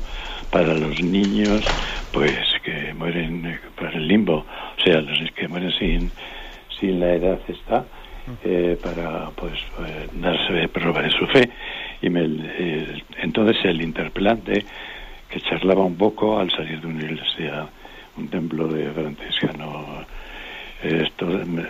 para 0.52 0.74
los 0.76 1.02
niños, 1.02 1.64
pues 2.12 2.34
que 2.64 2.94
mueren 2.94 3.46
eh, 3.46 3.60
para 3.76 3.92
el 3.94 4.08
limbo, 4.08 4.46
o 4.78 4.84
sea, 4.84 5.02
los 5.02 5.32
que 5.32 5.48
mueren 5.48 5.72
sin, 5.80 6.12
sin 6.80 7.00
la 7.00 7.14
edad 7.14 7.40
está, 7.48 7.86
eh, 8.44 8.78
para 8.82 9.30
pues 9.32 9.54
darse 10.14 10.68
prueba 10.70 11.02
de 11.02 11.12
su 11.12 11.26
fe. 11.28 11.50
Y 12.02 12.10
me, 12.10 12.28
entonces 13.22 13.58
el 13.66 13.82
interpelante 13.82 14.66
que 15.30 15.42
charlaba 15.42 15.84
un 15.84 15.96
poco 15.98 16.40
al 16.40 16.50
salir 16.52 16.80
de 16.82 16.88
una 16.88 17.04
iglesia, 17.04 17.68
un 18.18 18.28
templo 18.30 18.68
de 18.68 18.90
franciscano. 18.92 20.06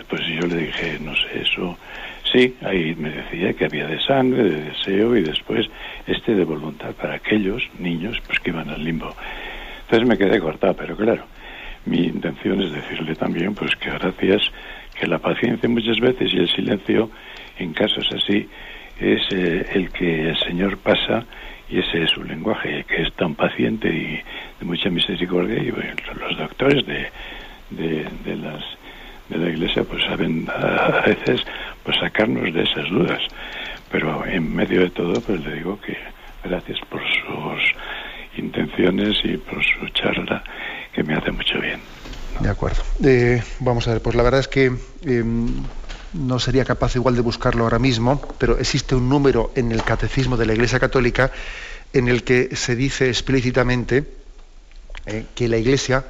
Pues 0.08 0.22
yo 0.26 0.46
le 0.46 0.56
dije, 0.56 0.98
no 1.00 1.14
sé, 1.16 1.42
eso, 1.42 1.76
sí, 2.32 2.54
ahí 2.62 2.94
me 2.94 3.10
decía 3.10 3.52
que 3.54 3.64
había 3.64 3.86
de 3.88 4.00
sangre, 4.00 4.44
de 4.44 4.62
deseo 4.66 5.16
y 5.16 5.22
después 5.22 5.66
este 6.06 6.34
de 6.34 6.44
voluntad 6.44 6.92
para 6.94 7.14
aquellos 7.14 7.68
niños 7.78 8.20
pues 8.26 8.38
que 8.38 8.50
iban 8.50 8.70
al 8.70 8.84
limbo. 8.84 9.12
Entonces 9.82 10.08
me 10.08 10.16
quedé 10.16 10.38
cortado, 10.38 10.74
pero 10.74 10.96
claro, 10.96 11.24
mi 11.86 12.04
intención 12.04 12.62
es 12.62 12.70
decirle 12.70 13.16
también 13.16 13.52
pues 13.54 13.74
que 13.74 13.90
gracias, 13.90 14.42
que 15.00 15.06
la 15.06 15.18
paciencia 15.18 15.68
muchas 15.68 15.98
veces 15.98 16.32
y 16.32 16.36
el 16.36 16.48
silencio 16.50 17.10
en 17.58 17.72
casos 17.72 18.06
así 18.14 18.46
es 19.00 19.22
eh, 19.32 19.66
el 19.72 19.90
que 19.90 20.28
el 20.28 20.38
Señor 20.40 20.76
pasa 20.76 21.24
y 21.70 21.78
ese 21.78 22.02
es 22.02 22.10
su 22.10 22.22
lenguaje, 22.22 22.84
que 22.84 23.02
es 23.02 23.12
tan 23.14 23.34
paciente 23.34 23.88
y 23.88 24.20
de 24.58 24.66
mucha 24.66 24.90
misericordia, 24.90 25.56
y 25.56 25.70
los 25.70 26.36
doctores 26.36 26.84
de, 26.84 27.06
de, 27.70 28.36
las 28.36 28.62
de 29.28 29.38
la 29.38 29.48
iglesia 29.48 29.84
pues 29.84 30.04
saben 30.04 30.46
a 30.50 31.00
veces 31.06 31.46
pues 31.84 31.96
sacarnos 31.98 32.52
de 32.52 32.62
esas 32.62 32.90
dudas. 32.90 33.22
Pero 33.90 34.26
en 34.26 34.54
medio 34.54 34.80
de 34.80 34.90
todo 34.90 35.20
pues 35.22 35.44
le 35.46 35.54
digo 35.54 35.80
que 35.80 35.96
gracias 36.44 36.78
por 36.90 37.00
sus 37.00 37.74
intenciones 38.36 39.18
y 39.24 39.36
por 39.38 39.64
su 39.64 39.88
charla 39.94 40.42
que 40.92 41.02
me 41.04 41.14
hace 41.14 41.30
mucho 41.30 41.58
bien 41.60 41.80
de 42.40 42.48
acuerdo. 42.48 42.82
Eh, 43.04 43.42
vamos 43.60 43.86
a 43.86 43.92
ver 43.92 44.02
pues 44.02 44.16
la 44.16 44.22
verdad 44.22 44.40
es 44.40 44.48
que 44.48 44.72
em, 45.04 45.48
no 46.12 46.38
sería 46.38 46.64
capaz 46.64 46.96
igual 46.96 47.14
de 47.14 47.20
buscarlo 47.20 47.64
ahora 47.64 47.78
mismo, 47.78 48.20
pero 48.38 48.58
existe 48.58 48.94
un 48.94 49.08
número 49.08 49.52
en 49.54 49.72
el 49.72 49.82
catecismo 49.82 50.36
de 50.36 50.46
la 50.46 50.54
Iglesia 50.54 50.80
Católica 50.80 51.30
en 51.92 52.08
el 52.08 52.24
que 52.24 52.56
se 52.56 52.76
dice 52.76 53.08
explícitamente 53.08 54.04
eh, 55.06 55.26
que 55.34 55.48
la 55.48 55.56
Iglesia 55.56 56.04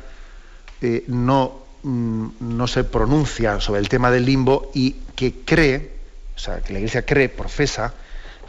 eh, 0.80 1.04
no, 1.08 1.64
mm, 1.82 2.28
no 2.40 2.66
se 2.66 2.84
pronuncia 2.84 3.60
sobre 3.60 3.80
el 3.80 3.88
tema 3.88 4.10
del 4.10 4.24
limbo 4.24 4.70
y 4.74 4.92
que 5.14 5.34
cree, 5.44 5.90
o 6.36 6.38
sea, 6.38 6.60
que 6.60 6.72
la 6.72 6.78
Iglesia 6.78 7.04
cree, 7.04 7.28
profesa, 7.28 7.94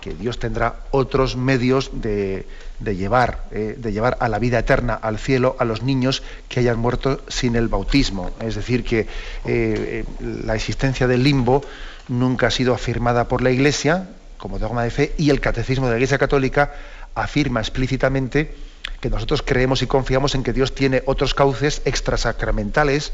que 0.01 0.13
Dios 0.13 0.39
tendrá 0.39 0.81
otros 0.91 1.37
medios 1.37 1.91
de, 1.93 2.45
llevar, 2.83 3.45
eh, 3.51 3.75
de 3.77 3.91
llevar 3.93 4.17
a 4.19 4.27
la 4.27 4.39
vida 4.39 4.59
eterna, 4.59 4.95
al 4.95 5.19
cielo, 5.19 5.55
a 5.59 5.65
los 5.65 5.83
niños 5.83 6.23
que 6.49 6.59
hayan 6.59 6.79
muerto 6.79 7.21
sin 7.27 7.55
el 7.55 7.67
bautismo. 7.67 8.31
Es 8.41 8.55
decir, 8.55 8.83
que 8.83 9.07
eh, 9.45 10.03
la 10.19 10.55
existencia 10.55 11.07
del 11.07 11.23
limbo 11.23 11.63
nunca 12.07 12.47
ha 12.47 12.51
sido 12.51 12.73
afirmada 12.73 13.27
por 13.27 13.41
la 13.41 13.51
Iglesia 13.51 14.09
como 14.37 14.57
dogma 14.57 14.83
de 14.83 14.89
fe 14.89 15.13
y 15.17 15.29
el 15.29 15.39
catecismo 15.39 15.85
de 15.85 15.91
la 15.91 15.97
Iglesia 15.97 16.17
Católica 16.17 16.73
afirma 17.13 17.59
explícitamente 17.59 18.55
que 18.99 19.09
nosotros 19.09 19.43
creemos 19.43 19.81
y 19.81 19.87
confiamos 19.87 20.33
en 20.33 20.43
que 20.43 20.53
Dios 20.53 20.73
tiene 20.73 21.03
otros 21.05 21.33
cauces 21.33 21.81
extrasacramentales 21.85 23.13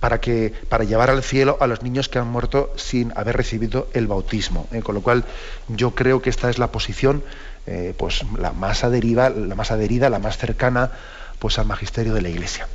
para, 0.00 0.20
que, 0.20 0.52
para 0.68 0.84
llevar 0.84 1.10
al 1.10 1.22
cielo 1.22 1.56
a 1.60 1.66
los 1.66 1.82
niños 1.82 2.08
que 2.08 2.18
han 2.18 2.28
muerto 2.28 2.72
sin 2.76 3.12
haber 3.16 3.36
recibido 3.36 3.88
el 3.92 4.06
bautismo. 4.06 4.68
¿eh? 4.72 4.82
Con 4.82 4.94
lo 4.94 5.02
cual, 5.02 5.24
yo 5.68 5.94
creo 5.94 6.20
que 6.22 6.30
esta 6.30 6.50
es 6.50 6.58
la 6.58 6.70
posición 6.70 7.22
eh, 7.66 7.94
pues, 7.96 8.22
la, 8.38 8.52
más 8.52 8.84
adherida, 8.84 9.30
la 9.30 9.54
más 9.54 9.70
adherida, 9.70 10.10
la 10.10 10.18
más 10.18 10.38
cercana 10.38 10.92
pues, 11.38 11.58
al 11.58 11.66
magisterio 11.66 12.14
de 12.14 12.22
la 12.22 12.28
Iglesia. 12.28 12.68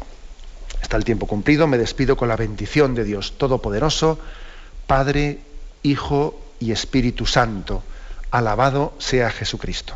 Está 0.81 0.97
el 0.97 1.05
tiempo 1.05 1.27
cumplido, 1.27 1.67
me 1.67 1.77
despido 1.77 2.17
con 2.17 2.27
la 2.27 2.35
bendición 2.35 2.95
de 2.95 3.03
Dios 3.03 3.37
Todopoderoso, 3.37 4.19
Padre, 4.87 5.39
Hijo 5.83 6.39
y 6.59 6.71
Espíritu 6.71 7.25
Santo. 7.25 7.83
Alabado 8.31 8.93
sea 8.97 9.29
Jesucristo. 9.29 9.95